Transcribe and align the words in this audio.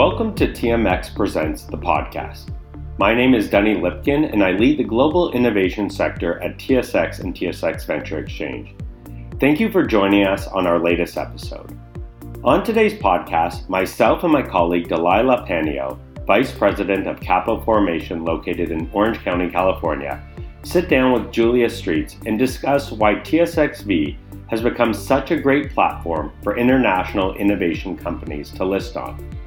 Welcome 0.00 0.34
to 0.36 0.48
TMX 0.48 1.14
Presents 1.14 1.64
the 1.64 1.76
podcast. 1.76 2.56
My 2.98 3.12
name 3.12 3.34
is 3.34 3.50
Dani 3.50 3.78
Lipkin, 3.78 4.32
and 4.32 4.42
I 4.42 4.52
lead 4.52 4.78
the 4.78 4.82
global 4.82 5.30
innovation 5.32 5.90
sector 5.90 6.42
at 6.42 6.56
TSX 6.56 7.20
and 7.20 7.34
TSX 7.34 7.84
Venture 7.84 8.18
Exchange. 8.18 8.74
Thank 9.40 9.60
you 9.60 9.70
for 9.70 9.84
joining 9.84 10.26
us 10.26 10.46
on 10.46 10.66
our 10.66 10.78
latest 10.78 11.18
episode. 11.18 11.78
On 12.44 12.64
today's 12.64 12.94
podcast, 12.94 13.68
myself 13.68 14.24
and 14.24 14.32
my 14.32 14.40
colleague 14.40 14.88
Delilah 14.88 15.44
Panio, 15.46 15.98
Vice 16.26 16.50
President 16.50 17.06
of 17.06 17.20
Capital 17.20 17.60
Formation 17.60 18.24
located 18.24 18.70
in 18.70 18.90
Orange 18.94 19.18
County, 19.18 19.50
California, 19.50 20.26
sit 20.62 20.88
down 20.88 21.12
with 21.12 21.30
Julia 21.30 21.68
Streets 21.68 22.16
and 22.24 22.38
discuss 22.38 22.90
why 22.90 23.16
TSXV 23.16 24.16
has 24.48 24.62
become 24.62 24.94
such 24.94 25.30
a 25.30 25.38
great 25.38 25.74
platform 25.74 26.32
for 26.42 26.56
international 26.56 27.34
innovation 27.34 27.98
companies 27.98 28.50
to 28.52 28.64
list 28.64 28.96
on. 28.96 29.39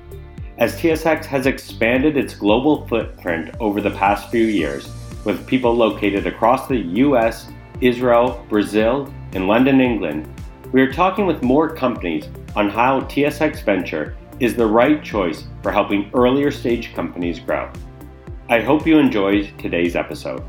As 0.60 0.76
TSX 0.76 1.26
has 1.26 1.48
expanded 1.48 2.16
its 2.16 2.36
global 2.36 2.86
footprint 2.86 3.56
over 3.60 3.82
the 3.82 3.90
past 3.90 4.30
few 4.30 4.46
years, 4.46 4.88
with 5.26 5.48
people 5.48 5.76
located 5.76 6.28
across 6.28 6.68
the 6.68 6.78
US, 6.78 7.48
Israel, 7.82 8.46
Brazil, 8.50 9.12
and 9.32 9.48
London, 9.48 9.82
England, 9.82 10.32
we 10.72 10.80
are 10.84 10.94
talking 10.94 11.26
with 11.26 11.42
more 11.42 11.76
companies 11.76 12.30
on 12.56 12.70
how 12.70 13.02
TSX 13.02 13.64
Venture 13.64 14.16
is 14.40 14.56
the 14.56 14.66
right 14.66 15.04
choice 15.04 15.44
for 15.64 15.72
helping 15.72 16.12
earlier 16.14 16.52
stage 16.52 16.94
companies 16.94 17.40
grow. 17.40 17.72
I 18.48 18.62
hope 18.62 18.86
you 18.86 19.00
enjoyed 19.00 19.52
today's 19.58 19.96
episode. 19.96 20.44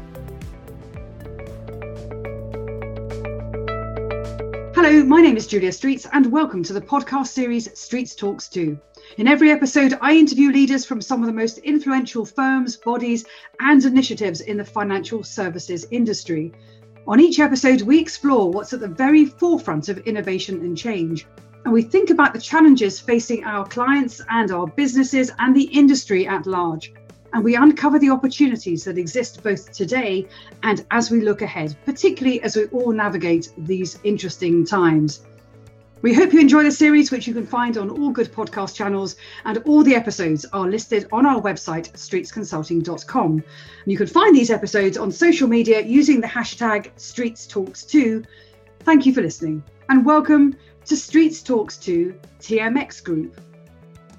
Hello, 4.74 5.02
my 5.02 5.22
name 5.22 5.38
is 5.38 5.46
Julia 5.46 5.72
Streets, 5.72 6.06
and 6.12 6.30
welcome 6.30 6.62
to 6.64 6.74
the 6.74 6.80
podcast 6.82 7.28
series 7.28 7.70
Streets 7.78 8.14
TalksTo. 8.14 8.78
In 9.16 9.28
every 9.28 9.52
episode, 9.52 9.96
I 10.00 10.16
interview 10.16 10.50
leaders 10.50 10.84
from 10.84 11.00
some 11.00 11.20
of 11.20 11.26
the 11.26 11.32
most 11.32 11.58
influential 11.58 12.24
firms, 12.24 12.76
bodies, 12.76 13.24
and 13.60 13.84
initiatives 13.84 14.40
in 14.40 14.56
the 14.56 14.64
financial 14.64 15.22
services 15.22 15.86
industry. 15.92 16.52
On 17.06 17.20
each 17.20 17.38
episode, 17.38 17.82
we 17.82 18.00
explore 18.00 18.50
what's 18.50 18.72
at 18.72 18.80
the 18.80 18.88
very 18.88 19.24
forefront 19.24 19.88
of 19.88 19.98
innovation 19.98 20.60
and 20.62 20.76
change. 20.76 21.28
And 21.64 21.72
we 21.72 21.82
think 21.82 22.10
about 22.10 22.32
the 22.32 22.40
challenges 22.40 22.98
facing 22.98 23.44
our 23.44 23.64
clients 23.64 24.20
and 24.30 24.50
our 24.50 24.66
businesses 24.66 25.30
and 25.38 25.54
the 25.54 25.62
industry 25.62 26.26
at 26.26 26.46
large 26.46 26.92
and 27.34 27.42
we 27.42 27.56
uncover 27.56 27.98
the 27.98 28.10
opportunities 28.10 28.84
that 28.84 28.96
exist 28.96 29.42
both 29.42 29.72
today 29.72 30.24
and 30.62 30.86
as 30.92 31.10
we 31.10 31.20
look 31.20 31.42
ahead, 31.42 31.76
particularly 31.84 32.40
as 32.42 32.54
we 32.54 32.66
all 32.66 32.92
navigate 32.92 33.52
these 33.58 33.98
interesting 34.04 34.64
times. 34.64 35.22
We 36.04 36.12
hope 36.12 36.34
you 36.34 36.40
enjoy 36.40 36.64
the 36.64 36.70
series, 36.70 37.10
which 37.10 37.26
you 37.26 37.32
can 37.32 37.46
find 37.46 37.78
on 37.78 37.88
all 37.88 38.10
good 38.10 38.30
podcast 38.30 38.74
channels, 38.74 39.16
and 39.46 39.56
all 39.64 39.82
the 39.82 39.94
episodes 39.94 40.44
are 40.52 40.68
listed 40.68 41.08
on 41.12 41.24
our 41.24 41.40
website, 41.40 41.90
streetsconsulting.com. 41.92 43.32
And 43.32 43.42
you 43.86 43.96
can 43.96 44.06
find 44.06 44.36
these 44.36 44.50
episodes 44.50 44.98
on 44.98 45.10
social 45.10 45.48
media 45.48 45.80
using 45.80 46.20
the 46.20 46.26
hashtag 46.26 46.92
StreetsTalksTo. 46.96 48.22
Thank 48.80 49.06
you 49.06 49.14
for 49.14 49.22
listening, 49.22 49.64
and 49.88 50.04
welcome 50.04 50.54
to 50.84 50.94
Streets 50.94 51.40
TalksTo 51.42 52.14
TMX 52.38 53.02
Group. 53.02 53.40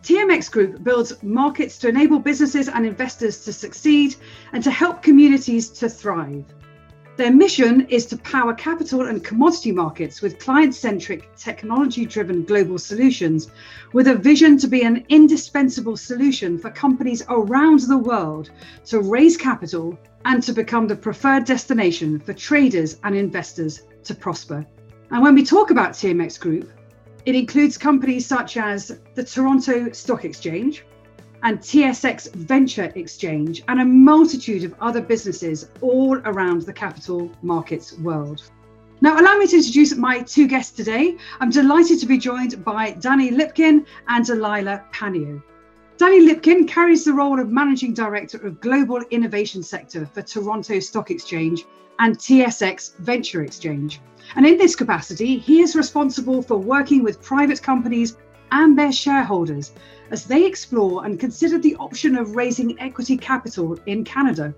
TMX 0.02 0.50
Group 0.50 0.84
builds 0.84 1.22
markets 1.22 1.78
to 1.78 1.90
enable 1.90 2.18
businesses 2.18 2.68
and 2.68 2.88
investors 2.88 3.46
to 3.46 3.54
succeed 3.54 4.16
and 4.54 4.64
to 4.64 4.72
help 4.72 5.04
communities 5.04 5.70
to 5.70 5.88
thrive. 5.88 6.46
Their 7.18 7.32
mission 7.32 7.88
is 7.88 8.06
to 8.08 8.18
power 8.18 8.54
capital 8.54 9.04
and 9.04 9.24
commodity 9.24 9.72
markets 9.72 10.22
with 10.22 10.38
client 10.38 10.76
centric, 10.76 11.34
technology 11.38 12.06
driven 12.06 12.44
global 12.44 12.78
solutions, 12.78 13.50
with 13.94 14.10
a 14.10 14.16
vision 14.16 14.58
to 14.58 14.68
be 14.68 14.82
an 14.82 15.06
indispensable 15.08 15.96
solution 15.96 16.58
for 16.58 16.70
companies 16.72 17.24
around 17.30 17.80
the 17.88 17.98
world 17.98 18.50
to 18.88 19.00
raise 19.00 19.38
capital 19.38 19.98
and 20.26 20.44
to 20.44 20.52
become 20.52 20.88
the 20.88 20.96
preferred 20.96 21.46
destination 21.46 22.20
for 22.20 22.34
traders 22.34 22.98
and 23.06 23.16
investors 23.16 23.84
to 24.04 24.14
prosper. 24.14 24.66
And 25.12 25.24
when 25.24 25.36
we 25.36 25.46
talk 25.46 25.72
about 25.72 25.92
TMX 25.92 26.38
Group, 26.38 26.70
it 27.26 27.34
includes 27.34 27.78
companies 27.78 28.26
such 28.26 28.58
as 28.58 29.00
the 29.14 29.24
Toronto 29.24 29.90
Stock 29.94 30.26
Exchange 30.26 30.84
and 31.44 31.60
TSX 31.60 32.34
Venture 32.34 32.92
Exchange 32.96 33.64
and 33.68 33.82
a 33.82 33.86
multitude 33.86 34.64
of 34.64 34.74
other 34.80 35.02
businesses 35.02 35.70
all 35.82 36.18
around 36.26 36.64
the 36.64 36.74
capital 36.74 37.32
markets 37.42 37.98
world. 38.00 38.50
Now, 39.02 39.20
allow 39.20 39.38
me 39.38 39.48
to 39.48 39.58
introduce 39.58 39.96
my 39.96 40.22
two 40.22 40.48
guests 40.48 40.76
today. 40.76 41.18
I'm 41.40 41.50
delighted 41.50 42.00
to 42.00 42.06
be 42.06 42.18
joined 42.18 42.64
by 42.64 42.94
Dani 42.94 43.32
Lipkin 43.32 43.86
and 44.08 44.26
Delilah 44.26 44.84
Panio. 44.94 45.42
Dani 45.98 46.28
Lipkin 46.28 46.68
carries 46.68 47.06
the 47.06 47.14
role 47.14 47.40
of 47.40 47.50
Managing 47.50 47.94
Director 47.94 48.38
of 48.46 48.60
Global 48.60 49.02
Innovation 49.12 49.64
Sector 49.64 50.06
for 50.06 50.22
Toronto 50.22 50.80
Stock 50.80 51.12
Exchange 51.12 51.66
and 52.00 52.18
TSX 52.18 52.98
Venture 52.98 53.44
Exchange. 53.44 54.02
And 54.36 54.46
in 54.46 54.58
this 54.58 54.76
capacity, 54.76 55.38
he 55.38 55.62
is 55.62 55.76
responsible 55.76 56.42
for 56.42 56.58
working 56.58 57.04
with 57.04 57.22
private 57.22 57.62
companies 57.62 58.18
and 58.52 58.78
their 58.78 58.92
shareholders 58.92 59.72
as 60.12 60.26
they 60.26 60.46
explore 60.46 61.06
and 61.06 61.20
consider 61.20 61.58
the 61.58 61.76
option 61.76 62.16
of 62.16 62.36
raising 62.36 62.80
equity 62.80 63.18
capital 63.18 63.78
in 63.86 64.04
Canada. 64.04 64.54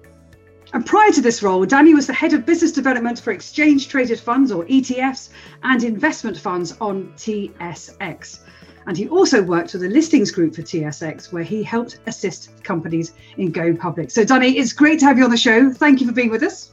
And 0.73 0.85
prior 0.85 1.11
to 1.11 1.21
this 1.21 1.41
role, 1.41 1.65
Dani 1.65 1.93
was 1.93 2.07
the 2.07 2.13
head 2.13 2.33
of 2.33 2.45
business 2.45 2.73
development 2.73 3.19
for 3.19 3.31
exchange 3.31 3.87
traded 3.87 4.19
funds 4.19 4.51
or 4.51 4.65
ETFs 4.65 5.29
and 5.63 5.83
investment 5.83 6.37
funds 6.37 6.75
on 6.81 7.13
TSX. 7.15 8.39
And 8.85 8.97
he 8.97 9.07
also 9.09 9.41
worked 9.41 9.73
with 9.73 9.81
the 9.81 9.89
listings 9.89 10.31
group 10.31 10.55
for 10.55 10.61
TSX, 10.61 11.31
where 11.31 11.43
he 11.43 11.61
helped 11.61 11.99
assist 12.07 12.63
companies 12.63 13.13
in 13.37 13.51
going 13.51 13.77
public. 13.77 14.11
So, 14.11 14.23
Dani, 14.23 14.55
it's 14.55 14.73
great 14.73 14.99
to 14.99 15.05
have 15.05 15.17
you 15.17 15.25
on 15.25 15.29
the 15.29 15.37
show. 15.37 15.71
Thank 15.71 15.99
you 15.99 16.07
for 16.07 16.13
being 16.13 16.29
with 16.29 16.43
us. 16.43 16.71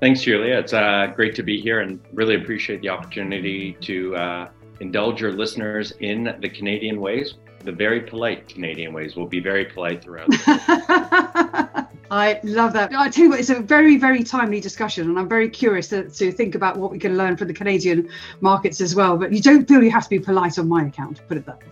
Thanks, 0.00 0.22
Julia. 0.22 0.54
It's 0.58 0.72
uh, 0.72 1.12
great 1.16 1.34
to 1.34 1.42
be 1.42 1.60
here 1.60 1.80
and 1.80 1.98
really 2.12 2.36
appreciate 2.36 2.80
the 2.80 2.88
opportunity 2.88 3.76
to 3.80 4.14
uh, 4.14 4.48
indulge 4.80 5.20
your 5.20 5.32
listeners 5.32 5.92
in 6.00 6.36
the 6.40 6.48
Canadian 6.48 7.00
ways, 7.00 7.34
the 7.64 7.72
very 7.72 8.00
polite 8.00 8.48
Canadian 8.48 8.92
ways. 8.92 9.16
We'll 9.16 9.26
be 9.26 9.40
very 9.40 9.64
polite 9.64 10.02
throughout. 10.02 10.28
I 12.10 12.40
love 12.42 12.72
that. 12.72 12.94
I 12.94 13.10
tell 13.10 13.24
you 13.24 13.30
what, 13.30 13.40
it's 13.40 13.50
a 13.50 13.60
very, 13.60 13.98
very 13.98 14.24
timely 14.24 14.60
discussion, 14.60 15.10
and 15.10 15.18
I'm 15.18 15.28
very 15.28 15.48
curious 15.48 15.88
to, 15.88 16.08
to 16.08 16.32
think 16.32 16.54
about 16.54 16.78
what 16.78 16.90
we 16.90 16.98
can 16.98 17.18
learn 17.18 17.36
from 17.36 17.48
the 17.48 17.54
Canadian 17.54 18.08
markets 18.40 18.80
as 18.80 18.94
well. 18.94 19.18
But 19.18 19.32
you 19.32 19.42
don't 19.42 19.68
feel 19.68 19.82
you 19.82 19.90
have 19.90 20.04
to 20.04 20.10
be 20.10 20.18
polite 20.18 20.58
on 20.58 20.68
my 20.68 20.86
account, 20.86 21.20
put 21.28 21.36
it 21.36 21.44
that 21.44 21.58
way. 21.58 21.66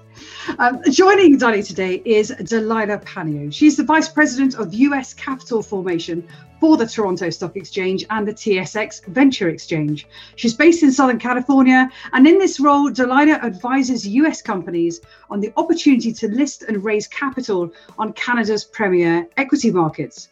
Um, 0.59 0.83
joining 0.91 1.38
Dani 1.38 1.67
today 1.67 2.03
is 2.05 2.28
Delilah 2.44 2.99
Panio. 2.99 3.53
She's 3.53 3.77
the 3.77 3.84
Vice 3.84 4.09
President 4.09 4.55
of 4.56 4.73
US 4.75 5.15
Capital 5.15 5.62
Formation 5.62 6.27
for 6.61 6.77
the 6.77 6.87
Toronto 6.87 7.31
Stock 7.31 7.56
Exchange 7.56 8.05
and 8.11 8.27
the 8.27 8.33
TSX 8.33 9.05
Venture 9.06 9.49
Exchange. 9.49 10.06
She's 10.37 10.55
based 10.55 10.83
in 10.83 10.93
Southern 10.93 11.19
California, 11.19 11.91
and 12.12 12.27
in 12.27 12.39
this 12.39 12.61
role, 12.61 12.91
Delilah 12.91 13.41
advises 13.43 14.06
US 14.06 14.43
companies 14.43 15.00
on 15.31 15.41
the 15.41 15.53
opportunity 15.56 16.12
to 16.12 16.28
list 16.28 16.62
and 16.62 16.84
raise 16.84 17.06
capital 17.06 17.72
on 17.99 18.12
Canada's 18.12 18.65
premier 18.65 19.28
equity 19.37 19.71
markets. 19.71 20.28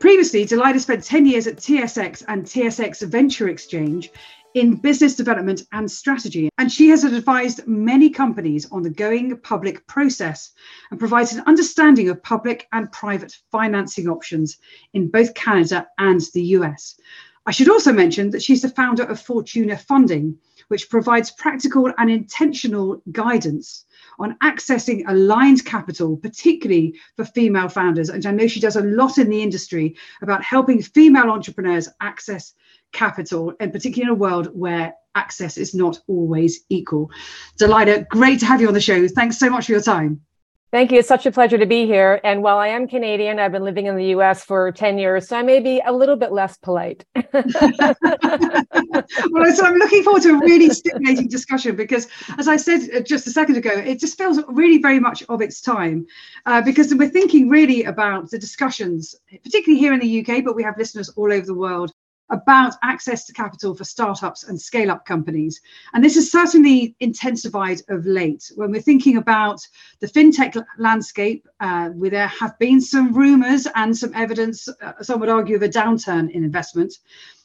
Previously, 0.00 0.44
Delilah 0.44 0.78
spent 0.78 1.02
10 1.02 1.26
years 1.26 1.48
at 1.48 1.56
TSX 1.56 2.22
and 2.28 2.44
TSX 2.44 3.02
Venture 3.08 3.48
Exchange 3.48 4.12
in 4.54 4.76
business 4.76 5.14
development 5.14 5.62
and 5.72 5.90
strategy. 5.90 6.48
And 6.58 6.70
she 6.70 6.88
has 6.88 7.04
advised 7.04 7.66
many 7.66 8.10
companies 8.10 8.70
on 8.70 8.82
the 8.82 8.90
going 8.90 9.36
public 9.38 9.86
process 9.86 10.52
and 10.90 10.98
provides 10.98 11.32
an 11.32 11.44
understanding 11.46 12.08
of 12.08 12.22
public 12.22 12.66
and 12.72 12.90
private 12.90 13.36
financing 13.50 14.08
options 14.08 14.58
in 14.94 15.10
both 15.10 15.34
Canada 15.34 15.86
and 15.98 16.20
the 16.34 16.42
US. 16.42 16.98
I 17.46 17.50
should 17.50 17.70
also 17.70 17.92
mention 17.92 18.30
that 18.30 18.42
she's 18.42 18.62
the 18.62 18.68
founder 18.68 19.04
of 19.04 19.20
Fortuna 19.20 19.78
Funding, 19.78 20.36
which 20.68 20.90
provides 20.90 21.30
practical 21.30 21.90
and 21.96 22.10
intentional 22.10 23.02
guidance 23.10 23.86
on 24.18 24.36
accessing 24.42 25.02
aligned 25.08 25.64
capital, 25.64 26.16
particularly 26.16 26.98
for 27.16 27.24
female 27.24 27.68
founders. 27.68 28.10
And 28.10 28.24
I 28.26 28.32
know 28.32 28.46
she 28.46 28.60
does 28.60 28.76
a 28.76 28.82
lot 28.82 29.16
in 29.16 29.30
the 29.30 29.42
industry 29.42 29.96
about 30.20 30.44
helping 30.44 30.82
female 30.82 31.30
entrepreneurs 31.30 31.88
access 32.00 32.54
capital, 32.92 33.52
and 33.60 33.72
particularly 33.72 34.10
in 34.10 34.16
a 34.16 34.18
world 34.18 34.48
where 34.52 34.94
access 35.14 35.56
is 35.56 35.74
not 35.74 35.98
always 36.06 36.64
equal. 36.68 37.10
Delilah, 37.56 38.04
great 38.10 38.40
to 38.40 38.46
have 38.46 38.60
you 38.60 38.68
on 38.68 38.74
the 38.74 38.80
show. 38.80 39.08
Thanks 39.08 39.38
so 39.38 39.50
much 39.50 39.66
for 39.66 39.72
your 39.72 39.82
time. 39.82 40.20
Thank 40.70 40.92
you. 40.92 40.98
It's 40.98 41.08
such 41.08 41.24
a 41.24 41.32
pleasure 41.32 41.56
to 41.56 41.64
be 41.64 41.86
here. 41.86 42.20
And 42.24 42.42
while 42.42 42.58
I 42.58 42.68
am 42.68 42.86
Canadian, 42.86 43.38
I've 43.38 43.52
been 43.52 43.64
living 43.64 43.86
in 43.86 43.96
the 43.96 44.08
US 44.16 44.44
for 44.44 44.70
10 44.70 44.98
years, 44.98 45.26
so 45.26 45.38
I 45.38 45.42
may 45.42 45.60
be 45.60 45.80
a 45.86 45.90
little 45.90 46.16
bit 46.16 46.30
less 46.30 46.58
polite. 46.58 47.06
well, 47.32 47.46
so 49.54 49.64
I'm 49.64 49.78
looking 49.78 50.02
forward 50.02 50.22
to 50.24 50.34
a 50.34 50.38
really 50.40 50.68
stimulating 50.68 51.28
discussion 51.28 51.74
because, 51.74 52.06
as 52.36 52.48
I 52.48 52.56
said 52.56 52.82
uh, 52.94 53.00
just 53.00 53.26
a 53.26 53.30
second 53.30 53.56
ago, 53.56 53.70
it 53.70 53.98
just 53.98 54.18
feels 54.18 54.40
really 54.46 54.76
very 54.76 55.00
much 55.00 55.22
of 55.30 55.40
its 55.40 55.62
time 55.62 56.06
uh, 56.44 56.60
because 56.60 56.94
we're 56.94 57.08
thinking 57.08 57.48
really 57.48 57.84
about 57.84 58.30
the 58.30 58.38
discussions, 58.38 59.14
particularly 59.42 59.80
here 59.80 59.94
in 59.94 60.00
the 60.00 60.20
UK, 60.20 60.44
but 60.44 60.54
we 60.54 60.62
have 60.62 60.76
listeners 60.76 61.08
all 61.16 61.32
over 61.32 61.46
the 61.46 61.54
world 61.54 61.92
about 62.30 62.74
access 62.82 63.24
to 63.26 63.32
capital 63.32 63.74
for 63.74 63.84
startups 63.84 64.44
and 64.44 64.60
scale 64.60 64.90
up 64.90 65.04
companies. 65.04 65.60
And 65.94 66.04
this 66.04 66.14
has 66.16 66.30
certainly 66.30 66.94
intensified 67.00 67.80
of 67.88 68.06
late. 68.06 68.50
When 68.54 68.70
we're 68.70 68.82
thinking 68.82 69.16
about 69.16 69.60
the 70.00 70.06
fintech 70.06 70.62
landscape, 70.78 71.46
uh, 71.60 71.88
where 71.90 72.10
there 72.10 72.28
have 72.28 72.58
been 72.58 72.80
some 72.80 73.14
rumors 73.14 73.66
and 73.74 73.96
some 73.96 74.14
evidence, 74.14 74.68
uh, 74.68 74.92
some 75.02 75.20
would 75.20 75.28
argue, 75.28 75.56
of 75.56 75.62
a 75.62 75.68
downturn 75.68 76.30
in 76.30 76.44
investment 76.44 76.94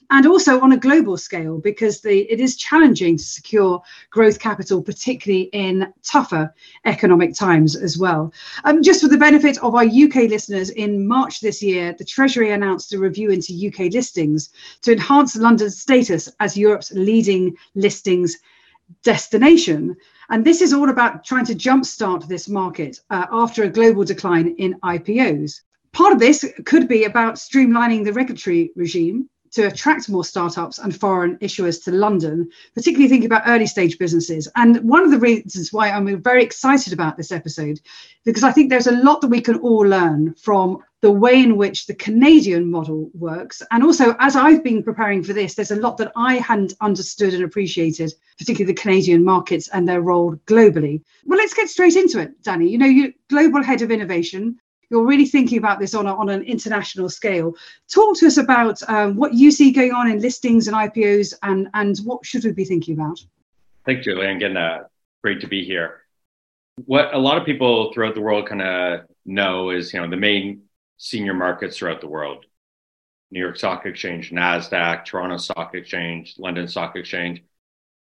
and 0.09 0.25
also 0.25 0.59
on 0.61 0.71
a 0.71 0.77
global 0.77 1.17
scale 1.17 1.57
because 1.57 2.01
the, 2.01 2.31
it 2.31 2.39
is 2.39 2.55
challenging 2.55 3.17
to 3.17 3.23
secure 3.23 3.81
growth 4.09 4.39
capital, 4.39 4.81
particularly 4.81 5.43
in 5.53 5.91
tougher 6.03 6.53
economic 6.85 7.35
times 7.35 7.75
as 7.75 7.97
well. 7.97 8.33
Um, 8.63 8.81
just 8.83 9.01
for 9.01 9.07
the 9.07 9.17
benefit 9.17 9.57
of 9.63 9.75
our 9.75 9.85
UK 9.85 10.29
listeners, 10.29 10.69
in 10.71 11.07
March 11.07 11.39
this 11.39 11.61
year, 11.61 11.95
the 11.97 12.05
Treasury 12.05 12.51
announced 12.51 12.93
a 12.93 12.99
review 12.99 13.31
into 13.31 13.67
UK 13.67 13.91
listings 13.91 14.49
to 14.81 14.91
enhance 14.91 15.35
London's 15.35 15.79
status 15.79 16.29
as 16.39 16.57
Europe's 16.57 16.91
leading 16.91 17.55
listings 17.75 18.37
destination. 19.03 19.95
And 20.29 20.45
this 20.45 20.61
is 20.61 20.73
all 20.73 20.89
about 20.89 21.23
trying 21.23 21.45
to 21.45 21.55
jumpstart 21.55 22.27
this 22.27 22.47
market 22.47 22.99
uh, 23.09 23.27
after 23.31 23.63
a 23.63 23.69
global 23.69 24.03
decline 24.03 24.55
in 24.57 24.79
IPOs. 24.81 25.61
Part 25.91 26.13
of 26.13 26.19
this 26.19 26.45
could 26.65 26.87
be 26.87 27.03
about 27.03 27.35
streamlining 27.35 28.03
the 28.03 28.13
regulatory 28.13 28.71
regime 28.75 29.29
to 29.53 29.67
attract 29.67 30.09
more 30.09 30.23
startups 30.23 30.79
and 30.79 30.99
foreign 30.99 31.37
issuers 31.37 31.83
to 31.83 31.91
London, 31.91 32.49
particularly 32.73 33.09
thinking 33.09 33.27
about 33.27 33.43
early 33.47 33.67
stage 33.67 33.97
businesses. 33.97 34.47
And 34.55 34.77
one 34.77 35.03
of 35.03 35.11
the 35.11 35.19
reasons 35.19 35.71
why 35.71 35.89
I'm 35.89 36.21
very 36.21 36.43
excited 36.43 36.93
about 36.93 37.17
this 37.17 37.31
episode, 37.31 37.79
because 38.25 38.43
I 38.43 38.51
think 38.51 38.69
there's 38.69 38.87
a 38.87 39.03
lot 39.03 39.21
that 39.21 39.27
we 39.27 39.41
can 39.41 39.59
all 39.59 39.85
learn 39.87 40.33
from 40.35 40.79
the 41.01 41.11
way 41.11 41.43
in 41.43 41.57
which 41.57 41.85
the 41.85 41.93
Canadian 41.93 42.71
model 42.71 43.11
works. 43.13 43.61
And 43.71 43.83
also, 43.83 44.15
as 44.19 44.35
I've 44.35 44.63
been 44.63 44.81
preparing 44.81 45.21
for 45.21 45.33
this, 45.33 45.53
there's 45.53 45.71
a 45.71 45.75
lot 45.75 45.97
that 45.97 46.13
I 46.15 46.35
hadn't 46.35 46.73
understood 46.79 47.33
and 47.33 47.43
appreciated, 47.43 48.13
particularly 48.37 48.73
the 48.73 48.81
Canadian 48.81 49.23
markets 49.23 49.67
and 49.67 49.87
their 49.87 50.01
role 50.01 50.35
globally. 50.47 51.01
Well, 51.25 51.37
let's 51.37 51.53
get 51.53 51.69
straight 51.69 51.97
into 51.97 52.19
it, 52.19 52.41
Dani. 52.41 52.69
You 52.69 52.77
know, 52.77 52.85
you 52.85 53.13
global 53.29 53.61
head 53.61 53.81
of 53.81 53.91
innovation 53.91 54.57
you're 54.93 55.07
really 55.07 55.25
thinking 55.25 55.57
about 55.57 55.79
this 55.79 55.95
on, 55.95 56.05
a, 56.05 56.15
on 56.15 56.29
an 56.29 56.43
international 56.43 57.09
scale. 57.09 57.55
Talk 57.91 58.15
to 58.19 58.27
us 58.27 58.37
about 58.37 58.79
um, 58.87 59.15
what 59.15 59.33
you 59.33 59.49
see 59.49 59.71
going 59.71 59.91
on 59.91 60.07
in 60.07 60.19
listings 60.19 60.67
and 60.67 60.77
IPOs 60.77 61.33
and, 61.41 61.67
and 61.73 61.97
what 62.03 62.23
should 62.23 62.43
we 62.43 62.51
be 62.51 62.63
thinking 62.63 62.93
about? 62.93 63.19
Thanks, 63.87 64.05
Julia. 64.05 64.29
Again, 64.29 64.55
uh, 64.55 64.83
great 65.23 65.41
to 65.41 65.47
be 65.47 65.65
here. 65.65 66.01
What 66.85 67.11
a 67.11 67.17
lot 67.17 67.39
of 67.39 67.45
people 67.45 67.91
throughout 67.91 68.13
the 68.13 68.21
world 68.21 68.47
kind 68.47 68.61
of 68.61 69.01
know 69.25 69.71
is, 69.71 69.91
you 69.91 69.99
know, 69.99 70.07
the 70.07 70.15
main 70.15 70.61
senior 70.97 71.33
markets 71.33 71.77
throughout 71.77 71.99
the 71.99 72.07
world. 72.07 72.45
New 73.31 73.39
York 73.39 73.57
Stock 73.57 73.87
Exchange, 73.87 74.29
NASDAQ, 74.29 75.05
Toronto 75.05 75.37
Stock 75.37 75.73
Exchange, 75.73 76.35
London 76.37 76.67
Stock 76.67 76.95
Exchange. 76.95 77.43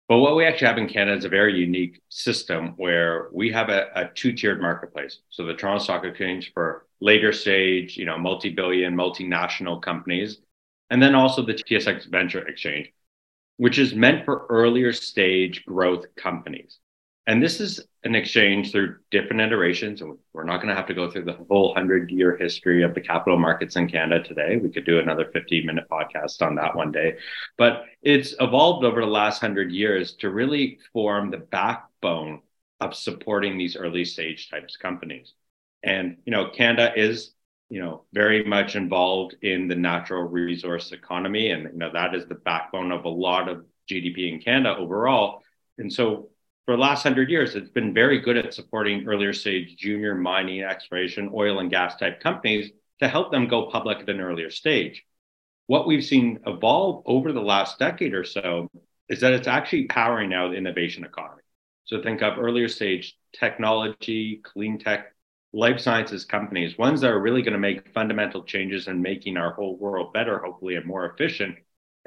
But 0.08 0.20
what 0.20 0.36
we 0.36 0.46
actually 0.46 0.68
have 0.68 0.78
in 0.78 0.88
Canada 0.88 1.18
is 1.18 1.26
a 1.26 1.30
very 1.30 1.58
unique 1.58 2.00
system 2.10 2.74
where 2.78 3.30
we 3.34 3.52
have 3.52 3.70
a, 3.70 3.88
a 3.96 4.10
two-tiered 4.14 4.62
marketplace. 4.62 5.20
So 5.30 5.46
the 5.46 5.56
Toronto 5.56 5.84
Stock 5.84 6.06
Exchange 6.06 6.54
for 6.54 6.86
later 7.02 7.34
stage, 7.34 7.98
you 7.98 8.06
know, 8.06 8.18
multi-billion, 8.18 8.96
multinational 8.96 9.82
companies, 9.82 10.38
and 10.92 11.02
then 11.02 11.16
also 11.16 11.42
the 11.42 11.56
TSX 11.56 12.08
Venture 12.10 12.48
Exchange, 12.48 12.92
which 13.58 13.80
is 13.80 13.96
meant 13.96 14.26
for 14.26 14.46
earlier 14.50 14.94
stage 14.94 15.66
growth 15.66 16.06
companies. 16.16 16.78
And 17.28 17.42
this 17.42 17.60
is 17.60 17.82
an 18.04 18.14
exchange 18.14 18.72
through 18.72 18.98
different 19.10 19.42
iterations. 19.42 20.02
And 20.02 20.18
we're 20.32 20.44
not 20.44 20.58
going 20.58 20.70
to 20.70 20.76
have 20.76 20.86
to 20.88 20.94
go 20.94 21.10
through 21.10 21.26
the 21.26 21.38
whole 21.50 21.70
100 21.70 22.12
year 22.12 22.38
history 22.38 22.84
of 22.84 22.94
the 22.94 23.02
capital 23.02 23.40
markets 23.40 23.76
in 23.76 23.90
Canada 23.90 24.24
today. 24.24 24.58
We 24.58 24.70
could 24.70 24.86
do 24.86 25.00
another 25.00 25.30
15 25.34 25.66
minute 25.66 25.86
podcast 25.90 26.42
on 26.44 26.56
that 26.56 26.76
one 26.76 26.92
day. 26.92 27.18
But 27.58 27.86
it's 28.04 28.36
evolved 28.40 28.86
over 28.86 29.02
the 29.02 29.08
last 29.08 29.42
100 29.42 29.72
years 29.72 30.14
to 30.18 30.30
really 30.30 30.78
form 30.94 31.32
the 31.32 31.38
backbone 31.38 32.42
of 32.80 32.96
supporting 32.96 33.58
these 33.58 33.76
early 33.76 34.06
stage 34.06 34.52
types 34.52 34.76
of 34.76 34.82
companies. 34.82 35.34
And, 35.82 36.18
you 36.26 36.32
know, 36.32 36.50
Canada 36.50 36.94
is, 36.96 37.32
you 37.70 37.82
know, 37.82 38.04
very 38.14 38.44
much 38.44 38.76
involved 38.76 39.36
in 39.42 39.68
the 39.68 39.76
natural 39.76 40.24
resource 40.24 40.92
economy. 40.92 41.50
And, 41.50 41.64
you 41.64 41.78
know, 41.78 41.92
that 41.92 42.14
is 42.14 42.28
the 42.28 42.36
backbone 42.36 42.92
of 42.92 43.06
a 43.06 43.10
lot 43.10 43.50
of 43.50 43.66
GDP 43.90 44.32
in 44.32 44.40
Canada 44.40 44.78
overall. 44.78 45.42
And 45.78 45.92
so 45.92 46.30
for 46.66 46.76
the 46.76 46.82
last 46.82 47.04
hundred 47.04 47.30
years, 47.30 47.56
it's 47.56 47.70
been 47.70 47.94
very 47.94 48.20
good 48.20 48.38
at 48.38 48.54
supporting 48.54 49.08
earlier 49.08 49.34
stage 49.34 49.76
junior 49.78 50.16
mining, 50.16 50.64
exploration, 50.64 51.30
oil 51.34 51.60
and 51.60 51.70
gas 51.70 51.96
type 51.96 52.20
companies 52.20 52.72
to 53.00 53.08
help 53.08 53.32
them 53.32 53.48
go 53.48 53.70
public 53.70 54.00
at 54.00 54.10
an 54.10 54.20
earlier 54.20 54.50
stage. 54.50 55.04
What 55.68 55.86
we've 55.86 56.04
seen 56.04 56.40
evolve 56.48 57.04
over 57.06 57.32
the 57.32 57.42
last 57.42 57.78
decade 57.78 58.14
or 58.14 58.24
so 58.24 58.70
is 59.10 59.20
that 59.22 59.34
it's 59.34 59.48
actually 59.48 59.86
powering 59.86 60.30
now 60.30 60.50
the 60.50 60.56
innovation 60.56 61.04
economy. 61.04 61.44
So 61.86 62.02
think 62.02 62.24
of 62.24 62.40
earlier 62.40 62.68
stage 62.68 63.16
technology, 63.32 64.42
clean 64.44 64.80
tech, 64.80 65.14
life 65.54 65.80
sciences 65.80 66.26
companies, 66.26 66.78
ones 66.80 67.02
that 67.02 67.12
are 67.12 67.22
really 67.22 67.44
going 67.44 67.54
to 67.54 67.60
make 67.60 67.94
fundamental 67.94 68.44
changes 68.44 68.88
and 68.88 69.02
making 69.02 69.38
our 69.38 69.54
whole 69.54 69.78
world 69.78 70.14
better, 70.14 70.40
hopefully, 70.40 70.76
and 70.76 70.86
more 70.86 71.06
efficient. 71.06 71.58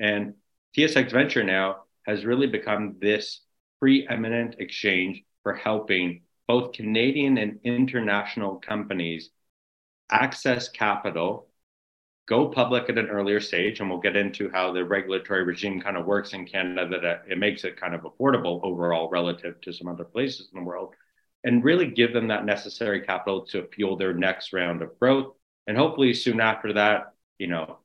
And 0.00 0.34
TSX 0.76 1.12
Venture 1.12 1.44
now 1.44 1.84
has 2.06 2.24
really 2.24 2.48
become 2.48 2.96
this 3.00 3.40
preeminent 3.80 4.56
exchange 4.58 5.22
for 5.42 5.54
helping 5.54 6.22
both 6.46 6.72
Canadian 6.72 7.38
and 7.38 7.60
international 7.62 8.56
companies 8.56 9.30
access 10.10 10.68
capital, 10.68 11.48
go 12.26 12.48
public 12.48 12.88
at 12.88 12.98
an 12.98 13.08
earlier 13.08 13.40
stage, 13.40 13.80
and 13.80 13.88
we'll 13.88 14.00
get 14.00 14.16
into 14.16 14.50
how 14.50 14.72
the 14.72 14.84
regulatory 14.84 15.44
regime 15.44 15.80
kind 15.80 15.96
of 15.96 16.06
works 16.06 16.32
in 16.32 16.46
Canada 16.46 16.88
that 16.88 17.04
uh, 17.04 17.18
it 17.28 17.38
makes 17.38 17.64
it 17.64 17.80
kind 17.80 17.94
of 17.94 18.02
affordable 18.02 18.60
overall 18.62 19.10
relative 19.10 19.60
to 19.60 19.72
some 19.72 19.88
other 19.88 20.04
places 20.04 20.48
in 20.52 20.58
the 20.58 20.64
world, 20.64 20.94
and 21.44 21.64
really 21.64 21.90
give 21.90 22.12
them 22.12 22.28
that 22.28 22.44
necessary 22.44 23.00
capital 23.02 23.46
to 23.46 23.68
fuel 23.74 23.96
their 23.96 24.14
next 24.14 24.52
round 24.52 24.82
of 24.82 24.98
growth. 24.98 25.34
And 25.66 25.76
hopefully 25.76 26.14
soon 26.14 26.40
after 26.40 26.72
that, 26.74 27.14
you 27.38 27.46
know, 27.46 27.78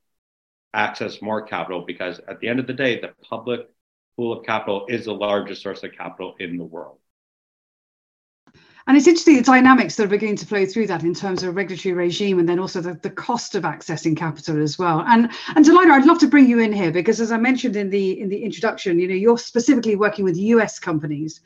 access 0.72 1.22
more 1.22 1.42
capital 1.42 1.84
because 1.86 2.18
at 2.26 2.40
the 2.40 2.48
end 2.48 2.60
of 2.60 2.66
the 2.66 2.72
day, 2.72 3.00
the 3.00 3.12
public 3.22 3.68
pool 4.16 4.32
of 4.32 4.44
capital 4.44 4.86
is 4.88 5.06
the 5.06 5.14
largest 5.14 5.62
source 5.62 5.82
of 5.82 5.92
capital 5.92 6.34
in 6.38 6.56
the 6.56 6.64
world. 6.64 6.98
And 8.86 8.98
it's 8.98 9.06
interesting 9.06 9.36
the 9.36 9.42
dynamics 9.42 9.96
that 9.96 10.04
are 10.04 10.08
beginning 10.08 10.36
to 10.36 10.46
flow 10.46 10.66
through 10.66 10.88
that 10.88 11.04
in 11.04 11.14
terms 11.14 11.42
of 11.42 11.56
regulatory 11.56 11.94
regime 11.94 12.38
and 12.38 12.46
then 12.46 12.58
also 12.58 12.82
the, 12.82 12.92
the 12.94 13.08
cost 13.08 13.54
of 13.54 13.62
accessing 13.62 14.14
capital 14.14 14.62
as 14.62 14.78
well. 14.78 15.02
And 15.06 15.30
and 15.56 15.64
Delilah, 15.64 15.94
I'd 15.94 16.04
love 16.04 16.18
to 16.18 16.26
bring 16.26 16.46
you 16.46 16.58
in 16.58 16.70
here 16.70 16.90
because 16.90 17.18
as 17.18 17.32
I 17.32 17.38
mentioned 17.38 17.76
in 17.76 17.88
the 17.88 18.20
in 18.20 18.28
the 18.28 18.42
introduction, 18.42 18.98
you 18.98 19.08
know, 19.08 19.14
you're 19.14 19.38
specifically 19.38 19.96
working 19.96 20.24
with 20.24 20.36
US 20.36 20.78
companies. 20.78 21.40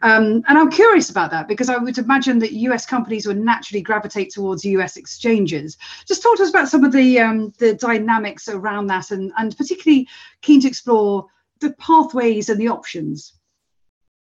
Um, 0.00 0.42
and 0.48 0.56
I'm 0.56 0.70
curious 0.70 1.10
about 1.10 1.30
that 1.32 1.46
because 1.46 1.68
I 1.68 1.76
would 1.76 1.98
imagine 1.98 2.38
that 2.38 2.52
US 2.52 2.86
companies 2.86 3.26
would 3.26 3.38
naturally 3.38 3.82
gravitate 3.82 4.30
towards 4.30 4.64
US 4.64 4.96
exchanges. 4.96 5.76
Just 6.06 6.22
talk 6.22 6.38
to 6.38 6.44
us 6.44 6.50
about 6.50 6.68
some 6.68 6.84
of 6.84 6.92
the 6.92 7.20
um, 7.20 7.52
the 7.58 7.74
dynamics 7.74 8.48
around 8.48 8.86
that 8.86 9.10
and, 9.10 9.30
and 9.36 9.54
particularly 9.54 10.08
keen 10.40 10.62
to 10.62 10.68
explore 10.68 11.26
the 11.60 11.72
pathways 11.74 12.48
and 12.48 12.60
the 12.60 12.68
options? 12.68 13.34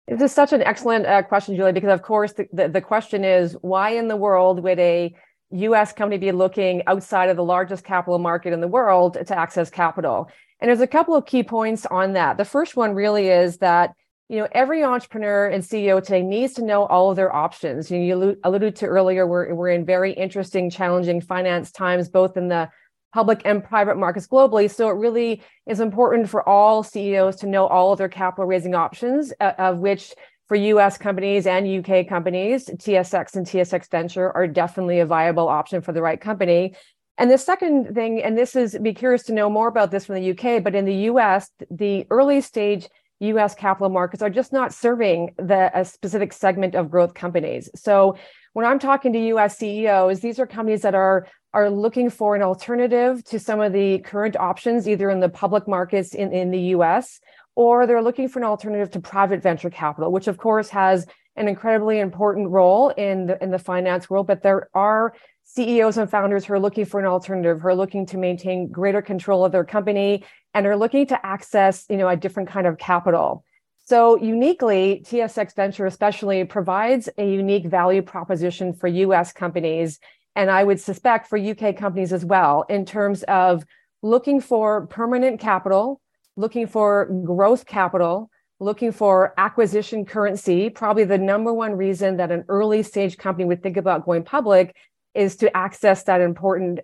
This 0.07 0.21
is 0.21 0.31
such 0.33 0.51
an 0.51 0.61
excellent 0.63 1.05
uh, 1.05 1.23
question, 1.23 1.55
Julie, 1.55 1.71
because 1.71 1.93
of 1.93 2.01
course 2.01 2.33
the, 2.33 2.47
the, 2.51 2.67
the, 2.67 2.81
question 2.81 3.23
is 3.23 3.53
why 3.61 3.91
in 3.91 4.07
the 4.07 4.17
world 4.17 4.61
would 4.63 4.79
a 4.79 5.15
US 5.51 5.93
company 5.93 6.17
be 6.17 6.31
looking 6.31 6.81
outside 6.87 7.29
of 7.29 7.37
the 7.37 7.43
largest 7.43 7.83
capital 7.83 8.19
market 8.19 8.51
in 8.51 8.61
the 8.61 8.67
world 8.67 9.13
to 9.25 9.37
access 9.37 9.69
capital? 9.69 10.29
And 10.59 10.69
there's 10.69 10.81
a 10.81 10.87
couple 10.87 11.15
of 11.15 11.25
key 11.25 11.43
points 11.43 11.85
on 11.85 12.13
that. 12.13 12.37
The 12.37 12.45
first 12.45 12.75
one 12.75 12.93
really 12.93 13.29
is 13.29 13.57
that 13.57 13.93
you 14.27 14.37
know 14.37 14.47
every 14.51 14.83
entrepreneur 14.83 15.47
and 15.47 15.63
CEO 15.63 16.03
today 16.03 16.23
needs 16.23 16.53
to 16.53 16.63
know 16.63 16.85
all 16.85 17.09
of 17.09 17.15
their 17.15 17.33
options. 17.33 17.91
You, 17.91 17.99
know, 17.99 18.25
you 18.25 18.37
alluded 18.43 18.75
to 18.77 18.87
earlier, 18.87 19.27
we're, 19.27 19.53
we're 19.53 19.69
in 19.69 19.85
very 19.85 20.13
interesting, 20.13 20.69
challenging 20.69 21.21
finance 21.21 21.71
times, 21.71 22.09
both 22.09 22.37
in 22.37 22.47
the 22.47 22.69
public 23.13 23.41
and 23.45 23.63
private 23.63 23.97
markets 23.97 24.27
globally. 24.27 24.69
So 24.69 24.89
it 24.89 24.93
really 24.93 25.41
is 25.67 25.79
important 25.79 26.29
for 26.29 26.47
all 26.47 26.83
CEOs 26.83 27.37
to 27.37 27.47
know 27.47 27.67
all 27.67 27.91
of 27.91 27.97
their 27.97 28.09
capital 28.09 28.45
raising 28.45 28.75
options, 28.75 29.33
uh, 29.39 29.53
of 29.57 29.79
which 29.79 30.13
for 30.47 30.55
US 30.55 30.97
companies 30.97 31.47
and 31.47 31.65
UK 31.65 32.07
companies, 32.07 32.65
TSX 32.65 33.35
and 33.35 33.45
TSX 33.45 33.89
Venture 33.89 34.31
are 34.35 34.47
definitely 34.47 34.99
a 34.99 35.05
viable 35.05 35.47
option 35.47 35.81
for 35.81 35.93
the 35.93 36.01
right 36.01 36.19
company. 36.19 36.75
And 37.17 37.31
the 37.31 37.37
second 37.37 37.93
thing, 37.93 38.21
and 38.21 38.37
this 38.37 38.55
is 38.55 38.77
be 38.81 38.93
curious 38.93 39.23
to 39.23 39.33
know 39.33 39.49
more 39.49 39.67
about 39.67 39.91
this 39.91 40.05
from 40.05 40.15
the 40.15 40.31
UK, 40.31 40.63
but 40.63 40.75
in 40.75 40.85
the 40.85 40.95
US, 41.09 41.49
the 41.69 42.05
early 42.09 42.41
stage 42.41 42.89
US 43.19 43.53
capital 43.55 43.89
markets 43.89 44.23
are 44.23 44.29
just 44.29 44.51
not 44.51 44.73
serving 44.73 45.35
the 45.37 45.71
a 45.73 45.85
specific 45.85 46.33
segment 46.33 46.75
of 46.75 46.89
growth 46.89 47.13
companies. 47.13 47.69
So 47.75 48.17
when 48.53 48.65
I'm 48.65 48.79
talking 48.79 49.13
to 49.13 49.19
US 49.35 49.57
CEOs, 49.57 50.19
these 50.19 50.39
are 50.39 50.47
companies 50.47 50.81
that 50.81 50.95
are 50.95 51.27
are 51.53 51.69
looking 51.69 52.09
for 52.09 52.35
an 52.35 52.41
alternative 52.41 53.23
to 53.25 53.39
some 53.39 53.59
of 53.59 53.73
the 53.73 53.99
current 53.99 54.35
options, 54.37 54.87
either 54.87 55.09
in 55.09 55.19
the 55.19 55.29
public 55.29 55.67
markets 55.67 56.13
in, 56.13 56.31
in 56.31 56.51
the 56.51 56.59
US, 56.75 57.19
or 57.55 57.85
they're 57.85 58.01
looking 58.01 58.29
for 58.29 58.39
an 58.39 58.45
alternative 58.45 58.91
to 58.91 58.99
private 58.99 59.41
venture 59.41 59.69
capital, 59.69 60.11
which 60.11 60.27
of 60.27 60.37
course 60.37 60.69
has 60.69 61.05
an 61.35 61.47
incredibly 61.47 61.99
important 61.99 62.49
role 62.49 62.89
in 62.89 63.25
the 63.25 63.41
in 63.43 63.51
the 63.51 63.59
finance 63.59 64.09
world. 64.09 64.27
But 64.27 64.43
there 64.43 64.69
are 64.73 65.13
CEOs 65.43 65.97
and 65.97 66.09
founders 66.09 66.45
who 66.45 66.53
are 66.53 66.59
looking 66.59 66.85
for 66.85 66.99
an 66.99 67.05
alternative, 67.05 67.61
who 67.61 67.67
are 67.67 67.75
looking 67.75 68.05
to 68.07 68.17
maintain 68.17 68.71
greater 68.71 69.01
control 69.01 69.43
of 69.43 69.51
their 69.51 69.65
company, 69.65 70.23
and 70.53 70.65
are 70.65 70.77
looking 70.77 71.05
to 71.07 71.25
access, 71.25 71.85
you 71.89 71.97
know, 71.97 72.07
a 72.07 72.15
different 72.15 72.49
kind 72.49 72.67
of 72.67 72.77
capital. 72.77 73.43
So 73.83 74.15
uniquely, 74.17 75.03
TSX 75.05 75.55
Venture 75.55 75.85
especially 75.85 76.45
provides 76.45 77.09
a 77.17 77.29
unique 77.29 77.65
value 77.65 78.01
proposition 78.01 78.73
for 78.73 78.87
US 78.87 79.33
companies, 79.33 79.99
and 80.35 80.49
I 80.49 80.63
would 80.63 80.79
suspect 80.79 81.27
for 81.27 81.37
UK 81.37 81.75
companies 81.75 82.13
as 82.13 82.25
well, 82.25 82.65
in 82.69 82.85
terms 82.85 83.23
of 83.23 83.63
looking 84.01 84.41
for 84.41 84.87
permanent 84.87 85.39
capital, 85.39 86.01
looking 86.35 86.67
for 86.67 87.05
growth 87.25 87.65
capital, 87.65 88.29
looking 88.59 88.91
for 88.91 89.33
acquisition 89.37 90.05
currency. 90.05 90.69
Probably 90.69 91.03
the 91.03 91.17
number 91.17 91.53
one 91.53 91.73
reason 91.73 92.17
that 92.17 92.31
an 92.31 92.45
early 92.47 92.83
stage 92.83 93.17
company 93.17 93.45
would 93.45 93.63
think 93.63 93.77
about 93.77 94.05
going 94.05 94.23
public 94.23 94.75
is 95.13 95.35
to 95.37 95.55
access 95.57 96.03
that 96.03 96.21
important 96.21 96.79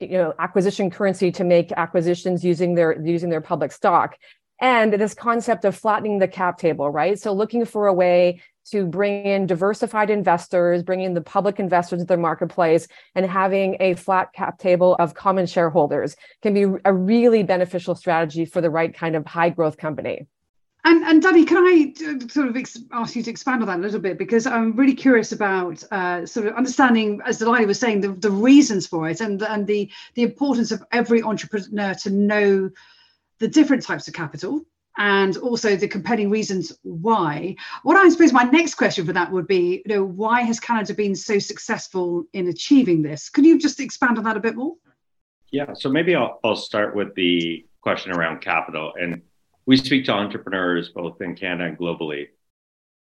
you 0.00 0.18
know 0.18 0.34
acquisition 0.38 0.90
currency 0.90 1.30
to 1.32 1.44
make 1.44 1.72
acquisitions 1.72 2.44
using 2.44 2.74
their 2.74 3.00
using 3.02 3.30
their 3.30 3.40
public 3.40 3.72
stock 3.72 4.16
and 4.60 4.92
this 4.92 5.14
concept 5.14 5.64
of 5.64 5.76
flattening 5.76 6.18
the 6.18 6.28
cap 6.28 6.58
table 6.58 6.90
right 6.90 7.18
so 7.18 7.32
looking 7.32 7.64
for 7.64 7.86
a 7.86 7.92
way 7.92 8.40
to 8.70 8.86
bring 8.86 9.24
in 9.24 9.46
diversified 9.46 10.10
investors 10.10 10.82
bringing 10.82 11.14
the 11.14 11.20
public 11.20 11.58
investors 11.58 12.00
to 12.00 12.04
the 12.04 12.16
marketplace 12.16 12.88
and 13.14 13.26
having 13.26 13.76
a 13.80 13.94
flat 13.94 14.32
cap 14.32 14.58
table 14.58 14.96
of 14.98 15.14
common 15.14 15.46
shareholders 15.46 16.16
can 16.42 16.54
be 16.54 16.66
a 16.84 16.92
really 16.92 17.42
beneficial 17.42 17.94
strategy 17.94 18.44
for 18.44 18.60
the 18.60 18.70
right 18.70 18.94
kind 18.94 19.16
of 19.16 19.26
high 19.26 19.50
growth 19.50 19.76
company. 19.76 20.26
And, 20.84 21.02
and 21.02 21.20
Dani, 21.20 21.44
can 21.44 21.56
I 21.58 21.92
uh, 22.06 22.28
sort 22.28 22.46
of 22.46 22.56
ex- 22.56 22.78
ask 22.92 23.16
you 23.16 23.22
to 23.24 23.30
expand 23.30 23.60
on 23.60 23.66
that 23.66 23.78
a 23.78 23.82
little 23.82 23.98
bit? 23.98 24.18
Because 24.18 24.46
I'm 24.46 24.76
really 24.76 24.94
curious 24.94 25.32
about 25.32 25.82
uh, 25.90 26.24
sort 26.24 26.46
of 26.46 26.54
understanding, 26.54 27.20
as 27.26 27.38
Delilah 27.38 27.66
was 27.66 27.80
saying, 27.80 28.02
the, 28.02 28.12
the 28.12 28.30
reasons 28.30 28.86
for 28.86 29.08
it 29.08 29.20
and 29.20 29.42
and 29.42 29.66
the 29.66 29.90
the 30.14 30.22
importance 30.22 30.70
of 30.70 30.84
every 30.92 31.24
entrepreneur 31.24 31.92
to 31.94 32.10
know 32.10 32.70
the 33.40 33.48
different 33.48 33.82
types 33.82 34.06
of 34.06 34.14
capital 34.14 34.64
and 34.98 35.36
also 35.38 35.76
the 35.76 35.88
compelling 35.88 36.30
reasons 36.30 36.72
why. 36.82 37.56
What 37.82 37.96
I 37.96 38.08
suppose 38.08 38.32
my 38.32 38.44
next 38.44 38.74
question 38.74 39.06
for 39.06 39.12
that 39.12 39.30
would 39.30 39.46
be, 39.46 39.82
you 39.84 39.94
know, 39.94 40.04
why 40.04 40.42
has 40.42 40.58
Canada 40.60 40.94
been 40.94 41.14
so 41.14 41.38
successful 41.38 42.24
in 42.32 42.48
achieving 42.48 43.02
this? 43.02 43.28
Could 43.28 43.44
you 43.44 43.58
just 43.58 43.80
expand 43.80 44.18
on 44.18 44.24
that 44.24 44.36
a 44.36 44.40
bit 44.40 44.56
more? 44.56 44.74
Yeah, 45.52 45.74
so 45.74 45.88
maybe 45.88 46.14
I'll, 46.14 46.40
I'll 46.42 46.56
start 46.56 46.96
with 46.96 47.14
the 47.14 47.66
question 47.80 48.12
around 48.12 48.40
capital 48.40 48.92
and 49.00 49.22
we 49.66 49.76
speak 49.76 50.04
to 50.06 50.12
entrepreneurs 50.12 50.90
both 50.90 51.20
in 51.20 51.34
Canada 51.34 51.64
and 51.68 51.78
globally, 51.78 52.28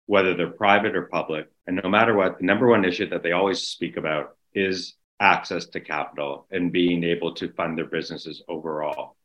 whether 0.05 0.35
they're 0.35 0.51
private 0.51 0.95
or 0.95 1.03
public. 1.03 1.47
And 1.67 1.79
no 1.83 1.89
matter 1.89 2.15
what, 2.15 2.39
the 2.39 2.45
number 2.45 2.67
one 2.67 2.85
issue 2.85 3.09
that 3.09 3.23
they 3.23 3.31
always 3.31 3.61
speak 3.61 3.97
about 3.97 4.37
is 4.53 4.95
access 5.19 5.65
to 5.67 5.79
capital 5.79 6.47
and 6.51 6.71
being 6.71 7.03
able 7.03 7.33
to 7.35 7.51
fund 7.53 7.77
their 7.77 7.85
businesses 7.85 8.43
overall. 8.47 9.15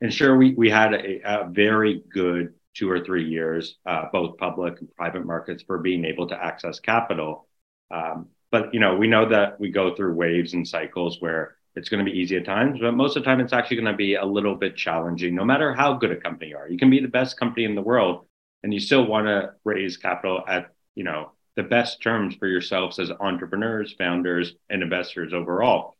And 0.00 0.12
sure, 0.12 0.36
we, 0.36 0.54
we 0.54 0.70
had 0.70 0.92
a, 0.94 1.20
a 1.24 1.48
very 1.48 2.02
good 2.12 2.54
two 2.74 2.90
or 2.90 3.00
three 3.00 3.28
years, 3.28 3.76
uh, 3.86 4.04
both 4.12 4.36
public 4.36 4.78
and 4.80 4.94
private 4.94 5.24
markets, 5.24 5.62
for 5.66 5.78
being 5.78 6.04
able 6.04 6.28
to 6.28 6.36
access 6.36 6.78
capital. 6.78 7.48
Um, 7.90 8.28
but 8.50 8.74
you 8.74 8.80
know, 8.80 8.96
we 8.96 9.06
know 9.06 9.28
that 9.30 9.58
we 9.58 9.70
go 9.70 9.94
through 9.94 10.14
waves 10.14 10.52
and 10.52 10.66
cycles 10.68 11.20
where 11.20 11.56
it's 11.74 11.88
going 11.88 12.04
to 12.04 12.10
be 12.10 12.18
easy 12.18 12.36
at 12.36 12.44
times, 12.44 12.78
but 12.80 12.92
most 12.92 13.16
of 13.16 13.22
the 13.22 13.26
time 13.26 13.40
it's 13.40 13.52
actually 13.52 13.76
going 13.76 13.92
to 13.92 13.96
be 13.96 14.14
a 14.14 14.24
little 14.24 14.54
bit 14.54 14.76
challenging, 14.76 15.34
no 15.34 15.44
matter 15.44 15.74
how 15.74 15.94
good 15.94 16.10
a 16.10 16.16
company 16.16 16.50
you 16.50 16.56
are. 16.56 16.68
You 16.68 16.78
can 16.78 16.90
be 16.90 17.00
the 17.00 17.08
best 17.08 17.38
company 17.38 17.64
in 17.64 17.74
the 17.74 17.82
world 17.82 18.26
and 18.62 18.72
you 18.72 18.80
still 18.80 19.06
want 19.06 19.26
to 19.26 19.52
raise 19.64 19.96
capital 19.96 20.42
at, 20.48 20.72
you 20.94 21.04
know, 21.04 21.32
the 21.54 21.62
best 21.62 22.02
terms 22.02 22.34
for 22.34 22.46
yourselves 22.48 22.98
as 22.98 23.10
entrepreneurs, 23.10 23.94
founders, 23.96 24.54
and 24.68 24.82
investors 24.82 25.32
overall. 25.32 25.94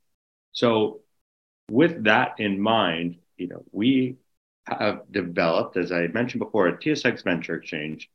So 0.52 1.00
with 1.70 2.04
that 2.04 2.34
in 2.38 2.60
mind, 2.60 3.16
you 3.36 3.48
know, 3.48 3.64
we 3.72 4.16
have 4.66 5.02
developed, 5.10 5.76
as 5.76 5.92
I 5.92 6.08
mentioned 6.08 6.40
before, 6.40 6.68
a 6.68 6.76
TSX 6.76 7.22
Venture 7.22 7.56
Exchange, 7.56 8.10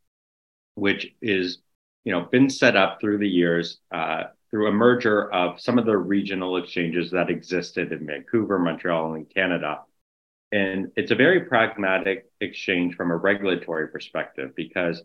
which 0.76 1.14
is, 1.22 1.60
you 2.04 2.12
know, 2.12 2.22
been 2.22 2.50
set 2.50 2.76
up 2.76 3.00
through 3.00 3.20
the 3.20 3.30
years 3.30 3.80
uh, 3.92 4.24
through 4.50 4.68
a 4.68 4.72
merger 4.72 5.32
of 5.32 5.62
some 5.62 5.80
of 5.80 5.86
the 5.86 5.98
regional 5.98 6.58
exchanges 6.58 7.12
that 7.12 7.30
existed 7.30 7.92
in 7.94 8.06
Vancouver, 8.06 8.60
Montreal, 8.60 9.14
and 9.14 9.30
Canada. 9.34 9.80
And 10.52 10.92
it's 10.98 11.12
a 11.12 11.16
very 11.16 11.42
pragmatic 11.42 12.30
exchange 12.42 12.96
from 12.96 13.12
a 13.12 13.16
regulatory 13.16 13.88
perspective 13.88 14.52
because, 14.56 15.02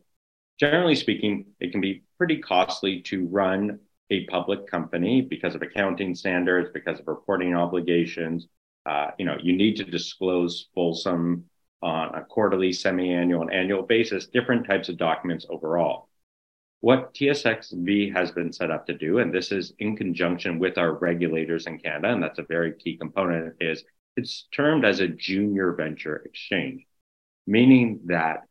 generally 0.58 0.96
speaking, 0.96 1.46
it 1.60 1.70
can 1.70 1.80
be 1.80 2.02
pretty 2.18 2.38
costly 2.38 3.02
to 3.02 3.26
run 3.26 3.78
a 4.10 4.24
public 4.26 4.66
company 4.68 5.20
because 5.20 5.54
of 5.54 5.62
accounting 5.62 6.16
standards, 6.16 6.70
because 6.74 6.98
of 6.98 7.06
reporting 7.06 7.54
obligations. 7.54 8.48
Uh, 8.86 9.10
you 9.18 9.24
know, 9.24 9.36
you 9.42 9.56
need 9.56 9.76
to 9.76 9.84
disclose 9.84 10.68
fulsome 10.74 11.44
on 11.82 12.14
a 12.14 12.24
quarterly, 12.24 12.72
semi-annual, 12.72 13.42
and 13.42 13.52
annual 13.52 13.82
basis, 13.82 14.28
different 14.28 14.66
types 14.66 14.88
of 14.88 14.96
documents 14.96 15.46
overall. 15.50 16.08
What 16.80 17.14
TSXV 17.14 18.14
has 18.14 18.30
been 18.30 18.52
set 18.52 18.70
up 18.70 18.86
to 18.86 18.94
do, 18.94 19.18
and 19.18 19.34
this 19.34 19.50
is 19.50 19.72
in 19.78 19.96
conjunction 19.96 20.58
with 20.58 20.78
our 20.78 20.92
regulators 20.94 21.66
in 21.66 21.78
Canada, 21.78 22.12
and 22.12 22.22
that's 22.22 22.38
a 22.38 22.44
very 22.44 22.74
key 22.74 22.96
component, 22.96 23.54
is 23.60 23.84
it's 24.16 24.46
termed 24.52 24.84
as 24.84 25.00
a 25.00 25.08
junior 25.08 25.72
venture 25.72 26.16
exchange, 26.24 26.86
meaning 27.46 28.00
that 28.06 28.42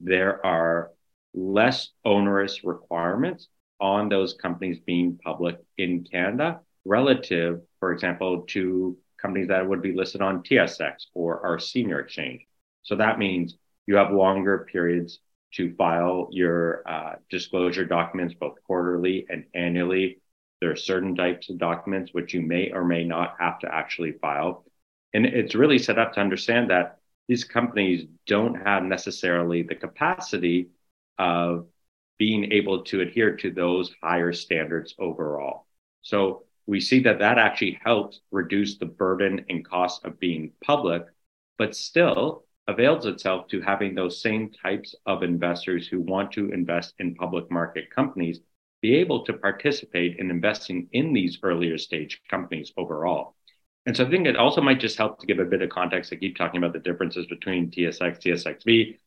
there 0.00 0.44
are 0.44 0.90
less 1.34 1.90
onerous 2.04 2.62
requirements 2.62 3.48
on 3.80 4.08
those 4.08 4.34
companies 4.34 4.80
being 4.80 5.18
public 5.24 5.56
in 5.76 6.04
Canada 6.04 6.60
relative, 6.84 7.60
for 7.80 7.92
example, 7.92 8.42
to 8.48 8.96
companies 9.20 9.48
that 9.48 9.68
would 9.68 9.82
be 9.82 9.92
listed 9.92 10.22
on 10.22 10.42
TSX 10.42 11.06
or 11.14 11.44
our 11.44 11.58
senior 11.58 12.00
exchange. 12.00 12.46
So 12.82 12.96
that 12.96 13.18
means 13.18 13.56
you 13.86 13.96
have 13.96 14.12
longer 14.12 14.66
periods 14.70 15.20
to 15.54 15.74
file 15.76 16.28
your 16.30 16.82
uh, 16.86 17.14
disclosure 17.30 17.84
documents 17.84 18.34
both 18.34 18.62
quarterly 18.64 19.26
and 19.28 19.44
annually. 19.54 20.20
There 20.60 20.70
are 20.70 20.76
certain 20.76 21.14
types 21.14 21.48
of 21.50 21.58
documents 21.58 22.12
which 22.12 22.34
you 22.34 22.42
may 22.42 22.70
or 22.70 22.84
may 22.84 23.04
not 23.04 23.36
have 23.38 23.58
to 23.60 23.74
actually 23.74 24.12
file. 24.12 24.64
And 25.14 25.24
it's 25.24 25.54
really 25.54 25.78
set 25.78 25.98
up 25.98 26.12
to 26.14 26.20
understand 26.20 26.70
that 26.70 26.98
these 27.28 27.44
companies 27.44 28.06
don't 28.26 28.54
have 28.54 28.82
necessarily 28.82 29.62
the 29.62 29.74
capacity 29.74 30.68
of 31.18 31.66
being 32.18 32.52
able 32.52 32.82
to 32.84 33.00
adhere 33.00 33.36
to 33.36 33.50
those 33.50 33.94
higher 34.02 34.32
standards 34.32 34.94
overall. 34.98 35.66
So 36.02 36.44
we 36.68 36.80
see 36.80 37.00
that 37.00 37.18
that 37.18 37.38
actually 37.38 37.80
helps 37.82 38.20
reduce 38.30 38.76
the 38.76 38.84
burden 38.84 39.42
and 39.48 39.66
cost 39.66 40.04
of 40.04 40.20
being 40.20 40.52
public, 40.62 41.02
but 41.56 41.74
still 41.74 42.44
avails 42.68 43.06
itself 43.06 43.48
to 43.48 43.62
having 43.62 43.94
those 43.94 44.20
same 44.20 44.50
types 44.50 44.94
of 45.06 45.22
investors 45.22 45.88
who 45.88 45.98
want 45.98 46.30
to 46.30 46.52
invest 46.52 46.92
in 46.98 47.14
public 47.14 47.50
market 47.50 47.90
companies 47.90 48.40
be 48.82 48.96
able 48.96 49.24
to 49.24 49.32
participate 49.32 50.18
in 50.18 50.30
investing 50.30 50.86
in 50.92 51.14
these 51.14 51.38
earlier 51.42 51.78
stage 51.78 52.20
companies 52.30 52.70
overall. 52.76 53.34
And 53.86 53.96
so 53.96 54.04
I 54.04 54.10
think 54.10 54.26
it 54.26 54.36
also 54.36 54.60
might 54.60 54.78
just 54.78 54.98
help 54.98 55.20
to 55.20 55.26
give 55.26 55.38
a 55.38 55.46
bit 55.46 55.62
of 55.62 55.70
context. 55.70 56.12
I 56.12 56.16
keep 56.16 56.36
talking 56.36 56.58
about 56.58 56.74
the 56.74 56.80
differences 56.80 57.24
between 57.26 57.70
TSX, 57.70 58.20
TSXV. 58.20 58.98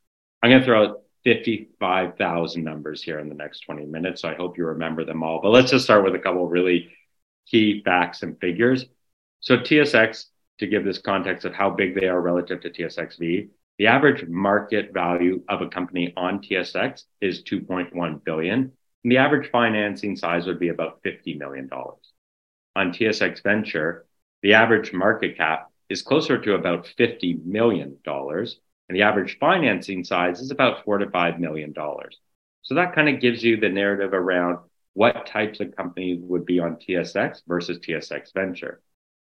I'm 0.41 0.49
going 0.49 0.61
to 0.61 0.65
throw 0.65 0.83
out 0.83 1.01
55,000 1.25 2.63
numbers 2.63 3.03
here 3.03 3.19
in 3.19 3.29
the 3.29 3.35
next 3.35 3.59
20 3.59 3.85
minutes. 3.85 4.23
So 4.23 4.29
I 4.29 4.33
hope 4.33 4.57
you 4.57 4.65
remember 4.65 5.05
them 5.05 5.21
all. 5.21 5.39
But 5.43 5.49
let's 5.49 5.69
just 5.69 5.85
start 5.85 6.03
with 6.03 6.15
a 6.15 6.19
couple 6.19 6.49
really 6.49 6.89
key 7.47 7.81
facts 7.83 8.23
and 8.23 8.39
figures. 8.39 8.85
So 9.39 9.57
TSX 9.57 10.25
to 10.59 10.67
give 10.67 10.85
this 10.85 10.99
context 10.99 11.45
of 11.45 11.53
how 11.53 11.69
big 11.71 11.99
they 11.99 12.07
are 12.07 12.21
relative 12.21 12.61
to 12.61 12.69
TSXV, 12.69 13.49
the 13.77 13.87
average 13.87 14.27
market 14.27 14.93
value 14.93 15.43
of 15.49 15.61
a 15.61 15.67
company 15.67 16.13
on 16.15 16.39
TSX 16.39 17.03
is 17.19 17.43
2.1 17.43 18.23
billion. 18.23 18.71
And 19.03 19.11
the 19.11 19.17
average 19.17 19.49
financing 19.49 20.15
size 20.15 20.45
would 20.45 20.59
be 20.59 20.69
about 20.69 21.01
$50 21.03 21.39
million. 21.39 21.67
On 22.75 22.91
TSX 22.91 23.41
Venture, 23.41 24.05
the 24.43 24.53
average 24.53 24.93
market 24.93 25.35
cap 25.35 25.71
is 25.89 26.03
closer 26.03 26.37
to 26.37 26.53
about 26.53 26.87
$50 26.97 27.43
million. 27.43 27.97
And 28.05 28.97
the 28.97 29.01
average 29.01 29.37
financing 29.39 30.03
size 30.03 30.39
is 30.41 30.51
about 30.51 30.85
four 30.85 30.99
to 30.99 31.07
$5 31.07 31.39
million. 31.39 31.73
So 32.61 32.75
that 32.75 32.93
kind 32.93 33.09
of 33.09 33.19
gives 33.19 33.43
you 33.43 33.57
the 33.57 33.69
narrative 33.69 34.13
around 34.13 34.59
what 34.93 35.25
types 35.25 35.59
of 35.59 35.75
companies 35.75 36.19
would 36.21 36.45
be 36.45 36.59
on 36.59 36.75
TSX 36.75 37.41
versus 37.47 37.79
TSX 37.79 38.33
Venture. 38.33 38.81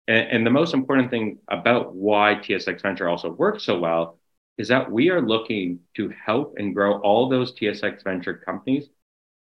And, 0.08 0.28
and 0.28 0.46
the 0.46 0.50
most 0.50 0.74
important 0.74 1.10
thing 1.10 1.38
about 1.48 1.94
why 1.94 2.34
TSX 2.34 2.82
Venture 2.82 3.08
also 3.08 3.30
works 3.30 3.64
so 3.64 3.78
well 3.78 4.18
is 4.58 4.68
that 4.68 4.90
we 4.90 5.10
are 5.10 5.20
looking 5.20 5.80
to 5.94 6.12
help 6.24 6.54
and 6.58 6.74
grow 6.74 7.00
all 7.00 7.28
those 7.28 7.54
TSX 7.54 8.02
Venture 8.04 8.34
companies 8.34 8.88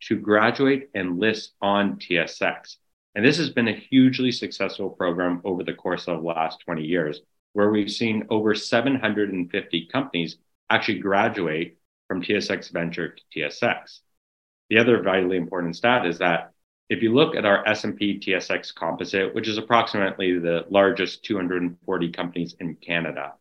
to 0.02 0.16
graduate 0.16 0.90
and 0.94 1.18
list 1.18 1.52
on 1.60 1.96
TSX. 1.96 2.76
And 3.14 3.24
this 3.24 3.36
has 3.38 3.50
been 3.50 3.68
a 3.68 3.74
hugely 3.74 4.32
successful 4.32 4.90
program 4.90 5.40
over 5.44 5.62
the 5.62 5.74
course 5.74 6.08
of 6.08 6.18
the 6.18 6.26
last 6.26 6.60
20 6.60 6.82
years, 6.82 7.20
where 7.52 7.70
we've 7.70 7.90
seen 7.90 8.26
over 8.28 8.54
750 8.54 9.88
companies 9.92 10.36
actually 10.68 10.98
graduate 10.98 11.78
from 12.08 12.22
TSX 12.22 12.72
Venture 12.72 13.14
to 13.14 13.22
TSX. 13.40 14.00
The 14.70 14.78
other 14.78 15.02
vitally 15.02 15.36
important 15.36 15.76
stat 15.76 16.06
is 16.06 16.18
that 16.18 16.52
if 16.88 17.02
you 17.02 17.12
look 17.12 17.34
at 17.34 17.44
our 17.44 17.66
S&P 17.66 18.18
TSX 18.18 18.74
composite, 18.74 19.34
which 19.34 19.48
is 19.48 19.58
approximately 19.58 20.38
the 20.38 20.64
largest 20.68 21.24
240 21.24 22.12
companies 22.12 22.54
in 22.60 22.74
Canada, 22.76 23.34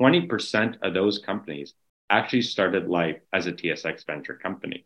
20% 0.00 0.76
of 0.82 0.94
those 0.94 1.18
companies 1.18 1.74
actually 2.10 2.42
started 2.42 2.88
life 2.88 3.20
as 3.32 3.46
a 3.46 3.52
TSX 3.52 4.06
venture 4.06 4.34
company. 4.34 4.84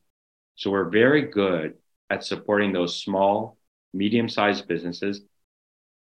So 0.54 0.70
we're 0.70 0.88
very 0.88 1.22
good 1.22 1.74
at 2.10 2.24
supporting 2.24 2.72
those 2.72 3.00
small, 3.00 3.58
medium 3.92 4.28
sized 4.28 4.68
businesses, 4.68 5.22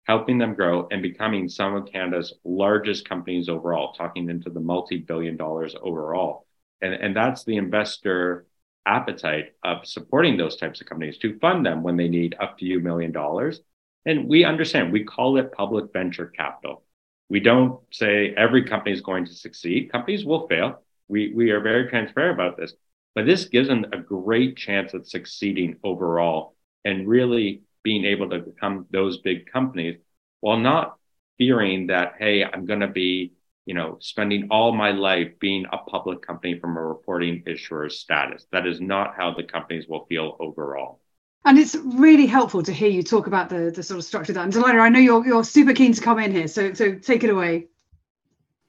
helping 0.04 0.38
them 0.38 0.54
grow 0.54 0.88
and 0.90 1.02
becoming 1.02 1.48
some 1.48 1.74
of 1.74 1.86
Canada's 1.86 2.34
largest 2.44 3.08
companies 3.08 3.48
overall, 3.48 3.92
talking 3.92 4.28
into 4.28 4.50
the 4.50 4.60
multi 4.60 4.98
billion 4.98 5.36
dollars 5.36 5.76
overall. 5.80 6.46
And, 6.80 6.94
and 6.94 7.14
that's 7.14 7.44
the 7.44 7.56
investor 7.56 8.46
appetite 8.86 9.52
of 9.62 9.86
supporting 9.86 10.36
those 10.36 10.56
types 10.56 10.80
of 10.80 10.86
companies 10.86 11.18
to 11.18 11.38
fund 11.38 11.64
them 11.64 11.82
when 11.82 11.96
they 11.96 12.08
need 12.08 12.34
a 12.40 12.54
few 12.56 12.80
million 12.80 13.12
dollars. 13.12 13.60
And 14.04 14.28
we 14.28 14.44
understand, 14.44 14.92
we 14.92 15.04
call 15.04 15.38
it 15.38 15.52
public 15.52 15.92
venture 15.92 16.26
capital. 16.26 16.84
We 17.28 17.40
don't 17.40 17.80
say 17.92 18.34
every 18.36 18.64
company 18.64 18.92
is 18.92 19.00
going 19.00 19.26
to 19.26 19.34
succeed. 19.34 19.92
Companies 19.92 20.24
will 20.24 20.48
fail. 20.48 20.82
We, 21.08 21.32
we 21.34 21.50
are 21.50 21.60
very 21.60 21.88
transparent 21.88 22.34
about 22.34 22.56
this. 22.56 22.74
But 23.14 23.26
this 23.26 23.44
gives 23.44 23.68
them 23.68 23.86
a 23.92 23.98
great 23.98 24.56
chance 24.56 24.94
at 24.94 25.06
succeeding 25.06 25.76
overall 25.84 26.56
and 26.84 27.08
really 27.08 27.62
being 27.82 28.04
able 28.04 28.30
to 28.30 28.38
become 28.38 28.86
those 28.90 29.18
big 29.18 29.50
companies 29.50 29.98
while 30.40 30.58
not 30.58 30.96
fearing 31.38 31.88
that, 31.88 32.14
hey, 32.18 32.44
I'm 32.44 32.66
going 32.66 32.80
to 32.80 32.88
be, 32.88 33.32
you 33.66 33.74
know, 33.74 33.96
spending 34.00 34.48
all 34.50 34.72
my 34.72 34.90
life 34.90 35.38
being 35.38 35.66
a 35.72 35.78
public 35.78 36.26
company 36.26 36.58
from 36.58 36.76
a 36.76 36.82
reporting 36.82 37.42
issuer 37.46 37.88
status. 37.88 38.46
That 38.52 38.66
is 38.66 38.80
not 38.80 39.14
how 39.16 39.34
the 39.34 39.44
companies 39.44 39.86
will 39.88 40.06
feel 40.06 40.36
overall. 40.40 41.00
And 41.44 41.58
it's 41.58 41.74
really 41.74 42.26
helpful 42.26 42.62
to 42.62 42.72
hear 42.72 42.88
you 42.88 43.02
talk 43.02 43.26
about 43.26 43.48
the, 43.48 43.72
the 43.74 43.82
sort 43.82 43.98
of 43.98 44.04
structure 44.04 44.32
of 44.32 44.34
that. 44.34 44.44
And 44.44 44.52
Delilah, 44.52 44.78
I 44.78 44.88
know 44.88 45.00
you're 45.00 45.26
you're 45.26 45.44
super 45.44 45.74
keen 45.74 45.92
to 45.92 46.00
come 46.00 46.18
in 46.18 46.32
here, 46.32 46.46
so 46.46 46.72
so 46.72 46.94
take 46.94 47.24
it 47.24 47.30
away. 47.30 47.66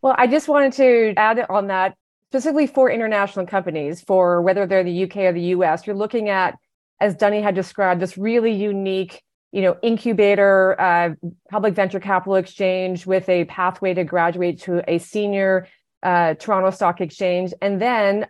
Well, 0.01 0.15
I 0.17 0.27
just 0.27 0.47
wanted 0.47 0.73
to 0.73 1.13
add 1.17 1.45
on 1.49 1.67
that 1.67 1.95
specifically 2.33 2.65
for 2.65 2.89
international 2.89 3.45
companies, 3.45 4.01
for 4.01 4.41
whether 4.41 4.65
they're 4.65 4.83
the 4.83 5.03
UK 5.03 5.17
or 5.17 5.33
the 5.33 5.53
US, 5.57 5.85
you're 5.85 5.95
looking 5.95 6.29
at, 6.29 6.57
as 6.99 7.15
Dani 7.15 7.43
had 7.43 7.53
described, 7.53 8.01
this 8.01 8.17
really 8.17 8.51
unique, 8.51 9.21
you 9.53 9.61
know, 9.61 9.77
incubator, 9.81 10.79
uh, 10.81 11.11
public 11.49 11.73
venture 11.75 11.99
capital 11.99 12.35
exchange 12.35 13.05
with 13.05 13.29
a 13.29 13.45
pathway 13.45 13.93
to 13.93 14.03
graduate 14.03 14.59
to 14.63 14.83
a 14.89 14.97
senior 14.97 15.67
uh, 16.01 16.33
Toronto 16.33 16.71
Stock 16.71 16.99
Exchange, 16.99 17.53
and 17.61 17.81
then 17.81 18.27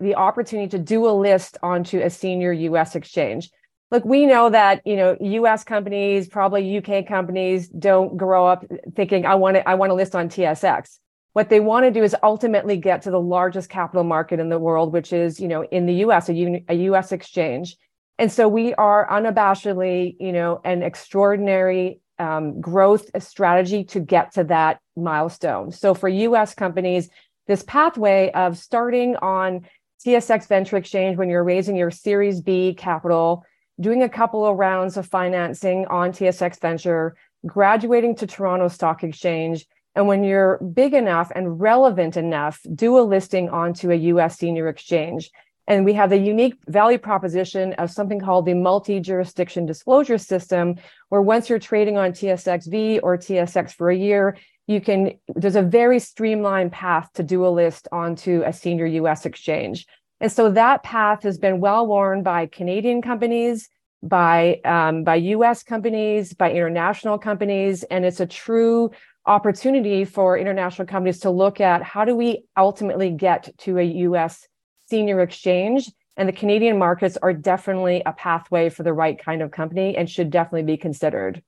the 0.00 0.16
opportunity 0.16 0.68
to 0.68 0.78
do 0.78 1.06
a 1.06 1.12
list 1.12 1.58
onto 1.62 2.00
a 2.00 2.10
senior 2.10 2.52
US 2.52 2.96
exchange. 2.96 3.50
Look, 3.90 4.04
we 4.04 4.26
know 4.26 4.50
that 4.50 4.80
you 4.86 4.96
know 4.96 5.16
U.S. 5.20 5.62
companies, 5.62 6.26
probably 6.26 6.78
UK 6.78 7.06
companies, 7.06 7.68
don't 7.68 8.16
grow 8.16 8.46
up 8.46 8.64
thinking 8.96 9.26
I 9.26 9.36
want 9.36 9.56
to 9.56 9.68
I 9.68 9.74
want 9.74 9.90
to 9.90 9.94
list 9.94 10.16
on 10.16 10.28
TSX 10.28 10.98
what 11.32 11.48
they 11.48 11.60
want 11.60 11.84
to 11.84 11.90
do 11.90 12.02
is 12.02 12.14
ultimately 12.22 12.76
get 12.76 13.02
to 13.02 13.10
the 13.10 13.20
largest 13.20 13.70
capital 13.70 14.04
market 14.04 14.40
in 14.40 14.48
the 14.48 14.58
world 14.58 14.92
which 14.92 15.12
is 15.12 15.40
you 15.40 15.48
know 15.48 15.64
in 15.64 15.86
the 15.86 15.94
us 15.94 16.28
a, 16.28 16.64
a 16.68 16.74
us 16.74 17.12
exchange 17.12 17.76
and 18.18 18.30
so 18.30 18.48
we 18.48 18.74
are 18.74 19.08
unabashedly 19.08 20.16
you 20.20 20.32
know 20.32 20.60
an 20.64 20.82
extraordinary 20.82 22.00
um, 22.18 22.60
growth 22.60 23.10
strategy 23.22 23.84
to 23.84 24.00
get 24.00 24.32
to 24.32 24.44
that 24.44 24.80
milestone 24.96 25.70
so 25.70 25.94
for 25.94 26.08
us 26.08 26.54
companies 26.54 27.08
this 27.46 27.62
pathway 27.64 28.30
of 28.32 28.58
starting 28.58 29.16
on 29.16 29.66
tsx 30.04 30.46
venture 30.46 30.76
exchange 30.76 31.16
when 31.16 31.28
you're 31.28 31.44
raising 31.44 31.76
your 31.76 31.90
series 31.90 32.40
b 32.40 32.74
capital 32.74 33.44
doing 33.80 34.02
a 34.02 34.08
couple 34.08 34.44
of 34.44 34.56
rounds 34.56 34.96
of 34.96 35.06
financing 35.06 35.86
on 35.86 36.12
tsx 36.12 36.60
venture 36.60 37.16
graduating 37.46 38.14
to 38.14 38.26
toronto 38.26 38.68
stock 38.68 39.02
exchange 39.02 39.66
and 39.94 40.06
when 40.06 40.24
you're 40.24 40.58
big 40.58 40.94
enough 40.94 41.30
and 41.34 41.60
relevant 41.60 42.16
enough, 42.16 42.60
do 42.74 42.98
a 42.98 43.02
listing 43.02 43.50
onto 43.50 43.90
a 43.90 43.94
US 43.94 44.38
senior 44.38 44.68
exchange. 44.68 45.30
And 45.68 45.84
we 45.84 45.92
have 45.92 46.10
the 46.10 46.18
unique 46.18 46.56
value 46.66 46.98
proposition 46.98 47.72
of 47.74 47.90
something 47.90 48.20
called 48.20 48.46
the 48.46 48.54
multi 48.54 48.98
jurisdiction 49.00 49.64
disclosure 49.64 50.18
system, 50.18 50.76
where 51.08 51.22
once 51.22 51.48
you're 51.48 51.58
trading 51.58 51.96
on 51.96 52.12
TSXV 52.12 53.00
or 53.02 53.16
TSX 53.16 53.72
for 53.72 53.90
a 53.90 53.96
year, 53.96 54.36
you 54.66 54.80
can, 54.80 55.12
there's 55.34 55.56
a 55.56 55.62
very 55.62 55.98
streamlined 55.98 56.72
path 56.72 57.10
to 57.14 57.22
do 57.22 57.46
a 57.46 57.48
list 57.48 57.88
onto 57.92 58.42
a 58.44 58.52
senior 58.52 58.86
US 58.86 59.24
exchange. 59.24 59.86
And 60.20 60.30
so 60.30 60.50
that 60.50 60.82
path 60.82 61.22
has 61.24 61.38
been 61.38 61.60
well 61.60 61.86
worn 61.86 62.22
by 62.22 62.46
Canadian 62.46 63.02
companies, 63.02 63.68
by, 64.02 64.60
um, 64.64 65.04
by 65.04 65.16
US 65.16 65.62
companies, 65.62 66.32
by 66.32 66.50
international 66.52 67.18
companies, 67.18 67.82
and 67.84 68.04
it's 68.04 68.20
a 68.20 68.26
true 68.26 68.90
opportunity 69.26 70.04
for 70.04 70.36
international 70.36 70.86
companies 70.86 71.20
to 71.20 71.30
look 71.30 71.60
at 71.60 71.82
how 71.82 72.04
do 72.04 72.16
we 72.16 72.44
ultimately 72.56 73.10
get 73.10 73.56
to 73.58 73.78
a 73.78 73.84
US 73.84 74.46
senior 74.92 75.20
exchange 75.20 75.90
and 76.18 76.28
the 76.28 76.32
Canadian 76.34 76.76
markets 76.76 77.16
are 77.22 77.32
definitely 77.32 78.02
a 78.04 78.12
pathway 78.12 78.68
for 78.68 78.82
the 78.82 78.92
right 78.92 79.18
kind 79.18 79.40
of 79.40 79.50
company 79.50 79.96
and 79.96 80.10
should 80.10 80.28
definitely 80.28 80.64
be 80.64 80.76
considered. 80.76 81.42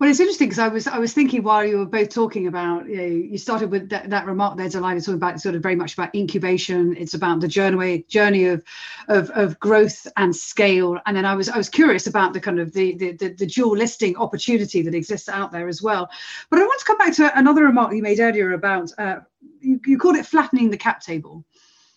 Well, 0.00 0.08
it's 0.08 0.20
interesting 0.20 0.48
because 0.48 0.58
I 0.58 0.68
was 0.68 0.86
I 0.86 0.98
was 0.98 1.12
thinking 1.12 1.42
while 1.42 1.62
you 1.62 1.76
were 1.76 1.84
both 1.98 2.08
talking 2.08 2.46
about 2.46 2.88
you 2.88 2.96
know 2.96 3.04
you 3.32 3.36
started 3.36 3.70
with 3.70 3.90
that, 3.90 4.08
that 4.08 4.24
remark 4.24 4.56
there, 4.56 4.70
Delilah, 4.70 5.00
talking 5.00 5.16
about 5.16 5.38
sort 5.38 5.54
of 5.54 5.62
very 5.62 5.76
much 5.76 5.92
about 5.92 6.14
incubation. 6.14 6.96
It's 6.96 7.12
about 7.12 7.40
the 7.40 7.48
journey 7.48 8.06
journey 8.08 8.46
of, 8.46 8.64
of 9.08 9.28
of 9.42 9.60
growth 9.60 10.06
and 10.16 10.34
scale. 10.34 10.98
And 11.04 11.14
then 11.14 11.26
I 11.26 11.34
was 11.34 11.50
I 11.50 11.58
was 11.58 11.68
curious 11.68 12.06
about 12.06 12.32
the 12.32 12.40
kind 12.40 12.58
of 12.58 12.72
the 12.72 12.96
the, 12.96 13.12
the, 13.12 13.28
the 13.34 13.46
dual 13.46 13.76
listing 13.76 14.16
opportunity 14.16 14.80
that 14.80 14.94
exists 14.94 15.28
out 15.28 15.52
there 15.52 15.68
as 15.68 15.82
well. 15.82 16.08
But 16.48 16.58
I 16.58 16.62
want 16.62 16.80
to 16.80 16.86
come 16.86 16.98
back 16.98 17.14
to 17.16 17.38
another 17.38 17.64
remark 17.64 17.92
you 17.92 18.02
made 18.02 18.20
earlier 18.20 18.52
about 18.52 18.90
uh, 18.96 19.20
you, 19.60 19.78
you 19.84 19.98
called 19.98 20.16
it 20.16 20.24
flattening 20.24 20.70
the 20.70 20.78
cap 20.78 21.00
table 21.02 21.44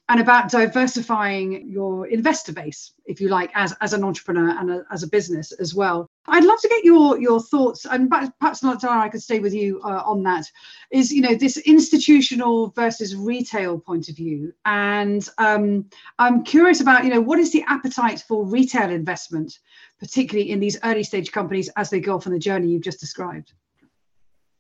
and 0.10 0.20
about 0.20 0.50
diversifying 0.50 1.70
your 1.70 2.08
investor 2.08 2.52
base, 2.52 2.94
if 3.06 3.22
you 3.22 3.30
like, 3.30 3.52
as, 3.54 3.76
as 3.80 3.94
an 3.94 4.04
entrepreneur 4.04 4.50
and 4.50 4.72
a, 4.72 4.84
as 4.92 5.04
a 5.04 5.08
business 5.08 5.52
as 5.52 5.76
well. 5.76 6.10
I'd 6.28 6.44
love 6.44 6.60
to 6.62 6.68
get 6.68 6.84
your 6.84 7.20
your 7.20 7.40
thoughts, 7.40 7.86
and 7.86 8.10
perhaps 8.10 8.64
not 8.64 8.84
I 8.84 9.10
could 9.10 9.22
stay 9.22 9.40
with 9.40 9.54
you 9.54 9.80
uh, 9.84 10.02
on 10.04 10.24
that. 10.24 10.46
Is 10.92 11.12
you 11.12 11.22
know 11.22 11.36
this 11.36 11.58
institutional 11.58 12.70
versus 12.70 13.16
retail 13.16 13.80
point 13.80 14.10
of 14.10 14.16
view, 14.16 14.52
and 14.66 15.28
um, 15.38 15.86
I'm 16.18 16.44
curious 16.44 16.82
about 16.82 17.04
you 17.04 17.12
know 17.12 17.22
what 17.22 17.40
is 17.40 17.52
the 17.52 17.64
appetite 17.68 18.24
for 18.28 18.46
retail 18.46 18.90
investment, 18.90 19.60
particularly 20.00 20.50
in 20.50 20.60
these 20.60 20.78
early 20.84 21.04
stage 21.04 21.32
companies 21.32 21.70
as 21.78 21.92
they 21.92 22.00
go 22.00 22.16
off 22.16 22.26
on 22.26 22.34
the 22.34 22.40
journey 22.40 22.70
you've 22.70 22.82
just 22.82 23.00
described. 23.00 23.54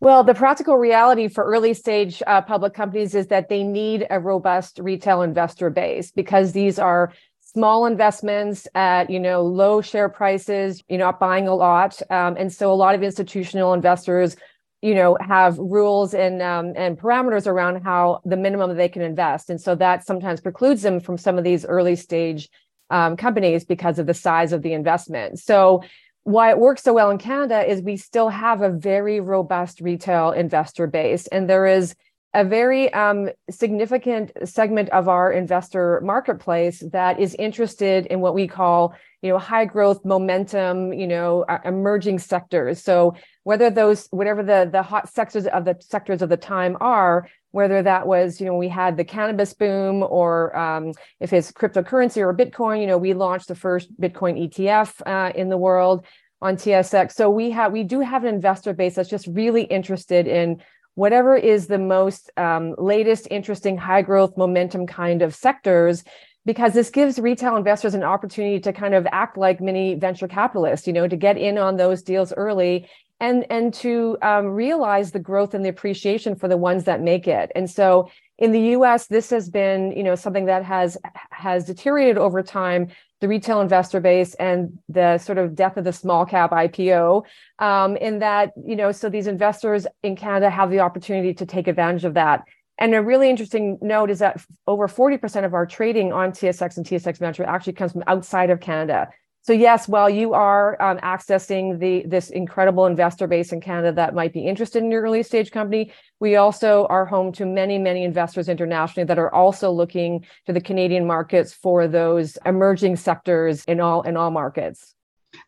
Well, 0.01 0.23
the 0.23 0.33
practical 0.33 0.77
reality 0.77 1.27
for 1.27 1.43
early 1.43 1.73
stage 1.73 2.23
uh, 2.25 2.41
public 2.41 2.73
companies 2.73 3.15
is 3.15 3.27
that 3.27 3.49
they 3.49 3.63
need 3.63 4.07
a 4.09 4.19
robust 4.19 4.79
retail 4.81 5.21
investor 5.21 5.69
base 5.69 6.11
because 6.11 6.53
these 6.53 6.79
are 6.79 7.11
small 7.41 7.85
investments 7.85 8.67
at 8.75 9.09
you 9.09 9.19
know 9.19 9.41
low 9.41 9.81
share 9.81 10.07
prices 10.07 10.83
you're 10.87 10.99
not 10.99 11.19
buying 11.19 11.47
a 11.47 11.55
lot. 11.55 12.01
Um, 12.09 12.37
and 12.37 12.53
so 12.53 12.71
a 12.71 12.75
lot 12.75 12.95
of 12.95 13.03
institutional 13.03 13.73
investors 13.73 14.37
you 14.81 14.95
know 14.95 15.17
have 15.19 15.57
rules 15.57 16.13
and 16.13 16.41
um, 16.41 16.71
and 16.77 16.97
parameters 16.97 17.45
around 17.45 17.83
how 17.83 18.21
the 18.23 18.37
minimum 18.37 18.77
they 18.77 18.87
can 18.87 19.01
invest. 19.01 19.49
And 19.49 19.59
so 19.59 19.75
that 19.75 20.05
sometimes 20.05 20.39
precludes 20.39 20.81
them 20.81 21.01
from 21.01 21.17
some 21.17 21.37
of 21.37 21.43
these 21.43 21.65
early 21.65 21.97
stage 21.97 22.47
um, 22.89 23.17
companies 23.17 23.65
because 23.65 23.99
of 23.99 24.07
the 24.07 24.13
size 24.13 24.53
of 24.53 24.61
the 24.61 24.71
investment. 24.71 25.39
So 25.39 25.83
why 26.29 26.51
it 26.51 26.59
works 26.59 26.83
so 26.83 26.93
well 26.93 27.09
in 27.09 27.17
Canada 27.17 27.67
is 27.67 27.81
we 27.81 27.97
still 27.97 28.29
have 28.29 28.61
a 28.61 28.69
very 28.69 29.19
robust 29.19 29.81
retail 29.81 30.29
investor 30.31 30.85
base, 30.85 31.25
and 31.27 31.49
there 31.49 31.65
is 31.65 31.95
a 32.35 32.45
very 32.45 32.93
um, 32.93 33.29
significant 33.49 34.31
segment 34.47 34.89
of 34.89 35.07
our 35.07 35.31
investor 35.31 35.99
marketplace 36.03 36.83
that 36.91 37.19
is 37.19 37.33
interested 37.39 38.05
in 38.05 38.19
what 38.19 38.35
we 38.35 38.47
call, 38.47 38.93
you 39.21 39.29
know, 39.29 39.37
high 39.37 39.65
growth 39.65 40.05
momentum, 40.05 40.93
you 40.93 41.07
know, 41.07 41.45
emerging 41.65 42.19
sectors. 42.19 42.81
So 42.81 43.15
whether 43.43 43.69
those, 43.69 44.07
whatever 44.11 44.43
the 44.43 44.69
the 44.71 44.81
hot 44.81 45.09
sectors 45.09 45.45
of 45.47 45.65
the 45.65 45.75
sectors 45.79 46.21
of 46.21 46.29
the 46.29 46.37
time 46.37 46.77
are, 46.79 47.27
whether 47.51 47.81
that 47.81 48.05
was, 48.05 48.39
you 48.39 48.45
know, 48.45 48.55
we 48.55 48.69
had 48.69 48.95
the 48.95 49.03
cannabis 49.03 49.53
boom 49.53 50.03
or 50.03 50.55
um, 50.55 50.93
if 51.19 51.33
it's 51.33 51.51
cryptocurrency 51.51 52.17
or 52.17 52.33
Bitcoin, 52.33 52.81
you 52.81 52.87
know, 52.87 52.97
we 52.97 53.13
launched 53.13 53.47
the 53.47 53.55
first 53.55 53.89
Bitcoin 53.99 54.49
ETF 54.49 55.01
uh, 55.05 55.31
in 55.33 55.49
the 55.49 55.57
world 55.57 56.05
on 56.41 56.55
TSX. 56.55 57.13
So 57.13 57.29
we 57.29 57.51
have, 57.51 57.71
we 57.71 57.83
do 57.83 58.01
have 58.01 58.23
an 58.23 58.33
investor 58.33 58.73
base 58.73 58.95
that's 58.95 59.09
just 59.09 59.27
really 59.27 59.63
interested 59.63 60.27
in 60.27 60.61
whatever 60.95 61.35
is 61.35 61.67
the 61.67 61.77
most 61.77 62.29
um, 62.37 62.75
latest, 62.77 63.27
interesting, 63.31 63.77
high 63.77 64.01
growth 64.01 64.37
momentum 64.37 64.85
kind 64.85 65.21
of 65.21 65.33
sectors 65.33 66.03
because 66.49 66.73
this 66.73 66.89
gives 66.89 67.19
retail 67.19 67.55
investors 67.57 67.93
an 67.93 68.01
opportunity 68.01 68.59
to 68.59 68.73
kind 68.73 68.95
of 68.95 69.05
act 69.11 69.37
like 69.37 69.61
mini 69.61 69.93
venture 69.93 70.27
capitalists 70.27 70.87
you 70.87 70.93
know 70.93 71.07
to 71.07 71.15
get 71.15 71.37
in 71.37 71.59
on 71.59 71.77
those 71.77 72.01
deals 72.01 72.33
early 72.45 72.89
and 73.19 73.45
and 73.51 73.71
to 73.71 74.17
um, 74.23 74.47
realize 74.47 75.11
the 75.11 75.19
growth 75.19 75.53
and 75.53 75.63
the 75.63 75.69
appreciation 75.69 76.35
for 76.35 76.47
the 76.47 76.57
ones 76.57 76.85
that 76.85 77.01
make 77.01 77.27
it 77.27 77.51
and 77.55 77.69
so 77.69 78.09
In 78.39 78.53
the 78.53 78.61
U.S., 78.77 79.07
this 79.07 79.29
has 79.31 79.49
been, 79.49 79.91
you 79.91 80.01
know, 80.01 80.15
something 80.15 80.45
that 80.45 80.63
has 80.63 80.97
has 81.31 81.65
deteriorated 81.65 82.17
over 82.17 82.41
time. 82.41 82.87
The 83.19 83.27
retail 83.27 83.59
investor 83.59 83.99
base 83.99 84.33
and 84.35 84.79
the 84.87 85.17
sort 85.17 85.37
of 85.37 85.55
death 85.55 85.75
of 85.75 85.83
the 85.83 85.91
small 85.91 86.25
cap 86.25 86.51
IPO, 86.51 87.23
um, 87.59 87.97
in 87.97 88.19
that, 88.19 88.53
you 88.65 88.77
know, 88.77 88.93
so 88.93 89.09
these 89.09 89.27
investors 89.27 89.85
in 90.03 90.15
Canada 90.15 90.49
have 90.49 90.71
the 90.71 90.79
opportunity 90.79 91.33
to 91.33 91.45
take 91.45 91.67
advantage 91.67 92.05
of 92.05 92.13
that. 92.13 92.45
And 92.79 92.95
a 92.95 93.01
really 93.01 93.29
interesting 93.29 93.77
note 93.81 94.09
is 94.09 94.19
that 94.19 94.41
over 94.65 94.87
40% 94.87 95.45
of 95.45 95.53
our 95.53 95.65
trading 95.65 96.13
on 96.13 96.31
TSX 96.31 96.77
and 96.77 96.85
TSX 96.85 97.19
Venture 97.19 97.43
actually 97.43 97.73
comes 97.73 97.91
from 97.91 98.03
outside 98.07 98.49
of 98.49 98.61
Canada. 98.61 99.09
So 99.41 99.53
yes, 99.53 99.87
while 99.87 100.09
you 100.09 100.33
are 100.33 100.81
um, 100.81 100.97
accessing 100.99 101.79
the 101.79 102.03
this 102.05 102.29
incredible 102.29 102.85
investor 102.85 103.25
base 103.25 103.51
in 103.51 103.61
Canada 103.61 103.91
that 103.93 104.13
might 104.13 104.33
be 104.33 104.45
interested 104.45 104.83
in 104.83 104.91
your 104.91 105.01
early 105.01 105.23
stage 105.23 105.51
company, 105.51 105.91
we 106.19 106.35
also 106.35 106.85
are 106.89 107.05
home 107.05 107.31
to 107.33 107.45
many 107.45 107.77
many 107.77 108.03
investors 108.03 108.49
internationally 108.49 109.05
that 109.05 109.17
are 109.17 109.33
also 109.33 109.71
looking 109.71 110.25
to 110.45 110.53
the 110.53 110.61
Canadian 110.61 111.07
markets 111.07 111.53
for 111.53 111.87
those 111.87 112.37
emerging 112.45 112.97
sectors 112.97 113.63
in 113.65 113.79
all 113.79 114.01
in 114.01 114.17
all 114.17 114.29
markets. 114.29 114.93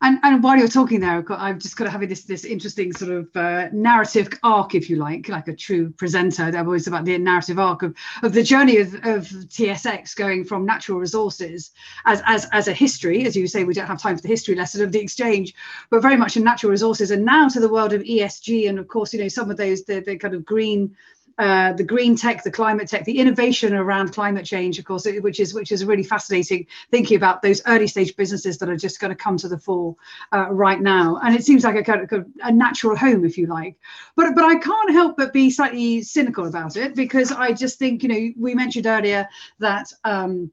And, 0.02 0.20
and 0.24 0.44
while 0.44 0.58
you're 0.58 0.67
talking 0.67 1.00
there, 1.00 1.24
I've 1.30 1.60
just 1.60 1.76
got 1.76 1.86
to 1.86 1.91
have 1.91 2.08
this 2.08 2.24
this 2.24 2.44
interesting 2.46 2.94
sort 2.94 3.12
of 3.12 3.36
uh, 3.36 3.70
narrative 3.72 4.30
arc, 4.44 4.76
if 4.76 4.89
you 4.89 4.96
like, 4.96 5.28
like 5.28 5.48
a 5.48 5.56
true 5.56 5.91
presenter. 5.91 6.52
That 6.52 6.65
was 6.65 6.88
about 6.88 7.06
the 7.06 7.17
narrative 7.17 7.60
arc 7.60 7.84
of, 7.84 7.96
of 8.24 8.34
the 8.34 8.44
journey 8.44 8.78
of, 8.78 8.94
of 8.96 9.28
TSX 9.28 10.15
going 10.15 10.44
from 10.46 10.65
natural 10.65 11.00
resources 11.00 11.72
as, 12.06 12.22
as 12.26 12.48
as 12.52 12.67
a 12.67 12.74
history, 12.74 13.26
as 13.26 13.36
you 13.36 13.48
say, 13.48 13.63
we 13.63 13.74
don't 13.74 13.88
have 13.88 14.02
time 14.02 14.15
for 14.15 14.22
the 14.22 14.28
history 14.28 14.56
lesson 14.56 14.84
of 14.84 14.91
the 14.91 15.00
exchange, 15.00 15.54
but 15.89 16.02
very 16.02 16.17
much 16.17 16.38
in 16.38 16.44
natural 16.44 16.72
resources, 16.72 17.12
and 17.12 17.26
now 17.26 17.48
to 17.48 17.60
the 17.60 17.70
world 17.70 17.94
of 17.94 18.02
ESG, 18.02 18.70
and 18.70 18.80
of 18.80 18.88
course, 18.88 19.13
you 19.13 19.22
know, 19.22 19.28
some 19.28 19.50
of 19.50 19.58
those 19.58 19.84
the, 19.84 20.00
the 20.02 20.17
kind 20.17 20.34
of 20.34 20.46
green 20.46 20.96
uh, 21.41 21.73
the 21.73 21.84
green 21.84 22.15
tech, 22.15 22.43
the 22.43 22.51
climate 22.51 22.88
tech, 22.88 23.04
the 23.04 23.17
innovation 23.17 23.73
around 23.73 24.13
climate 24.13 24.45
change, 24.45 24.77
of 24.77 24.86
course, 24.86 25.08
which 25.21 25.39
is 25.39 25.56
which 25.56 25.71
is 25.71 25.84
really 25.84 26.04
fascinating. 26.04 26.67
Thinking 26.91 27.17
about 27.17 27.41
those 27.41 27.63
early 27.65 27.88
stage 27.88 28.15
businesses 28.15 28.60
that 28.60 28.69
are 28.69 28.77
just 28.77 28.99
going 28.99 29.10
to 29.10 29.15
come 29.15 29.38
to 29.38 29.47
the 29.47 29.58
fore 29.58 29.95
uh, 30.32 30.51
right 30.51 30.80
now, 30.80 31.19
and 31.23 31.34
it 31.34 31.43
seems 31.43 31.63
like 31.63 31.75
a 31.75 31.84
kind 31.84 32.12
of 32.12 32.27
a 32.43 32.51
natural 32.51 32.95
home, 32.95 33.25
if 33.25 33.39
you 33.39 33.47
like. 33.47 33.75
But 34.15 34.36
but 34.36 34.45
I 34.45 34.54
can't 34.58 34.91
help 34.91 35.17
but 35.17 35.34
be 35.34 35.49
slightly 35.49 36.04
cynical 36.04 36.45
about 36.45 36.77
it 36.77 36.93
because 36.93 37.32
I 37.32 37.54
just 37.54 37.80
think 37.80 38.04
you 38.04 38.10
know 38.10 38.34
we 38.38 38.54
mentioned 38.54 38.86
earlier 38.86 39.27
that. 39.58 39.91
Um, 40.04 40.51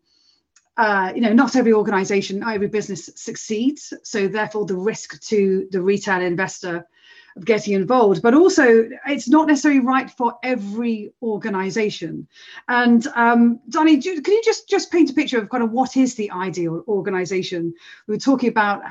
uh, 0.78 1.12
you 1.12 1.20
know, 1.20 1.32
not 1.32 1.56
every 1.56 1.72
organization, 1.72 2.38
not 2.38 2.54
every 2.54 2.68
business 2.68 3.10
succeeds. 3.16 3.92
So 4.04 4.28
therefore, 4.28 4.64
the 4.64 4.76
risk 4.76 5.20
to 5.22 5.66
the 5.72 5.82
retail 5.82 6.20
investor 6.20 6.86
of 7.36 7.44
getting 7.44 7.74
involved, 7.74 8.22
but 8.22 8.34
also 8.34 8.88
it's 9.06 9.28
not 9.28 9.46
necessarily 9.46 9.80
right 9.80 10.10
for 10.10 10.34
every 10.42 11.12
organization. 11.22 12.26
And 12.68 13.06
um, 13.14 13.60
Dani, 13.70 14.02
can 14.02 14.34
you 14.34 14.42
just, 14.44 14.68
just 14.68 14.90
paint 14.90 15.10
a 15.10 15.14
picture 15.14 15.38
of 15.38 15.48
kind 15.48 15.62
of 15.62 15.70
what 15.70 15.96
is 15.96 16.14
the 16.14 16.30
ideal 16.30 16.84
organization? 16.88 17.74
We 18.06 18.14
were 18.14 18.20
talking 18.20 18.48
about 18.48 18.82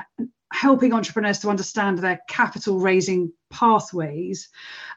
helping 0.52 0.94
entrepreneurs 0.94 1.40
to 1.40 1.50
understand 1.50 1.98
their 1.98 2.20
capital 2.28 2.80
raising 2.80 3.32
pathways. 3.50 4.48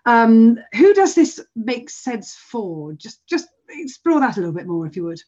Um, 0.05 0.57
who 0.73 0.93
does 0.93 1.15
this 1.15 1.39
make 1.55 1.89
sense 1.89 2.35
for? 2.35 2.93
Just, 2.93 3.25
just 3.27 3.47
explore 3.69 4.19
that 4.21 4.37
a 4.37 4.39
little 4.39 4.55
bit 4.55 4.67
more, 4.67 4.85
if 4.87 4.95
you 4.95 5.03
would. 5.05 5.21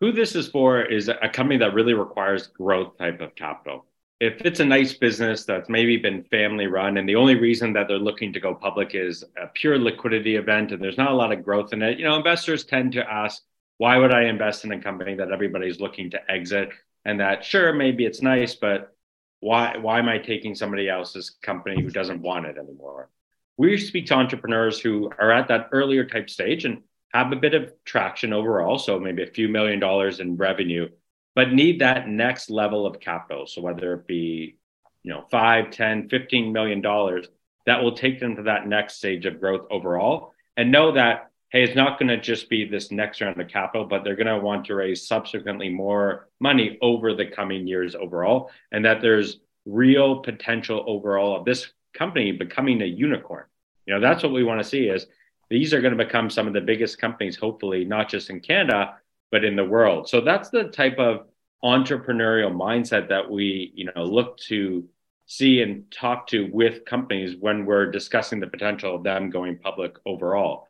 Who 0.00 0.12
this 0.12 0.34
is 0.34 0.48
for 0.48 0.82
is 0.82 1.08
a 1.08 1.28
company 1.28 1.58
that 1.58 1.74
really 1.74 1.94
requires 1.94 2.46
growth 2.46 2.96
type 2.98 3.20
of 3.20 3.34
capital 3.34 3.84
if 4.20 4.42
it's 4.42 4.60
a 4.60 4.64
nice 4.64 4.92
business 4.92 5.44
that's 5.44 5.70
maybe 5.70 5.96
been 5.96 6.22
family 6.24 6.66
run 6.66 6.98
and 6.98 7.08
the 7.08 7.16
only 7.16 7.34
reason 7.34 7.72
that 7.72 7.88
they're 7.88 7.98
looking 7.98 8.34
to 8.34 8.40
go 8.40 8.54
public 8.54 8.94
is 8.94 9.24
a 9.42 9.46
pure 9.54 9.78
liquidity 9.78 10.36
event 10.36 10.72
and 10.72 10.82
there's 10.82 10.98
not 10.98 11.10
a 11.10 11.14
lot 11.14 11.32
of 11.32 11.42
growth 11.42 11.72
in 11.72 11.82
it, 11.82 11.98
you 11.98 12.04
know, 12.04 12.16
investors 12.16 12.64
tend 12.64 12.92
to 12.92 13.10
ask, 13.10 13.42
why 13.78 13.96
would 13.96 14.12
I 14.12 14.24
invest 14.24 14.64
in 14.64 14.72
a 14.72 14.80
company 14.80 15.14
that 15.14 15.32
everybody's 15.32 15.80
looking 15.80 16.10
to 16.10 16.30
exit? 16.30 16.68
And 17.06 17.18
that 17.20 17.42
sure, 17.46 17.72
maybe 17.72 18.04
it's 18.04 18.20
nice, 18.20 18.54
but 18.54 18.94
why 19.40 19.78
why 19.78 19.98
am 19.98 20.08
I 20.08 20.18
taking 20.18 20.54
somebody 20.54 20.86
else's 20.86 21.30
company 21.42 21.80
who 21.82 21.88
doesn't 21.88 22.20
want 22.20 22.44
it 22.44 22.58
anymore? 22.58 23.08
We 23.56 23.78
speak 23.78 24.06
to 24.06 24.14
entrepreneurs 24.14 24.78
who 24.78 25.10
are 25.18 25.32
at 25.32 25.48
that 25.48 25.70
earlier 25.72 26.04
type 26.04 26.28
stage 26.28 26.66
and 26.66 26.82
have 27.14 27.32
a 27.32 27.36
bit 27.36 27.54
of 27.54 27.72
traction 27.86 28.34
overall, 28.34 28.78
so 28.78 29.00
maybe 29.00 29.22
a 29.22 29.26
few 29.26 29.48
million 29.48 29.80
dollars 29.80 30.20
in 30.20 30.36
revenue 30.36 30.90
but 31.34 31.52
need 31.52 31.80
that 31.80 32.08
next 32.08 32.50
level 32.50 32.86
of 32.86 33.00
capital. 33.00 33.46
So 33.46 33.60
whether 33.60 33.94
it 33.94 34.06
be, 34.06 34.56
you 35.02 35.12
know, 35.12 35.24
five, 35.30 35.70
10, 35.70 36.08
15 36.08 36.52
million 36.52 36.80
dollars, 36.80 37.26
that 37.66 37.82
will 37.82 37.92
take 37.92 38.20
them 38.20 38.36
to 38.36 38.42
that 38.42 38.66
next 38.66 38.96
stage 38.96 39.26
of 39.26 39.40
growth 39.40 39.66
overall. 39.70 40.32
And 40.56 40.72
know 40.72 40.92
that, 40.92 41.30
hey, 41.50 41.62
it's 41.62 41.76
not 41.76 41.98
going 41.98 42.08
to 42.08 42.20
just 42.20 42.48
be 42.48 42.64
this 42.64 42.90
next 42.90 43.20
round 43.20 43.40
of 43.40 43.48
capital, 43.48 43.86
but 43.86 44.02
they're 44.02 44.16
going 44.16 44.26
to 44.26 44.38
want 44.38 44.66
to 44.66 44.74
raise 44.74 45.06
subsequently 45.06 45.68
more 45.68 46.28
money 46.40 46.78
over 46.82 47.14
the 47.14 47.26
coming 47.26 47.66
years 47.66 47.94
overall. 47.94 48.50
And 48.72 48.84
that 48.84 49.00
there's 49.00 49.38
real 49.66 50.20
potential 50.20 50.84
overall 50.86 51.36
of 51.36 51.44
this 51.44 51.70
company 51.94 52.32
becoming 52.32 52.82
a 52.82 52.86
unicorn. 52.86 53.44
You 53.86 53.94
know, 53.94 54.00
that's 54.00 54.22
what 54.22 54.32
we 54.32 54.44
want 54.44 54.60
to 54.60 54.68
see 54.68 54.88
is 54.88 55.06
these 55.48 55.74
are 55.74 55.80
going 55.80 55.96
to 55.96 56.04
become 56.04 56.30
some 56.30 56.46
of 56.46 56.52
the 56.52 56.60
biggest 56.60 56.98
companies, 56.98 57.36
hopefully, 57.36 57.84
not 57.84 58.08
just 58.08 58.30
in 58.30 58.40
Canada, 58.40 58.94
but 59.30 59.44
in 59.44 59.56
the 59.56 59.64
world. 59.64 60.08
So 60.08 60.20
that's 60.20 60.50
the 60.50 60.64
type 60.64 60.98
of 60.98 61.26
entrepreneurial 61.62 62.52
mindset 62.52 63.08
that 63.08 63.30
we, 63.30 63.72
you 63.74 63.90
know, 63.94 64.04
look 64.04 64.38
to 64.48 64.88
see 65.26 65.62
and 65.62 65.90
talk 65.92 66.26
to 66.28 66.48
with 66.52 66.84
companies 66.84 67.36
when 67.38 67.64
we're 67.64 67.90
discussing 67.90 68.40
the 68.40 68.46
potential 68.46 68.96
of 68.96 69.04
them 69.04 69.30
going 69.30 69.58
public 69.58 69.96
overall. 70.04 70.66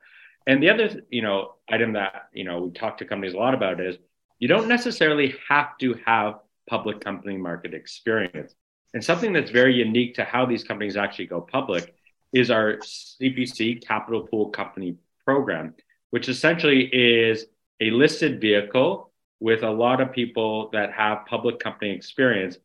And 0.46 0.62
the 0.62 0.70
other, 0.70 1.02
you 1.10 1.22
know, 1.22 1.54
item 1.68 1.94
that, 1.94 2.28
you 2.32 2.44
know, 2.44 2.64
we 2.64 2.70
talk 2.72 2.98
to 2.98 3.04
companies 3.04 3.34
a 3.34 3.38
lot 3.38 3.54
about 3.54 3.80
is 3.80 3.96
you 4.38 4.48
don't 4.48 4.68
necessarily 4.68 5.34
have 5.48 5.78
to 5.78 5.94
have 6.04 6.40
public 6.68 7.00
company 7.00 7.36
market 7.36 7.72
experience. 7.74 8.54
And 8.92 9.04
something 9.04 9.32
that's 9.32 9.50
very 9.50 9.74
unique 9.74 10.14
to 10.14 10.24
how 10.24 10.46
these 10.46 10.64
companies 10.64 10.96
actually 10.96 11.26
go 11.26 11.40
public 11.40 11.94
is 12.32 12.50
our 12.50 12.76
CPC 12.76 13.86
Capital 13.86 14.26
Pool 14.26 14.50
Company 14.50 14.96
program, 15.24 15.74
which 16.10 16.28
essentially 16.28 16.84
is 16.86 17.46
a 17.80 17.90
listed 17.90 18.40
vehicle 18.40 19.10
with 19.40 19.62
a 19.62 19.70
lot 19.70 20.00
of 20.00 20.12
people 20.12 20.68
that 20.72 20.92
have 20.92 21.26
public 21.26 21.58
company 21.58 21.90
experience. 21.90 22.58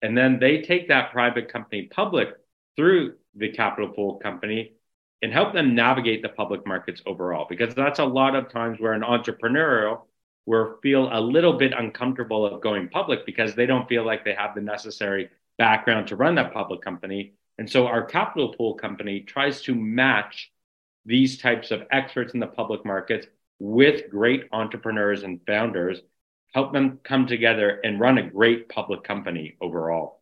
And 0.00 0.16
then 0.16 0.38
they 0.38 0.62
take 0.62 0.88
that 0.88 1.12
private 1.12 1.52
company 1.52 1.88
public 1.92 2.30
through 2.76 3.14
the 3.34 3.50
capital 3.50 3.90
pool 3.90 4.16
company 4.16 4.72
and 5.20 5.32
help 5.32 5.52
them 5.52 5.74
navigate 5.74 6.22
the 6.22 6.28
public 6.28 6.66
markets 6.66 7.02
overall. 7.06 7.46
Because 7.48 7.74
that's 7.74 8.00
a 8.00 8.04
lot 8.04 8.34
of 8.34 8.48
times 8.48 8.80
where 8.80 8.94
an 8.94 9.02
entrepreneurial 9.02 10.02
will 10.46 10.78
feel 10.82 11.08
a 11.12 11.20
little 11.20 11.52
bit 11.52 11.72
uncomfortable 11.76 12.44
of 12.44 12.60
going 12.60 12.88
public 12.88 13.24
because 13.24 13.54
they 13.54 13.66
don't 13.66 13.88
feel 13.88 14.04
like 14.04 14.24
they 14.24 14.34
have 14.34 14.54
the 14.54 14.60
necessary 14.60 15.28
background 15.58 16.08
to 16.08 16.16
run 16.16 16.34
that 16.34 16.52
public 16.52 16.82
company. 16.82 17.34
And 17.58 17.70
so 17.70 17.86
our 17.86 18.04
capital 18.04 18.54
pool 18.54 18.74
company 18.74 19.20
tries 19.20 19.62
to 19.62 19.74
match 19.74 20.50
these 21.04 21.38
types 21.38 21.70
of 21.70 21.82
experts 21.90 22.34
in 22.34 22.40
the 22.40 22.46
public 22.46 22.84
markets 22.84 23.26
with 23.62 24.10
great 24.10 24.48
entrepreneurs 24.50 25.22
and 25.22 25.40
founders, 25.46 26.00
help 26.52 26.72
them 26.72 26.98
come 27.04 27.28
together 27.28 27.80
and 27.84 28.00
run 28.00 28.18
a 28.18 28.28
great 28.28 28.68
public 28.68 29.04
company 29.04 29.56
overall. 29.60 30.20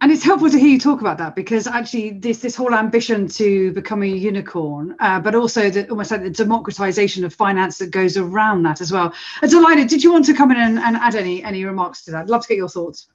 And 0.00 0.10
it's 0.10 0.24
helpful 0.24 0.50
to 0.50 0.58
hear 0.58 0.68
you 0.68 0.80
talk 0.80 1.00
about 1.00 1.16
that 1.18 1.36
because 1.36 1.68
actually 1.68 2.10
this 2.10 2.40
this 2.40 2.56
whole 2.56 2.74
ambition 2.74 3.28
to 3.28 3.70
become 3.70 4.02
a 4.02 4.06
unicorn, 4.06 4.96
uh, 4.98 5.20
but 5.20 5.36
also 5.36 5.70
the, 5.70 5.88
almost 5.90 6.10
like 6.10 6.24
the 6.24 6.30
democratization 6.30 7.24
of 7.24 7.32
finance 7.32 7.78
that 7.78 7.92
goes 7.92 8.16
around 8.16 8.64
that 8.64 8.80
as 8.80 8.90
well. 8.90 9.14
Delilah. 9.42 9.86
Did 9.86 10.02
you 10.02 10.12
want 10.12 10.24
to 10.24 10.34
come 10.34 10.50
in 10.50 10.56
and, 10.56 10.80
and 10.80 10.96
add 10.96 11.14
any 11.14 11.44
any 11.44 11.64
remarks 11.64 12.04
to 12.06 12.10
that? 12.10 12.22
I'd 12.22 12.30
love 12.30 12.42
to 12.42 12.48
get 12.48 12.56
your 12.56 12.68
thoughts. 12.68 13.06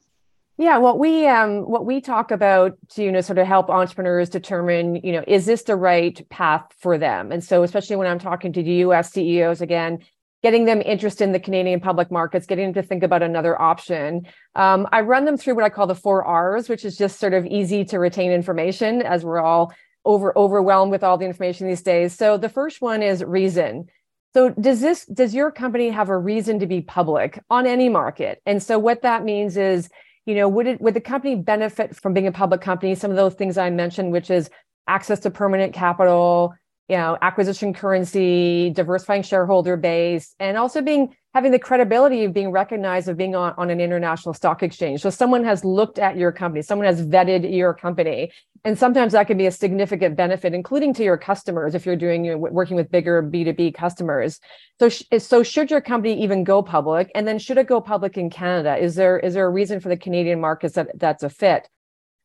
Yeah, 0.59 0.79
what 0.79 0.97
we 0.97 1.27
um, 1.27 1.69
what 1.69 1.85
we 1.85 2.01
talk 2.01 2.31
about 2.31 2.77
to 2.95 3.03
you 3.03 3.11
know 3.11 3.21
sort 3.21 3.37
of 3.37 3.45
help 3.45 3.69
entrepreneurs 3.69 4.27
determine 4.27 4.95
you 4.95 5.11
know 5.11 5.23
is 5.27 5.45
this 5.45 5.61
the 5.63 5.75
right 5.75 6.27
path 6.29 6.73
for 6.79 6.97
them, 6.97 7.31
and 7.31 7.43
so 7.43 7.61
especially 7.61 7.95
when 7.95 8.07
I'm 8.07 8.17
talking 8.17 8.53
to 8.53 8.63
the 8.63 8.73
U.S. 8.73 9.11
CEOs 9.11 9.61
again, 9.61 9.99
getting 10.41 10.65
them 10.65 10.81
interested 10.81 11.25
in 11.25 11.31
the 11.31 11.39
Canadian 11.39 11.79
public 11.79 12.09
markets, 12.09 12.47
getting 12.47 12.65
them 12.71 12.81
to 12.81 12.87
think 12.87 13.03
about 13.03 13.21
another 13.21 13.59
option. 13.61 14.25
Um, 14.55 14.87
I 14.91 15.01
run 15.01 15.25
them 15.25 15.37
through 15.37 15.53
what 15.53 15.63
I 15.63 15.69
call 15.69 15.85
the 15.85 15.93
four 15.93 16.25
R's, 16.25 16.69
which 16.69 16.85
is 16.85 16.97
just 16.97 17.19
sort 17.19 17.35
of 17.35 17.45
easy 17.45 17.85
to 17.85 17.99
retain 17.99 18.31
information 18.31 19.03
as 19.03 19.23
we're 19.23 19.39
all 19.39 19.71
over 20.05 20.35
overwhelmed 20.35 20.91
with 20.91 21.03
all 21.03 21.19
the 21.19 21.25
information 21.25 21.67
these 21.67 21.83
days. 21.83 22.15
So 22.15 22.35
the 22.39 22.49
first 22.49 22.81
one 22.81 23.03
is 23.03 23.23
reason. 23.23 23.89
So 24.33 24.49
does 24.49 24.81
this 24.81 25.05
does 25.05 25.35
your 25.35 25.51
company 25.51 25.89
have 25.89 26.09
a 26.09 26.17
reason 26.17 26.57
to 26.59 26.65
be 26.65 26.81
public 26.81 27.39
on 27.51 27.67
any 27.67 27.89
market? 27.89 28.41
And 28.47 28.63
so 28.63 28.79
what 28.79 29.03
that 29.03 29.23
means 29.23 29.55
is 29.55 29.87
you 30.27 30.35
know, 30.35 30.47
would 30.49 30.67
it 30.67 30.81
would 30.81 30.93
the 30.93 31.01
company 31.01 31.35
benefit 31.35 31.95
from 31.95 32.13
being 32.13 32.27
a 32.27 32.31
public 32.31 32.59
company? 32.61 32.93
Some 32.93 33.09
of 33.09 33.17
those 33.17 33.33
things 33.33 33.57
I 33.57 33.69
mentioned, 33.69 34.11
which 34.11 34.29
is 34.29 34.49
access 34.85 35.21
to 35.21 35.31
permanent 35.31 35.73
capital, 35.73 36.53
you 36.88 36.95
know, 36.95 37.17
acquisition 37.21 37.73
currency, 37.73 38.69
diversifying 38.69 39.21
shareholder 39.21 39.76
base, 39.76 40.36
and 40.39 40.58
also 40.58 40.82
being 40.82 41.15
having 41.34 41.52
the 41.52 41.60
credibility 41.60 42.23
of 42.23 42.34
being 42.34 42.50
recognized 42.50 43.08
of 43.08 43.15
being 43.15 43.36
on, 43.36 43.54
on 43.58 43.69
an 43.69 43.80
international 43.80 44.34
stock 44.34 44.63
exchange. 44.63 45.02
So 45.02 45.10
someone 45.10 45.43
has 45.43 45.63
looked 45.63 46.00
at 46.00 46.17
your 46.17 46.32
company, 46.32 46.62
someone 46.62 46.88
has 46.88 47.06
vetted 47.06 47.54
your 47.56 47.73
company. 47.73 48.32
And 48.63 48.78
sometimes 48.78 49.13
that 49.13 49.28
can 49.28 49.38
be 49.38 49.45
a 49.45 49.52
significant 49.52 50.15
benefit, 50.15 50.54
including 50.54 50.93
to 50.95 51.04
your 51.04 51.17
customers 51.17 51.76
if 51.76 51.86
you're 51.86 51.95
doing 51.95 52.26
you 52.26 52.38
working 52.38 52.76
with 52.76 52.89
bigger 52.89 53.21
B2B 53.21 53.76
customers. 53.76 54.39
So, 54.80 54.89
sh- 54.89 55.04
so 55.19 55.43
should 55.43 55.69
your 55.69 55.80
company 55.80 56.21
even 56.23 56.43
go 56.43 56.63
public? 56.63 57.12
And 57.13 57.28
then 57.28 57.38
should 57.38 57.58
it 57.58 57.67
go 57.67 57.82
public 57.82 58.17
in 58.17 58.30
Canada? 58.30 58.76
Is 58.76 58.95
there 58.95 59.19
is 59.19 59.36
there 59.36 59.45
a 59.45 59.50
reason 59.50 59.80
for 59.80 59.89
the 59.89 59.97
Canadian 59.97 60.41
markets 60.41 60.76
that 60.76 60.88
that's 61.00 61.23
a 61.23 61.30
fit? 61.30 61.69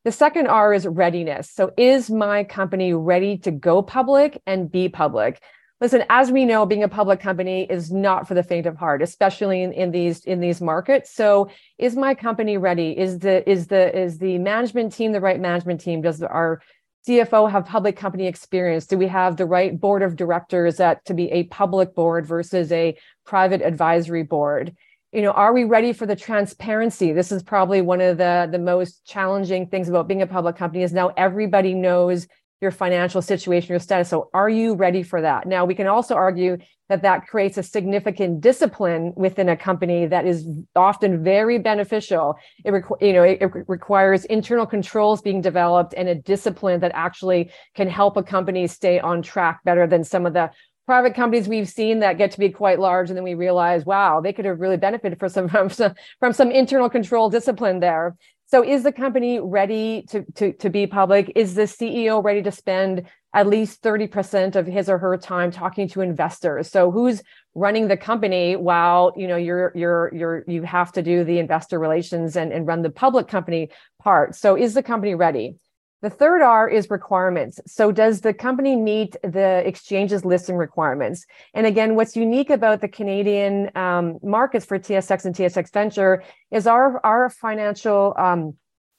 The 0.05 0.13
second 0.13 0.49
R 0.49 0.75
is 0.75 0.87
readiness. 0.87 1.49
So, 1.51 1.73
is 1.77 2.11
my 2.11 2.43
company 2.43 2.93
ready 2.93 3.39
to 3.39 3.53
go 3.53 3.83
public 3.83 4.41
and 4.47 4.71
be 4.71 4.89
public? 4.89 5.41
Listen, 5.81 6.05
as 6.11 6.33
we 6.33 6.45
know, 6.45 6.67
being 6.67 6.83
a 6.83 6.89
public 6.89 7.21
company 7.21 7.67
is 7.71 7.93
not 7.93 8.27
for 8.27 8.35
the 8.35 8.43
faint 8.43 8.67
of 8.67 8.77
heart, 8.77 9.03
especially 9.03 9.63
in, 9.63 9.73
in 9.73 9.93
these 9.93 10.25
in 10.25 10.41
these 10.41 10.61
markets. 10.61 11.15
So, 11.15 11.51
is 11.79 11.95
my 11.95 12.15
company 12.15 12.57
ready? 12.57 12.99
Is 12.99 13.21
the 13.21 13.49
is 13.49 13.69
the 13.69 13.97
is 13.97 14.19
the 14.19 14.39
management 14.39 14.93
team 14.93 15.13
the 15.13 15.21
right 15.21 15.41
management 15.41 15.81
team? 15.81 16.03
Does 16.03 16.21
our 16.21 16.61
CFO 17.07 17.51
have 17.51 17.67
public 17.67 17.97
company 17.97 18.27
experience? 18.27 18.87
Do 18.87 18.99
we 18.99 19.09
have 19.09 19.37
the 19.37 19.47
right 19.47 19.79
board 19.79 20.03
of 20.03 20.17
directors 20.17 20.77
that 20.77 21.05
to 21.07 21.15
be 21.15 21.31
a 21.31 21.45
public 21.45 21.95
board 21.95 22.27
versus 22.27 22.73
a 22.73 22.97
private 23.25 23.63
advisory 23.63 24.23
board? 24.25 24.77
You 25.13 25.21
know 25.23 25.33
are 25.33 25.53
we 25.53 25.65
ready 25.65 25.93
for 25.93 26.07
the 26.07 26.17
transparency? 26.17 27.13
This 27.13 27.31
is 27.33 27.43
probably 27.43 27.83
one 27.83 28.01
of 28.01 28.19
the 28.19 28.49
the 28.51 28.59
most 28.59 29.05
challenging 29.05 29.67
things 29.67 29.89
about 29.89 30.09
being 30.09 30.23
a 30.23 30.27
public 30.27 30.57
company 30.57 30.83
is 30.83 30.93
now 30.93 31.13
everybody 31.17 31.75
knows 31.75 32.27
your 32.63 32.71
financial 32.71 33.21
situation 33.21 33.71
your 33.71 33.81
status. 33.81 34.09
So 34.09 34.31
are 34.33 34.49
you 34.49 34.75
ready 34.75 35.03
for 35.03 35.21
that? 35.21 35.47
Now 35.47 35.65
we 35.65 35.75
can 35.75 35.87
also 35.87 36.15
argue 36.15 36.57
that 36.89 37.03
that 37.03 37.27
creates 37.27 37.59
a 37.59 37.63
significant 37.63 38.41
discipline 38.41 39.13
within 39.17 39.49
a 39.49 39.57
company 39.57 40.07
that 40.07 40.27
is 40.27 40.47
often 40.77 41.23
very 41.23 41.59
beneficial. 41.59 42.37
It 42.65 42.71
requ- 42.71 43.03
you 43.03 43.13
know 43.13 43.23
it, 43.23 43.43
it 43.43 43.51
requires 43.69 44.25
internal 44.27 44.67
controls 44.67 45.21
being 45.21 45.43
developed 45.43 45.93
and 45.95 46.09
a 46.09 46.15
discipline 46.15 46.81
that 46.81 46.93
actually 46.95 47.51
can 47.75 47.89
help 47.89 48.17
a 48.17 48.23
company 48.23 48.67
stay 48.67 48.99
on 48.99 49.21
track 49.23 49.61
better 49.65 49.87
than 49.87 50.05
some 50.05 50.25
of 50.25 50.33
the 50.33 50.51
private 50.93 51.15
companies 51.15 51.49
we've 51.49 51.71
seen 51.71 52.01
that 52.01 52.19
get 52.19 52.33
to 52.33 52.39
be 52.39 52.51
quite 52.51 52.79
large 52.79 53.09
and 53.09 53.17
then 53.17 53.25
we 53.25 53.33
realize 53.33 53.87
wow 53.87 54.21
they 54.21 54.31
could 54.31 54.45
have 54.45 54.61
really 54.61 54.77
benefited 54.77 55.19
from 55.19 55.31
some 55.31 55.49
from 55.55 55.71
some, 55.71 55.95
from 56.21 56.35
some 56.35 56.51
internal 56.51 56.91
control 56.91 57.31
discipline 57.31 57.81
there. 57.81 58.15
So 58.45 58.63
is 58.63 58.83
the 58.83 58.93
company 58.93 59.41
ready 59.41 60.05
to, 60.11 60.23
to, 60.35 60.53
to 60.53 60.69
be 60.69 60.87
public? 60.87 61.33
Is 61.35 61.55
the 61.55 61.63
ceo 61.63 62.23
ready 62.23 62.43
to 62.43 62.53
spend 62.53 63.07
at 63.33 63.47
least 63.47 63.83
30% 63.83 64.55
of 64.55 64.67
his 64.67 64.91
or 64.91 64.99
her 64.99 65.17
time 65.17 65.51
talking 65.51 65.89
to 65.89 66.03
investors? 66.03 66.71
So 66.71 66.91
who's 66.91 67.23
running 67.55 67.89
the 67.89 67.97
company 67.97 68.57
while 68.57 69.15
you 69.17 69.27
know 69.27 69.37
you're 69.37 69.73
you're 69.75 70.11
you're 70.15 70.45
you 70.47 70.63
have 70.65 70.93
to 70.93 71.03
do 71.03 71.25
the 71.25 71.39
investor 71.39 71.79
relations 71.79 72.37
and, 72.37 72.53
and 72.53 72.67
run 72.67 72.83
the 72.83 72.91
public 72.91 73.29
company 73.29 73.71
part? 73.99 74.35
So 74.35 74.59
is 74.59 74.75
the 74.75 74.83
company 74.83 75.15
ready 75.15 75.57
the 76.03 76.11
third 76.11 76.43
R 76.43 76.69
is 76.69 76.91
requirements. 76.91 77.61
So, 77.67 77.93
does 77.93 78.21
the 78.21 78.35
company 78.35 78.75
meet 78.75 79.17
the 79.23 79.63
exchange's 79.67 80.25
listing 80.25 80.57
requirements? 80.57 81.25
And 81.55 81.65
again, 81.65 81.95
what's 81.95 82.17
unique 82.17 82.51
about 82.51 82.81
the 82.81 82.89
Canadian 82.89 83.71
um, 83.77 84.19
markets 84.23 84.67
for 84.67 84.79
TSX 84.79 85.25
and 85.25 85.35
TSX 85.35 85.73
Venture 85.73 86.25
is 86.51 86.67
our 86.67 87.01
our 87.07 87.31
financial 87.31 88.15
um, 88.19 88.55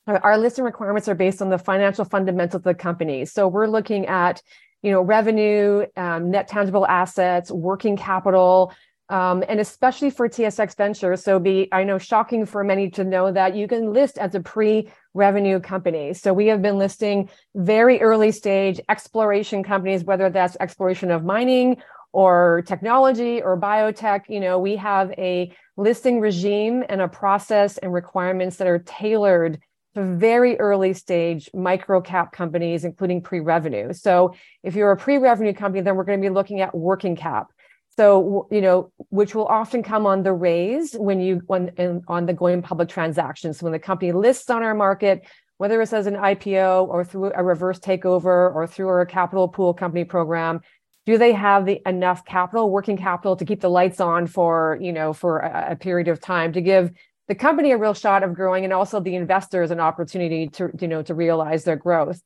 our 0.07 0.37
listing 0.37 0.63
requirements 0.63 1.07
are 1.07 1.15
based 1.15 1.41
on 1.41 1.49
the 1.49 1.57
financial 1.57 2.05
fundamentals 2.05 2.55
of 2.55 2.63
the 2.63 2.73
company. 2.73 3.25
So, 3.25 3.49
we're 3.49 3.67
looking 3.67 4.05
at 4.07 4.41
you 4.81 4.91
know 4.91 5.01
revenue, 5.01 5.85
um, 5.97 6.31
net 6.31 6.47
tangible 6.47 6.87
assets, 6.87 7.51
working 7.51 7.97
capital, 7.97 8.73
um, 9.09 9.43
and 9.47 9.59
especially 9.59 10.09
for 10.09 10.29
TSX 10.29 10.77
Venture. 10.77 11.15
So 11.15 11.39
be 11.39 11.67
I 11.71 11.83
know 11.83 11.97
shocking 11.97 12.45
for 12.45 12.63
many 12.63 12.89
to 12.91 13.03
know 13.03 13.31
that 13.31 13.55
you 13.55 13.67
can 13.67 13.93
list 13.93 14.17
as 14.17 14.33
a 14.35 14.39
pre-revenue 14.39 15.59
company. 15.59 16.13
So 16.13 16.33
we 16.33 16.47
have 16.47 16.61
been 16.61 16.77
listing 16.77 17.29
very 17.55 18.01
early 18.01 18.31
stage 18.31 18.79
exploration 18.89 19.63
companies, 19.63 20.03
whether 20.03 20.29
that's 20.29 20.57
exploration 20.59 21.11
of 21.11 21.23
mining 21.23 21.77
or 22.13 22.63
technology 22.65 23.41
or 23.41 23.59
biotech. 23.59 24.29
You 24.29 24.39
know, 24.39 24.59
we 24.59 24.77
have 24.77 25.11
a 25.11 25.51
listing 25.75 26.19
regime 26.19 26.83
and 26.87 27.01
a 27.01 27.07
process 27.07 27.77
and 27.77 27.91
requirements 27.91 28.57
that 28.57 28.67
are 28.67 28.79
tailored 28.79 29.59
to 29.95 30.15
very 30.15 30.59
early 30.59 30.93
stage 30.93 31.49
micro 31.53 32.01
cap 32.01 32.31
companies, 32.31 32.83
including 32.83 33.21
pre-revenue. 33.21 33.93
So 33.93 34.33
if 34.63 34.75
you're 34.75 34.91
a 34.91 34.97
pre-revenue 34.97 35.53
company, 35.53 35.81
then 35.81 35.95
we're 35.95 36.03
going 36.03 36.19
to 36.19 36.27
be 36.27 36.33
looking 36.33 36.61
at 36.61 36.75
working 36.75 37.15
cap 37.15 37.51
so, 37.95 38.47
you 38.49 38.62
know, 38.62 38.91
which 39.10 39.36
will 39.36 39.45
often 39.45 39.84
come 39.84 40.08
on 40.08 40.23
the 40.23 40.34
raise 40.34 40.93
when 40.93 41.19
you 41.19 41.41
when 41.45 41.69
in, 41.77 42.01
on 42.08 42.25
the 42.25 42.34
going 42.34 42.62
public 42.62 42.89
transactions. 42.89 43.60
So 43.60 43.65
when 43.65 43.73
the 43.73 43.79
company 43.79 44.12
lists 44.12 44.49
on 44.49 44.63
our 44.63 44.73
market, 44.73 45.23
whether 45.58 45.79
it's 45.82 45.93
as 45.93 46.08
an 46.08 46.15
IPO 46.15 46.88
or 46.88 47.03
through 47.03 47.32
a 47.36 47.43
reverse 47.43 47.79
takeover 47.79 48.53
or 48.53 48.65
through 48.65 48.88
our 48.88 49.06
capital 49.06 49.47
pool 49.47 49.73
company 49.73 50.06
program, 50.06 50.62
do 51.06 51.17
they 51.17 51.34
have 51.34 51.65
the 51.65 51.82
enough 51.86 52.25
capital, 52.25 52.71
working 52.71 52.97
capital, 52.97 53.36
to 53.36 53.45
keep 53.45 53.62
the 53.62 53.69
lights 53.69 53.99
on 53.99 54.25
for 54.25 54.77
you 54.82 54.91
know 54.91 55.13
for 55.13 55.39
a, 55.39 55.71
a 55.71 55.75
period 55.75 56.08
of 56.08 56.19
time 56.19 56.53
to 56.53 56.62
give 56.62 56.91
the 57.27 57.36
company 57.36 57.71
a 57.71 57.77
real 57.77 57.93
shot 57.93 58.23
of 58.23 58.34
growing 58.34 58.63
and 58.63 58.73
also 58.73 58.99
the 58.99 59.15
investors 59.15 59.69
an 59.69 59.79
opportunity 59.79 60.47
to 60.47 60.69
you 60.79 60.88
know 60.88 61.03
to 61.03 61.13
realize 61.13 61.63
their 61.63 61.75
growth 61.75 62.19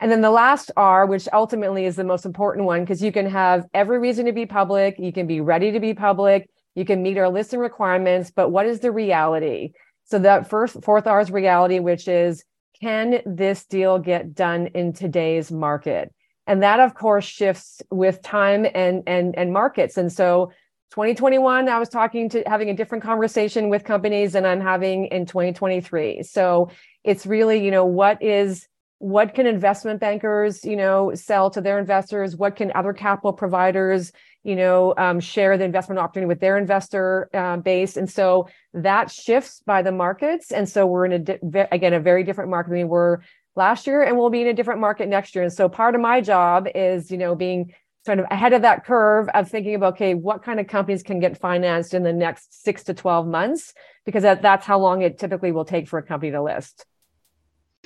and 0.00 0.10
then 0.10 0.20
the 0.20 0.30
last 0.30 0.70
R, 0.76 1.06
which 1.06 1.28
ultimately 1.32 1.86
is 1.86 1.96
the 1.96 2.04
most 2.04 2.26
important 2.26 2.66
one, 2.66 2.80
because 2.80 3.02
you 3.02 3.12
can 3.12 3.26
have 3.26 3.66
every 3.72 3.98
reason 3.98 4.26
to 4.26 4.32
be 4.32 4.46
public, 4.46 4.96
you 4.98 5.12
can 5.12 5.26
be 5.26 5.40
ready 5.40 5.72
to 5.72 5.80
be 5.80 5.94
public, 5.94 6.50
you 6.74 6.84
can 6.84 7.02
meet 7.02 7.16
our 7.18 7.28
listing 7.28 7.60
requirements, 7.60 8.30
but 8.30 8.50
what 8.50 8.66
is 8.66 8.80
the 8.80 8.90
reality? 8.90 9.72
So 10.04 10.18
that 10.18 10.50
first 10.50 10.82
fourth 10.82 11.06
R 11.06 11.20
is 11.20 11.30
reality, 11.30 11.78
which 11.78 12.08
is 12.08 12.44
can 12.80 13.20
this 13.24 13.64
deal 13.64 13.98
get 13.98 14.34
done 14.34 14.66
in 14.68 14.92
today's 14.92 15.50
market? 15.50 16.12
And 16.46 16.62
that 16.62 16.80
of 16.80 16.94
course 16.94 17.24
shifts 17.24 17.80
with 17.90 18.20
time 18.20 18.66
and 18.74 19.04
and 19.06 19.36
and 19.38 19.52
markets. 19.52 19.96
And 19.96 20.12
so 20.12 20.52
2021, 20.90 21.68
I 21.68 21.78
was 21.78 21.88
talking 21.88 22.28
to 22.30 22.42
having 22.46 22.68
a 22.68 22.74
different 22.74 23.02
conversation 23.02 23.68
with 23.68 23.84
companies 23.84 24.32
than 24.32 24.44
I'm 24.44 24.60
having 24.60 25.06
in 25.06 25.26
2023. 25.26 26.22
So 26.22 26.70
it's 27.02 27.26
really, 27.26 27.64
you 27.64 27.70
know, 27.70 27.84
what 27.84 28.22
is 28.22 28.68
what 28.98 29.34
can 29.34 29.46
investment 29.46 30.00
bankers 30.00 30.64
you 30.64 30.76
know 30.76 31.12
sell 31.14 31.50
to 31.50 31.60
their 31.60 31.78
investors? 31.78 32.36
What 32.36 32.56
can 32.56 32.72
other 32.74 32.92
capital 32.92 33.32
providers 33.32 34.12
you 34.42 34.56
know 34.56 34.94
um, 34.96 35.20
share 35.20 35.58
the 35.58 35.64
investment 35.64 35.98
opportunity 35.98 36.28
with 36.28 36.40
their 36.40 36.56
investor 36.56 37.28
uh, 37.34 37.56
base? 37.56 37.96
And 37.96 38.10
so 38.10 38.48
that 38.72 39.10
shifts 39.10 39.60
by 39.66 39.82
the 39.82 39.92
markets. 39.92 40.52
And 40.52 40.68
so 40.68 40.86
we're 40.86 41.06
in 41.06 41.12
a 41.12 41.18
di- 41.18 41.68
again 41.70 41.92
a 41.92 42.00
very 42.00 42.24
different 42.24 42.50
market 42.50 42.70
than 42.70 42.78
we 42.78 42.84
were 42.84 43.22
last 43.56 43.86
year 43.86 44.02
and 44.02 44.16
we'll 44.16 44.30
be 44.30 44.42
in 44.42 44.48
a 44.48 44.54
different 44.54 44.80
market 44.80 45.08
next 45.08 45.34
year. 45.34 45.44
And 45.44 45.52
so 45.52 45.68
part 45.68 45.94
of 45.94 46.00
my 46.00 46.20
job 46.20 46.66
is 46.74 47.10
you 47.10 47.18
know 47.18 47.34
being 47.34 47.74
sort 48.06 48.18
of 48.18 48.26
ahead 48.30 48.52
of 48.52 48.62
that 48.62 48.84
curve 48.84 49.28
of 49.34 49.50
thinking 49.50 49.74
about 49.74 49.94
okay 49.94 50.14
what 50.14 50.42
kind 50.42 50.60
of 50.60 50.66
companies 50.66 51.02
can 51.02 51.20
get 51.20 51.38
financed 51.38 51.94
in 51.94 52.02
the 52.02 52.12
next 52.12 52.62
six 52.62 52.84
to 52.84 52.94
12 52.94 53.26
months? 53.26 53.74
Because 54.04 54.22
that, 54.22 54.42
that's 54.42 54.66
how 54.66 54.78
long 54.78 55.02
it 55.02 55.18
typically 55.18 55.52
will 55.52 55.64
take 55.64 55.88
for 55.88 55.98
a 55.98 56.02
company 56.02 56.30
to 56.32 56.42
list 56.42 56.86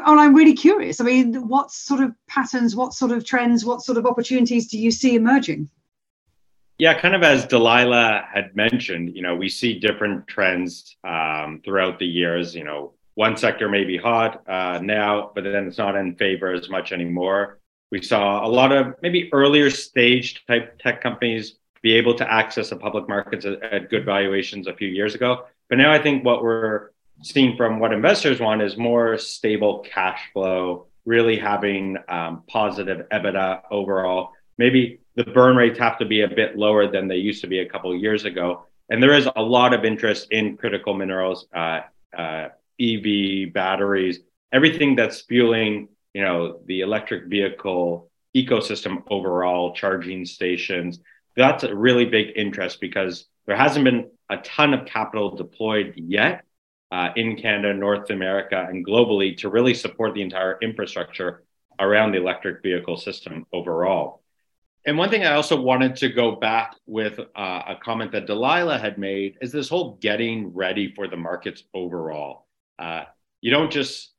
Oh, 0.05 0.19
I'm 0.19 0.35
really 0.35 0.55
curious. 0.55 1.01
I 1.01 1.05
mean, 1.05 1.49
what 1.49 1.71
sort 1.71 2.01
of 2.01 2.15
patterns, 2.29 2.77
what 2.77 2.95
sort 2.95 3.11
of 3.11 3.25
trends, 3.25 3.65
what 3.65 3.83
sort 3.83 3.99
of 3.99 4.07
opportunities 4.07 4.69
do 4.69 4.79
you 4.79 4.91
see 4.91 5.15
emerging? 5.15 5.69
Yeah, 6.79 6.99
kind 6.99 7.17
of 7.17 7.25
as 7.25 7.45
Delilah 7.45 8.29
had 8.33 8.55
mentioned, 8.55 9.17
you 9.17 9.23
know, 9.23 9.35
we 9.35 9.49
see 9.49 9.79
different 9.81 10.29
trends 10.29 10.97
um, 11.03 11.61
throughout 11.65 11.99
the 11.99 12.07
years. 12.07 12.55
You 12.55 12.65
know, 12.65 12.93
one 13.15 13.37
sector 13.37 13.69
may 13.69 13.83
be 13.83 13.97
hot 13.97 14.49
uh, 14.49 14.79
now, 14.81 15.33
but 15.35 15.43
then 15.43 15.67
it's 15.67 15.79
not 15.79 15.97
in 15.97 16.15
favor 16.15 16.53
as 16.53 16.69
much 16.69 16.93
anymore. 16.93 17.59
We 17.91 18.01
saw 18.01 18.47
a 18.47 18.49
lot 18.49 18.71
of 18.71 18.95
maybe 19.03 19.29
earlier 19.33 19.71
stage 19.71 20.47
type 20.47 20.79
tech 20.79 21.03
companies 21.03 21.57
be 21.83 21.95
able 21.95 22.15
to 22.15 22.33
access 22.33 22.71
the 22.71 22.77
public 22.77 23.09
markets 23.09 23.45
at, 23.45 23.61
at 23.63 23.91
good 23.91 24.05
valuations 24.05 24.69
a 24.69 24.75
few 24.75 24.89
years 24.89 25.17
ago. 25.17 25.47
But 25.69 25.79
now 25.79 25.93
I 25.93 26.01
think 26.01 26.25
what 26.25 26.43
we're 26.43 26.91
seen 27.23 27.57
from 27.57 27.81
what 27.81 27.93
investors 27.93 28.41
want 28.41 28.63
is 28.63 28.77
more 28.77 29.19
stable 29.19 29.81
cash 29.81 30.21
flow, 30.33 30.87
really 31.05 31.39
having 31.39 31.97
um, 32.09 32.43
positive 32.49 33.09
EBITDA 33.11 33.63
overall. 33.71 34.33
Maybe 34.57 35.01
the 35.17 35.25
burn 35.25 35.57
rates 35.57 35.79
have 35.79 35.99
to 35.99 36.05
be 36.05 36.23
a 36.23 36.29
bit 36.29 36.57
lower 36.57 36.91
than 36.91 37.09
they 37.09 37.17
used 37.17 37.41
to 37.43 37.47
be 37.47 37.61
a 37.61 37.69
couple 37.69 37.95
years 37.95 38.25
ago. 38.25 38.65
And 38.91 39.03
there 39.03 39.15
is 39.15 39.29
a 39.37 39.43
lot 39.43 39.75
of 39.75 39.85
interest 39.85 40.29
in 40.31 40.57
critical 40.57 40.95
minerals, 40.95 41.47
uh, 41.55 41.81
uh, 42.17 42.49
EV 42.81 43.53
batteries, 43.53 44.21
everything 44.53 44.97
that's 44.97 45.23
fueling, 45.23 45.89
you 46.15 46.23
know, 46.23 46.61
the 46.67 46.81
electric 46.81 47.27
vehicle 47.27 48.11
ecosystem 48.37 49.03
overall, 49.11 49.75
charging 49.75 50.25
stations. 50.25 51.01
That's 51.37 51.65
a 51.65 51.75
really 51.75 52.05
big 52.05 52.33
interest 52.37 52.81
because 52.81 53.27
there 53.47 53.57
hasn't 53.57 53.85
been 53.85 54.11
a 54.31 54.39
ton 54.39 54.75
of 54.75 54.87
capital 54.87 55.37
deployed 55.37 55.95
yet 55.97 56.45
uh, 56.91 57.11
in 57.17 57.37
Canada, 57.37 57.75
North 57.75 58.11
America, 58.11 58.67
and 58.69 58.87
globally 58.87 59.37
to 59.39 59.49
really 59.49 59.75
support 59.75 60.15
the 60.15 60.23
entire 60.23 60.59
infrastructure 60.63 61.43
around 61.81 62.13
the 62.13 62.19
electric 62.19 62.63
vehicle 62.63 62.97
system 62.97 63.47
overall. 63.53 64.23
And 64.87 64.97
one 64.97 65.11
thing 65.11 65.25
I 65.25 65.35
also 65.35 65.61
wanted 65.61 65.97
to 65.97 66.09
go 66.09 66.37
back 66.37 66.75
with 66.87 67.19
uh, 67.19 67.63
a 67.69 67.77
comment 67.83 68.13
that 68.13 68.27
Delilah 68.27 68.79
had 68.79 68.97
made 68.97 69.37
is 69.43 69.53
this 69.53 69.69
whole 69.69 69.99
getting 70.01 70.55
ready 70.55 70.93
for 70.95 71.09
the 71.09 71.17
markets 71.17 71.65
overall. 71.75 72.47
Uh, 72.79 73.05
you 73.41 73.51
don't 73.51 73.71
just 73.71 74.13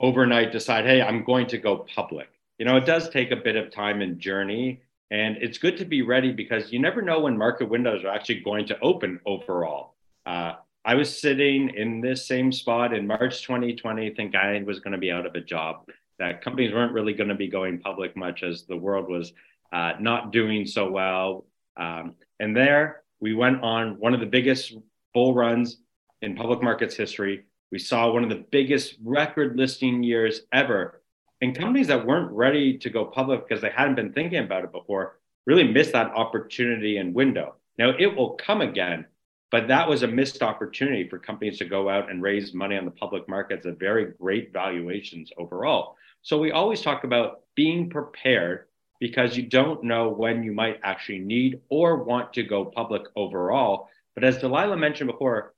overnight 0.00 0.50
decide, 0.50 0.84
hey, 0.84 1.00
I'm 1.00 1.22
going 1.22 1.46
to 1.48 1.58
go 1.58 1.86
public. 1.94 2.28
You 2.58 2.64
know, 2.64 2.76
it 2.76 2.86
does 2.86 3.08
take 3.08 3.30
a 3.30 3.36
bit 3.36 3.56
of 3.56 3.70
time 3.70 4.00
and 4.00 4.18
journey. 4.18 4.82
And 5.10 5.36
it's 5.38 5.58
good 5.58 5.76
to 5.78 5.84
be 5.84 6.02
ready 6.02 6.32
because 6.32 6.72
you 6.72 6.78
never 6.78 7.02
know 7.02 7.20
when 7.20 7.36
market 7.36 7.68
windows 7.68 8.04
are 8.04 8.08
actually 8.08 8.40
going 8.40 8.66
to 8.66 8.80
open 8.80 9.20
overall. 9.26 9.94
Uh, 10.24 10.54
I 10.84 10.94
was 10.94 11.20
sitting 11.20 11.70
in 11.70 12.00
this 12.00 12.26
same 12.26 12.52
spot 12.52 12.94
in 12.94 13.06
March 13.06 13.42
2020, 13.42 14.14
think 14.14 14.34
I 14.34 14.62
was 14.62 14.80
going 14.80 14.92
to 14.92 14.98
be 14.98 15.10
out 15.10 15.26
of 15.26 15.34
a 15.34 15.40
job, 15.40 15.88
that 16.18 16.42
companies 16.42 16.72
weren't 16.72 16.92
really 16.92 17.12
going 17.12 17.28
to 17.28 17.34
be 17.34 17.48
going 17.48 17.80
public 17.80 18.16
much 18.16 18.42
as 18.42 18.64
the 18.64 18.76
world 18.76 19.08
was 19.08 19.32
uh, 19.72 19.92
not 20.00 20.32
doing 20.32 20.66
so 20.66 20.90
well. 20.90 21.44
Um, 21.76 22.14
and 22.38 22.56
there 22.56 23.02
we 23.20 23.34
went 23.34 23.62
on 23.62 23.98
one 23.98 24.14
of 24.14 24.20
the 24.20 24.26
biggest 24.26 24.74
bull 25.12 25.34
runs 25.34 25.78
in 26.22 26.34
public 26.34 26.62
markets 26.62 26.96
history. 26.96 27.44
We 27.70 27.78
saw 27.78 28.10
one 28.10 28.24
of 28.24 28.30
the 28.30 28.44
biggest 28.50 28.96
record 29.02 29.56
listing 29.56 30.02
years 30.02 30.42
ever. 30.52 31.02
And 31.42 31.56
companies 31.56 31.86
that 31.86 32.06
weren't 32.06 32.32
ready 32.32 32.76
to 32.78 32.90
go 32.90 33.04
public 33.04 33.46
because 33.46 33.62
they 33.62 33.70
hadn't 33.70 33.94
been 33.94 34.12
thinking 34.12 34.44
about 34.44 34.64
it 34.64 34.72
before 34.72 35.18
really 35.46 35.64
missed 35.64 35.92
that 35.92 36.12
opportunity 36.12 36.98
and 36.98 37.14
window. 37.14 37.54
Now 37.78 37.92
it 37.98 38.14
will 38.14 38.30
come 38.30 38.60
again, 38.60 39.06
but 39.50 39.68
that 39.68 39.88
was 39.88 40.02
a 40.02 40.08
missed 40.08 40.42
opportunity 40.42 41.08
for 41.08 41.18
companies 41.18 41.58
to 41.58 41.64
go 41.64 41.88
out 41.88 42.10
and 42.10 42.22
raise 42.22 42.54
money 42.54 42.76
on 42.76 42.84
the 42.84 42.90
public 42.90 43.28
markets 43.28 43.66
at 43.66 43.78
very 43.78 44.12
great 44.20 44.52
valuations 44.52 45.30
overall. 45.36 45.96
So 46.22 46.38
we 46.38 46.52
always 46.52 46.82
talk 46.82 47.04
about 47.04 47.40
being 47.56 47.90
prepared 47.90 48.66
because 49.00 49.36
you 49.36 49.42
don't 49.42 49.82
know 49.82 50.10
when 50.10 50.42
you 50.42 50.52
might 50.52 50.78
actually 50.82 51.18
need 51.18 51.60
or 51.68 52.04
want 52.04 52.32
to 52.34 52.42
go 52.42 52.64
public 52.64 53.02
overall. 53.16 53.88
But 54.14 54.24
as 54.24 54.38
Delilah 54.38 54.76
mentioned 54.76 55.10
before, 55.10 55.54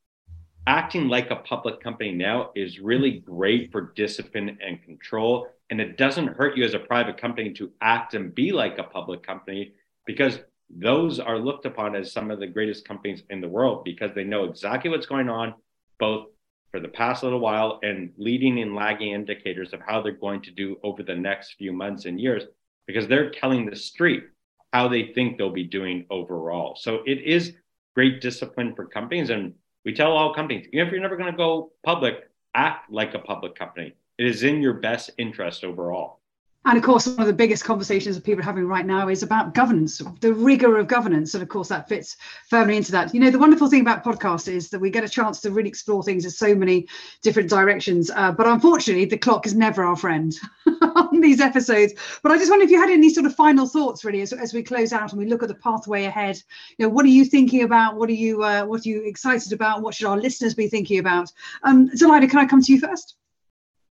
acting 0.67 1.09
like 1.09 1.31
a 1.31 1.37
public 1.37 1.81
company 1.81 2.13
now 2.13 2.51
is 2.55 2.79
really 2.79 3.19
great 3.19 3.73
for 3.73 3.93
discipline 3.97 4.57
and 4.65 4.83
control. 4.83 5.49
And 5.71 5.81
it 5.81 5.99
doesn't 5.99 6.29
hurt 6.29 6.57
you 6.57 6.65
as 6.65 6.75
a 6.75 6.79
private 6.79 7.19
company 7.19 7.53
to 7.55 7.73
act 7.81 8.15
and 8.15 8.35
be 8.35 8.53
like 8.53 8.79
a 8.79 8.85
public 8.85 9.25
company 9.25 9.73
because 10.07 10.39
those 10.77 11.21
are 11.21 11.39
looked 11.39 11.67
upon 11.67 11.95
as 11.95 12.13
some 12.13 12.31
of 12.31 12.41
the 12.41 12.47
greatest 12.47 12.87
companies 12.87 13.23
in 13.31 13.41
the 13.41 13.49
world 13.49 13.85
because 13.85 14.11
they 14.15 14.25
know 14.25 14.45
exactly 14.45 14.91
what's 14.91 15.07
going 15.07 15.29
on, 15.29 15.55
both 15.99 16.29
for 16.71 16.81
the 16.81 16.89
past 16.89 17.23
little 17.23 17.39
while 17.39 17.79
and 17.83 18.11
leading 18.17 18.61
and 18.61 18.75
lagging 18.75 19.13
indicators 19.13 19.73
of 19.75 19.81
how 19.87 20.01
they're 20.01 20.13
going 20.13 20.41
to 20.43 20.51
do 20.51 20.79
over 20.83 21.03
the 21.03 21.15
next 21.15 21.55
few 21.55 21.73
months 21.73 22.07
and 22.07 22.19
years 22.19 22.45
because 22.87 23.07
they're 23.07 23.31
telling 23.31 23.67
the 23.67 23.77
street 23.77 24.25
how 24.73 24.89
they 24.89 25.13
think 25.13 25.37
they'll 25.37 25.51
be 25.51 25.65
doing 25.65 26.07
overall. 26.11 26.75
So 26.77 27.01
it 27.07 27.23
is 27.23 27.53
great 27.95 28.23
discipline 28.23 28.75
for 28.75 28.87
companies. 28.87 29.29
And 29.29 29.53
we 29.85 29.93
tell 29.93 30.13
all 30.13 30.35
companies, 30.35 30.67
even 30.73 30.87
if 30.87 30.93
you're 30.93 31.03
never 31.03 31.19
going 31.19 31.31
to 31.31 31.37
go 31.37 31.73
public, 31.85 32.31
act 32.55 32.91
like 32.91 33.15
a 33.15 33.19
public 33.19 33.55
company. 33.55 33.95
It 34.17 34.27
is 34.27 34.43
in 34.43 34.63
your 34.63 34.75
best 34.75 35.11
interest 35.19 35.65
overall. 35.65 36.22
And 36.65 36.79
of 36.79 36.85
course, 36.85 37.09
one 37.09 37.21
of 37.21 37.27
the 37.27 37.33
biggest 37.33 37.65
conversations 37.65 38.15
that 38.15 38.25
people 38.25 38.41
are 38.41 38.45
having 38.45 38.69
right 38.69 38.87
now 38.87 39.09
is 39.09 39.25
about 39.25 39.53
governance, 39.53 40.01
the 40.21 40.33
rigor 40.33 40.79
of 40.79 40.87
governance. 40.87 41.35
And 41.35 41.43
of 41.43 41.49
course, 41.49 41.69
that 41.69 41.89
fits 41.89 42.17
firmly 42.49 42.77
into 42.77 42.93
that. 42.93 43.13
You 43.13 43.19
know, 43.19 43.31
the 43.31 43.39
wonderful 43.39 43.69
thing 43.69 43.81
about 43.81 44.05
podcasts 44.05 44.47
is 44.47 44.71
that 44.71 44.79
we 44.79 44.89
get 44.89 45.03
a 45.03 45.09
chance 45.09 45.41
to 45.41 45.51
really 45.51 45.69
explore 45.69 46.05
things 46.05 46.25
in 46.25 46.31
so 46.31 46.55
many 46.55 46.87
different 47.21 47.51
directions. 47.51 48.13
Uh, 48.15 48.31
but 48.31 48.47
unfortunately, 48.47 49.07
the 49.07 49.19
clock 49.19 49.45
is 49.45 49.55
never 49.55 49.83
our 49.83 49.97
friend 49.97 50.39
on 50.95 51.21
these 51.21 51.41
episodes. 51.41 51.95
But 52.23 52.31
I 52.31 52.39
just 52.39 52.51
wonder 52.51 52.65
if 52.65 52.71
you 52.71 52.81
had 52.81 52.91
any 52.91 53.11
sort 53.11 53.27
of 53.27 53.35
final 53.35 53.67
thoughts, 53.67 54.05
really, 54.05 54.21
as, 54.21 54.33
as 54.33 54.55
we 54.55 54.63
close 54.63 54.93
out 54.93 55.13
and 55.13 55.19
we 55.19 55.27
look 55.27 55.43
at 55.43 55.49
the 55.49 55.57
pathway 55.57 56.05
ahead. 56.05 56.41
You 56.79 56.87
know, 56.87 56.91
what 56.91 57.05
are 57.05 57.09
you 57.09 57.25
thinking 57.25 57.65
about? 57.65 57.97
What 57.97 58.09
are 58.09 58.13
you 58.13 58.45
uh, 58.45 58.65
what 58.65 58.87
are 58.87 58.89
you 58.89 59.03
excited 59.03 59.53
about? 59.53 59.83
What 59.83 59.95
should 59.95 60.07
our 60.07 60.17
listeners 60.17 60.55
be 60.55 60.69
thinking 60.69 61.01
about? 61.01 61.33
Um, 61.65 61.89
Delilah, 61.89 62.29
can 62.29 62.39
I 62.39 62.47
come 62.47 62.63
to 62.63 62.73
you 62.73 62.79
first? 62.79 63.17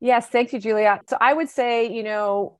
Yes, 0.00 0.28
thank 0.28 0.52
you, 0.52 0.60
Julia. 0.60 1.00
So 1.08 1.16
I 1.20 1.32
would 1.32 1.48
say, 1.48 1.92
you 1.92 2.02
know, 2.02 2.58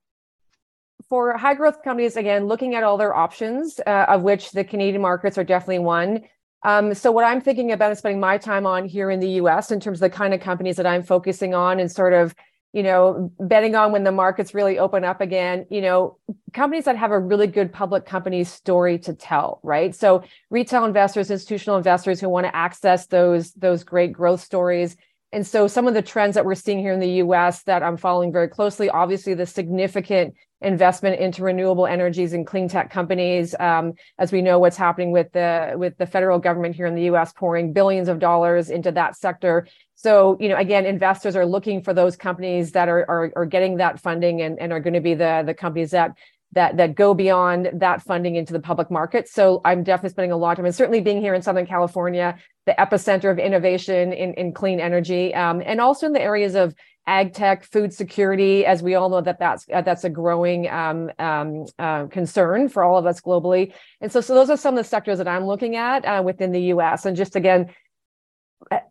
for 1.09 1.37
high 1.37 1.55
growth 1.55 1.83
companies, 1.83 2.17
again, 2.17 2.47
looking 2.47 2.75
at 2.75 2.83
all 2.83 2.97
their 2.99 3.15
options, 3.15 3.81
uh, 3.87 4.07
of 4.09 4.23
which 4.23 4.51
the 4.51 4.65
Canadian 4.65 5.01
markets 5.01 5.39
are 5.39 5.45
definitely 5.45 5.79
one. 5.79 6.23
Um, 6.65 6.93
so 6.95 7.13
what 7.13 7.25
I'm 7.25 7.41
thinking 7.41 7.71
about 7.71 7.91
and 7.91 7.99
spending 7.99 8.21
my 8.21 8.37
time 8.37 8.67
on 8.67 8.85
here 8.85 9.11
in 9.11 9.21
the 9.21 9.31
U.S. 9.31 9.71
in 9.71 9.79
terms 9.79 9.99
of 9.99 10.11
the 10.11 10.17
kind 10.17 10.35
of 10.35 10.41
companies 10.41 10.77
that 10.77 10.87
I'm 10.87 11.05
focusing 11.05 11.55
on 11.55 11.79
and 11.79 11.91
sort 11.91 12.13
of, 12.13 12.35
you 12.73 12.83
know, 12.83 13.33
betting 13.39 13.77
on 13.77 13.93
when 13.93 14.03
the 14.03 14.13
markets 14.13 14.55
really 14.55 14.79
open 14.79 15.05
up 15.05 15.21
again. 15.21 15.67
You 15.71 15.81
know, 15.81 16.19
companies 16.53 16.85
that 16.87 16.97
have 16.97 17.13
a 17.13 17.19
really 17.19 17.47
good 17.47 17.73
public 17.73 18.05
company 18.05 18.43
story 18.43 18.99
to 19.01 19.15
tell, 19.15 19.61
right? 19.63 19.95
So 19.95 20.25
retail 20.51 20.85
investors, 20.85 21.31
institutional 21.31 21.77
investors 21.77 22.21
who 22.21 22.29
want 22.29 22.47
to 22.47 22.55
access 22.55 23.07
those 23.07 23.53
those 23.53 23.85
great 23.85 24.13
growth 24.13 24.41
stories 24.41 24.97
and 25.33 25.47
so 25.47 25.67
some 25.67 25.87
of 25.87 25.95
the 25.95 26.03
trends 26.03 26.35
that 26.35 26.45
we're 26.45 26.55
seeing 26.55 26.79
here 26.79 26.93
in 26.93 27.01
the 27.01 27.23
US 27.25 27.63
that 27.65 27.83
I'm 27.83 27.97
following 27.97 28.33
very 28.33 28.49
closely, 28.49 28.89
obviously 28.89 29.35
the 29.35 29.47
significant 29.47 30.35
investment 30.61 31.21
into 31.21 31.43
renewable 31.43 31.87
energies 31.87 32.33
and 32.33 32.47
clean 32.47 32.69
tech 32.69 32.91
companies. 32.91 33.55
Um, 33.61 33.93
as 34.19 34.33
we 34.33 34.43
know 34.43 34.59
what's 34.59 34.77
happening 34.77 35.13
with 35.13 35.31
the 35.33 35.75
with 35.77 35.99
the 35.99 36.07
federal 36.07 36.39
government 36.39 36.75
here 36.75 36.87
in 36.87 36.95
the 36.95 37.05
US 37.05 37.33
pouring 37.33 37.73
billions 37.73 38.09
of 38.09 38.19
dollars 38.19 38.71
into 38.71 38.91
that 38.93 39.17
sector. 39.17 39.69
So, 39.95 40.37
you 40.41 40.49
know, 40.49 40.57
again, 40.57 40.87
investors 40.87 41.37
are 41.37 41.47
looking 41.47 41.83
for 41.83 41.93
those 41.93 42.17
companies 42.17 42.73
that 42.73 42.89
are 42.89 43.05
are, 43.09 43.33
are 43.37 43.47
getting 43.47 43.77
that 43.77 44.01
funding 44.01 44.41
and, 44.41 44.59
and 44.59 44.73
are 44.73 44.81
going 44.81 44.95
to 44.95 45.01
be 45.01 45.15
the 45.15 45.43
the 45.45 45.55
companies 45.55 45.91
that 45.91 46.13
that 46.53 46.77
that 46.79 46.95
go 46.95 47.15
beyond 47.15 47.71
that 47.75 48.03
funding 48.03 48.37
into 48.37 48.53
the 48.53 48.61
public 48.61 48.91
market. 48.91 49.29
So 49.29 49.61
I'm 49.65 49.83
definitely 49.83 50.11
spending 50.11 50.33
a 50.33 50.37
lot 50.37 50.53
of 50.53 50.57
time, 50.57 50.65
and 50.65 50.75
certainly 50.75 51.01
being 51.01 51.21
here 51.21 51.35
in 51.35 51.43
Southern 51.43 51.67
California, 51.67 52.39
the 52.69 52.75
epicenter 52.79 53.31
of 53.31 53.39
innovation 53.39 54.13
in, 54.13 54.35
in 54.35 54.53
clean 54.53 54.79
energy, 54.79 55.35
um, 55.35 55.63
and 55.65 55.81
also 55.81 56.07
in 56.07 56.13
the 56.13 56.21
areas 56.21 56.55
of 56.55 56.75
ag 57.07 57.33
tech, 57.33 57.65
food 57.65 57.93
security, 57.93 58.67
as 58.67 58.83
we 58.83 58.95
all 58.95 59.09
know 59.09 59.23
that 59.23 59.39
that's 59.39 59.67
uh, 59.73 59.81
that's 59.81 60.05
a 60.05 60.11
growing 60.11 60.69
um, 60.69 61.11
um, 61.19 61.65
uh, 61.79 62.05
concern 62.07 62.69
for 62.69 62.85
all 62.85 62.99
of 62.99 63.07
us 63.07 63.21
globally. 63.21 63.73
And 64.03 64.13
so, 64.13 64.21
so 64.21 64.35
those 64.35 64.51
are 64.51 64.59
some 64.59 64.77
of 64.77 64.85
the 64.85 64.89
sectors 64.89 65.17
that 65.17 65.27
I'm 65.27 65.47
looking 65.47 65.77
at 65.77 66.05
uh, 66.05 66.23
within 66.23 66.53
the 66.53 66.61
U.S. 66.75 67.07
And 67.07 67.17
just 67.17 67.35
again, 67.35 67.71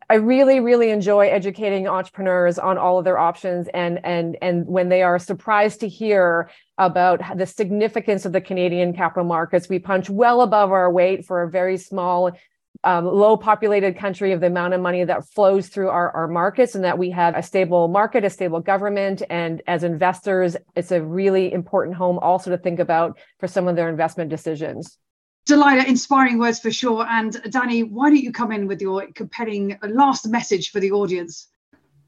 I 0.10 0.16
really, 0.16 0.60
really 0.60 0.90
enjoy 0.90 1.28
educating 1.28 1.88
entrepreneurs 1.88 2.58
on 2.58 2.78
all 2.78 2.98
of 2.98 3.06
their 3.06 3.20
options 3.20 3.68
and 3.74 4.00
and 4.04 4.38
and 4.42 4.66
when 4.66 4.90
they 4.90 5.04
are 5.04 5.20
surprised 5.20 5.82
to 5.82 5.88
hear 5.90 6.50
about 6.78 7.22
the 7.38 7.46
significance 7.46 8.26
of 8.26 8.32
the 8.32 8.42
Canadian 8.42 8.94
capital 8.94 9.26
markets, 9.26 9.70
we 9.70 9.78
punch 9.80 10.10
well 10.10 10.42
above 10.42 10.72
our 10.72 10.92
weight 10.92 11.26
for 11.26 11.44
a 11.44 11.50
very 11.50 11.78
small, 11.78 12.32
um, 12.84 13.06
low 13.06 13.38
populated 13.38 13.98
country 13.98 14.32
of 14.32 14.40
the 14.40 14.48
amount 14.48 14.74
of 14.74 14.82
money 14.82 15.04
that 15.04 15.28
flows 15.30 15.68
through 15.68 15.90
our, 15.90 16.12
our 16.12 16.28
markets 16.28 16.76
and 16.76 16.84
that 16.84 16.98
we 16.98 17.10
have 17.12 17.36
a 17.36 17.44
stable 17.44 17.88
market, 17.88 18.24
a 18.24 18.30
stable 18.30 18.60
government. 18.60 19.22
And 19.30 19.62
as 19.68 19.84
investors, 19.84 20.58
it's 20.76 20.92
a 20.92 21.02
really 21.02 21.52
important 21.52 21.96
home 21.96 22.20
also 22.20 22.52
to 22.52 22.58
think 22.58 22.80
about 22.80 23.18
for 23.40 23.48
some 23.48 23.68
of 23.68 23.76
their 23.76 23.90
investment 23.90 24.30
decisions. 24.30 24.98
Delilah, 25.46 25.86
inspiring 25.86 26.40
words 26.40 26.60
for 26.60 26.72
sure. 26.72 27.06
And 27.08 27.34
Dani, 27.34 27.90
why 27.90 28.10
don't 28.10 28.18
you 28.18 28.34
come 28.34 28.52
in 28.52 28.68
with 28.68 28.82
your 28.82 29.08
compelling 29.16 29.78
last 29.82 30.28
message 30.28 30.72
for 30.72 30.82
the 30.82 30.92
audience? 30.92 31.48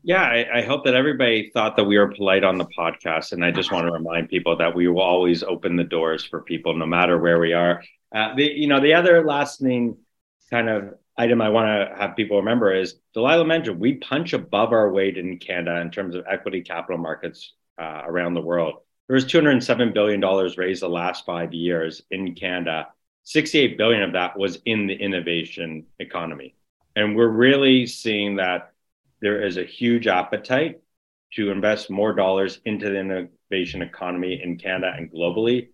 Yeah, 0.03 0.23
I, 0.23 0.59
I, 0.59 0.61
hope 0.61 0.85
that 0.85 0.95
everybody 0.95 1.49
thought 1.53 1.75
that 1.75 1.83
we 1.83 1.97
were 1.97 2.07
polite 2.07 2.45
on 2.45 2.57
the 2.57 2.65
podcast. 2.65 3.33
And 3.33 3.43
I 3.43 3.51
just 3.51 3.71
want 3.71 3.85
to 3.85 3.91
remind 3.91 4.29
people 4.29 4.55
that 4.57 4.73
we 4.73 4.87
will 4.87 5.01
always 5.01 5.43
open 5.43 5.75
the 5.75 5.83
doors 5.83 6.23
for 6.23 6.41
people 6.41 6.73
no 6.73 6.85
matter 6.85 7.17
where 7.17 7.39
we 7.39 7.51
are. 7.51 7.83
Uh, 8.13 8.33
the, 8.35 8.43
you 8.43 8.67
know, 8.67 8.79
the 8.79 8.93
other 8.93 9.25
lasting 9.25 9.97
kind 10.49 10.69
of 10.69 10.95
item 11.17 11.41
I 11.41 11.49
want 11.49 11.67
to 11.67 11.97
have 11.97 12.15
people 12.15 12.37
remember 12.37 12.73
is 12.73 12.95
Delilah 13.13 13.45
mentioned 13.45 13.79
we 13.79 13.95
punch 13.95 14.33
above 14.33 14.71
our 14.71 14.91
weight 14.91 15.17
in 15.17 15.37
Canada 15.37 15.79
in 15.81 15.91
terms 15.91 16.15
of 16.15 16.25
equity 16.29 16.61
capital 16.61 16.97
markets 16.97 17.53
uh, 17.77 18.03
around 18.05 18.33
the 18.33 18.41
world. 18.41 18.75
There 19.07 19.15
was 19.15 19.25
$207 19.25 19.93
billion 19.93 20.21
raised 20.57 20.81
the 20.81 20.89
last 20.89 21.25
five 21.25 21.53
years 21.53 22.03
in 22.11 22.35
Canada 22.35 22.87
68 23.29 23.77
billion 23.77 24.01
of 24.01 24.13
that 24.13 24.39
was 24.39 24.57
in 24.65 24.87
the 24.87 24.95
innovation 24.95 25.85
economy. 25.99 26.55
And 26.95 27.15
we're 27.15 27.27
really 27.27 27.85
seeing 27.85 28.37
that 28.37 28.73
there 29.21 29.45
is 29.45 29.57
a 29.57 29.63
huge 29.63 30.07
appetite 30.07 30.81
to 31.33 31.51
invest 31.51 31.91
more 31.91 32.11
dollars 32.13 32.59
into 32.65 32.89
the 32.89 32.99
innovation 32.99 33.83
economy 33.83 34.41
in 34.43 34.57
Canada 34.57 34.93
and 34.97 35.11
globally. 35.11 35.67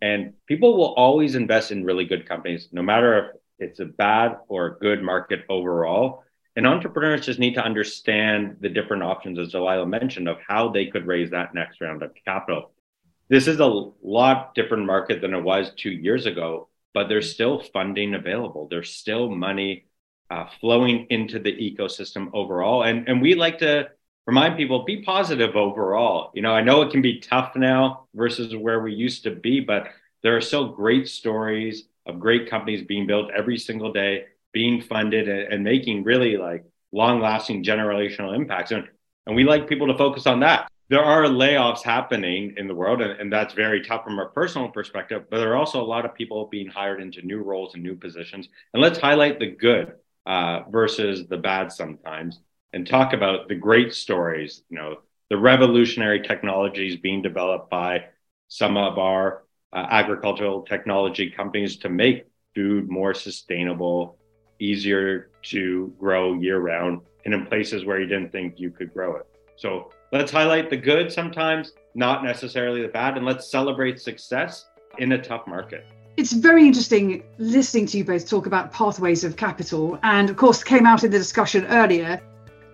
And 0.00 0.34
people 0.46 0.76
will 0.76 0.94
always 0.94 1.34
invest 1.34 1.72
in 1.72 1.84
really 1.84 2.04
good 2.04 2.28
companies, 2.28 2.68
no 2.70 2.80
matter 2.80 3.18
if 3.18 3.39
it's 3.60 3.80
a 3.80 3.84
bad 3.84 4.38
or 4.48 4.66
a 4.66 4.78
good 4.78 5.02
market 5.02 5.44
overall. 5.48 6.24
And 6.56 6.66
entrepreneurs 6.66 7.26
just 7.26 7.38
need 7.38 7.54
to 7.54 7.64
understand 7.64 8.56
the 8.60 8.68
different 8.68 9.02
options, 9.02 9.38
as 9.38 9.52
Delilah 9.52 9.86
mentioned, 9.86 10.28
of 10.28 10.38
how 10.46 10.68
they 10.70 10.86
could 10.86 11.06
raise 11.06 11.30
that 11.30 11.54
next 11.54 11.80
round 11.80 12.02
of 12.02 12.12
capital. 12.24 12.72
This 13.28 13.46
is 13.46 13.60
a 13.60 13.90
lot 14.02 14.54
different 14.54 14.86
market 14.86 15.20
than 15.20 15.34
it 15.34 15.42
was 15.42 15.72
two 15.76 15.90
years 15.90 16.26
ago 16.26 16.68
but 16.92 17.08
there's 17.08 17.32
still 17.32 17.62
funding 17.72 18.14
available. 18.14 18.68
There's 18.68 18.92
still 18.92 19.30
money 19.30 19.86
uh, 20.30 20.46
flowing 20.60 21.06
into 21.10 21.38
the 21.38 21.52
ecosystem 21.52 22.30
overall. 22.32 22.82
And, 22.82 23.08
and 23.08 23.20
we 23.22 23.34
like 23.34 23.58
to 23.58 23.88
remind 24.26 24.56
people 24.56 24.84
be 24.84 25.02
positive 25.02 25.56
overall. 25.56 26.30
You 26.34 26.42
know, 26.42 26.52
I 26.52 26.62
know 26.62 26.82
it 26.82 26.90
can 26.90 27.02
be 27.02 27.20
tough 27.20 27.56
now 27.56 28.06
versus 28.14 28.54
where 28.54 28.80
we 28.80 28.92
used 28.92 29.24
to 29.24 29.30
be, 29.30 29.60
but 29.60 29.88
there 30.22 30.36
are 30.36 30.40
still 30.40 30.68
great 30.68 31.08
stories 31.08 31.84
of 32.06 32.18
great 32.18 32.48
companies 32.48 32.82
being 32.82 33.06
built 33.06 33.30
every 33.36 33.58
single 33.58 33.92
day, 33.92 34.24
being 34.52 34.80
funded 34.80 35.28
and, 35.28 35.52
and 35.52 35.64
making 35.64 36.04
really 36.04 36.36
like 36.36 36.64
long 36.92 37.20
lasting 37.20 37.62
generational 37.64 38.34
impacts. 38.34 38.70
And, 38.70 38.88
and 39.26 39.36
we 39.36 39.44
like 39.44 39.68
people 39.68 39.86
to 39.86 39.96
focus 39.96 40.26
on 40.26 40.40
that. 40.40 40.70
There 40.88 41.04
are 41.04 41.22
layoffs 41.24 41.84
happening 41.84 42.54
in 42.56 42.66
the 42.66 42.74
world, 42.74 43.00
and, 43.00 43.12
and 43.20 43.32
that's 43.32 43.54
very 43.54 43.80
tough 43.80 44.02
from 44.02 44.18
a 44.18 44.26
personal 44.26 44.68
perspective, 44.68 45.26
but 45.30 45.38
there 45.38 45.52
are 45.52 45.56
also 45.56 45.80
a 45.80 45.86
lot 45.86 46.04
of 46.04 46.14
people 46.14 46.48
being 46.50 46.66
hired 46.66 47.00
into 47.00 47.22
new 47.22 47.40
roles 47.40 47.74
and 47.74 47.82
new 47.82 47.94
positions. 47.94 48.48
And 48.74 48.82
let's 48.82 48.98
highlight 48.98 49.38
the 49.38 49.52
good 49.52 49.92
uh, 50.26 50.62
versus 50.68 51.28
the 51.28 51.36
bad 51.36 51.70
sometimes 51.70 52.40
and 52.72 52.86
talk 52.86 53.12
about 53.12 53.48
the 53.48 53.54
great 53.54 53.94
stories, 53.94 54.62
you 54.68 54.76
know, 54.76 54.96
the 55.28 55.38
revolutionary 55.38 56.22
technologies 56.22 56.96
being 56.96 57.22
developed 57.22 57.70
by 57.70 58.06
some 58.48 58.76
of 58.76 58.98
our 58.98 59.44
uh, 59.72 59.86
agricultural 59.90 60.62
technology 60.62 61.30
companies 61.30 61.76
to 61.78 61.88
make 61.88 62.26
food 62.54 62.88
more 62.88 63.14
sustainable, 63.14 64.18
easier 64.58 65.30
to 65.42 65.92
grow 65.98 66.34
year 66.34 66.58
round, 66.58 67.00
and 67.24 67.34
in 67.34 67.46
places 67.46 67.84
where 67.84 68.00
you 68.00 68.06
didn't 68.06 68.32
think 68.32 68.58
you 68.58 68.70
could 68.70 68.92
grow 68.92 69.16
it. 69.16 69.26
So 69.56 69.90
let's 70.12 70.32
highlight 70.32 70.70
the 70.70 70.76
good 70.76 71.12
sometimes, 71.12 71.72
not 71.94 72.24
necessarily 72.24 72.82
the 72.82 72.88
bad, 72.88 73.16
and 73.16 73.26
let's 73.26 73.50
celebrate 73.50 74.00
success 74.00 74.66
in 74.98 75.12
a 75.12 75.22
tough 75.22 75.46
market. 75.46 75.86
It's 76.16 76.32
very 76.32 76.66
interesting 76.66 77.22
listening 77.38 77.86
to 77.86 77.98
you 77.98 78.04
both 78.04 78.28
talk 78.28 78.46
about 78.46 78.72
pathways 78.72 79.24
of 79.24 79.36
capital. 79.36 79.98
And 80.02 80.28
of 80.28 80.36
course, 80.36 80.64
came 80.64 80.84
out 80.84 81.04
in 81.04 81.10
the 81.10 81.18
discussion 81.18 81.64
earlier 81.66 82.20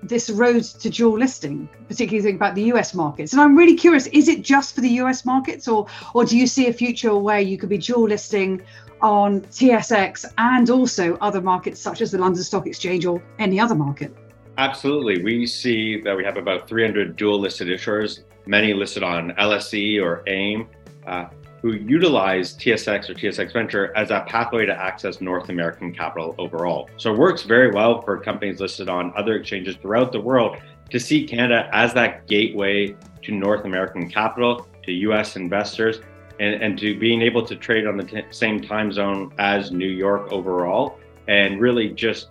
this 0.02 0.30
road 0.30 0.62
to 0.62 0.90
dual 0.90 1.18
listing, 1.18 1.68
particularly 1.88 2.22
think 2.22 2.36
about 2.36 2.54
the 2.54 2.64
US 2.64 2.94
markets. 2.94 3.32
And 3.32 3.40
I'm 3.40 3.56
really 3.56 3.74
curious, 3.74 4.06
is 4.08 4.28
it 4.28 4.42
just 4.42 4.74
for 4.74 4.80
the 4.80 4.90
US 5.00 5.24
markets 5.24 5.68
or 5.68 5.86
or 6.14 6.24
do 6.24 6.36
you 6.36 6.46
see 6.46 6.68
a 6.68 6.72
future 6.72 7.16
where 7.16 7.40
you 7.40 7.58
could 7.58 7.68
be 7.68 7.78
dual 7.78 8.08
listing 8.08 8.62
on 9.00 9.42
TSX 9.42 10.24
and 10.38 10.70
also 10.70 11.16
other 11.16 11.40
markets 11.40 11.80
such 11.80 12.00
as 12.00 12.10
the 12.10 12.18
London 12.18 12.42
Stock 12.42 12.66
Exchange 12.66 13.04
or 13.04 13.22
any 13.38 13.60
other 13.60 13.74
market? 13.74 14.14
Absolutely. 14.58 15.22
We 15.22 15.46
see 15.46 16.00
that 16.00 16.16
we 16.16 16.24
have 16.24 16.38
about 16.38 16.66
300 16.66 17.16
dual 17.16 17.38
listed 17.38 17.68
issuers, 17.68 18.20
many 18.46 18.72
listed 18.72 19.02
on 19.02 19.32
LSE 19.32 20.02
or 20.02 20.22
AIM. 20.26 20.68
Uh, 21.06 21.26
who 21.66 21.74
utilize 21.78 22.54
TSX 22.54 23.10
or 23.10 23.14
TSX 23.14 23.52
Venture 23.52 23.96
as 23.96 24.12
a 24.12 24.24
pathway 24.28 24.64
to 24.66 24.72
access 24.72 25.20
North 25.20 25.48
American 25.48 25.92
capital 25.92 26.32
overall. 26.38 26.88
So 26.96 27.12
it 27.12 27.18
works 27.18 27.42
very 27.42 27.72
well 27.72 28.02
for 28.02 28.20
companies 28.20 28.60
listed 28.60 28.88
on 28.88 29.12
other 29.16 29.34
exchanges 29.34 29.74
throughout 29.74 30.12
the 30.12 30.20
world 30.20 30.58
to 30.90 31.00
see 31.00 31.26
Canada 31.26 31.68
as 31.72 31.92
that 31.94 32.28
gateway 32.28 32.94
to 33.22 33.32
North 33.32 33.64
American 33.64 34.08
capital, 34.08 34.68
to 34.84 34.92
US 34.92 35.34
investors, 35.34 35.98
and, 36.38 36.62
and 36.62 36.78
to 36.78 36.96
being 37.00 37.20
able 37.20 37.44
to 37.44 37.56
trade 37.56 37.88
on 37.88 37.96
the 37.96 38.04
t- 38.04 38.22
same 38.30 38.60
time 38.60 38.92
zone 38.92 39.32
as 39.38 39.72
New 39.72 39.88
York 39.88 40.30
overall, 40.30 41.00
and 41.26 41.60
really 41.60 41.88
just 41.88 42.28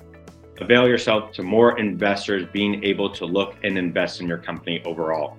avail 0.62 0.88
yourself 0.88 1.34
to 1.34 1.44
more 1.44 1.78
investors 1.78 2.48
being 2.54 2.82
able 2.86 3.10
to 3.10 3.26
look 3.26 3.56
and 3.66 3.78
invest 3.78 4.22
in 4.22 4.30
your 4.30 4.38
company 4.38 4.82
overall. 4.86 5.38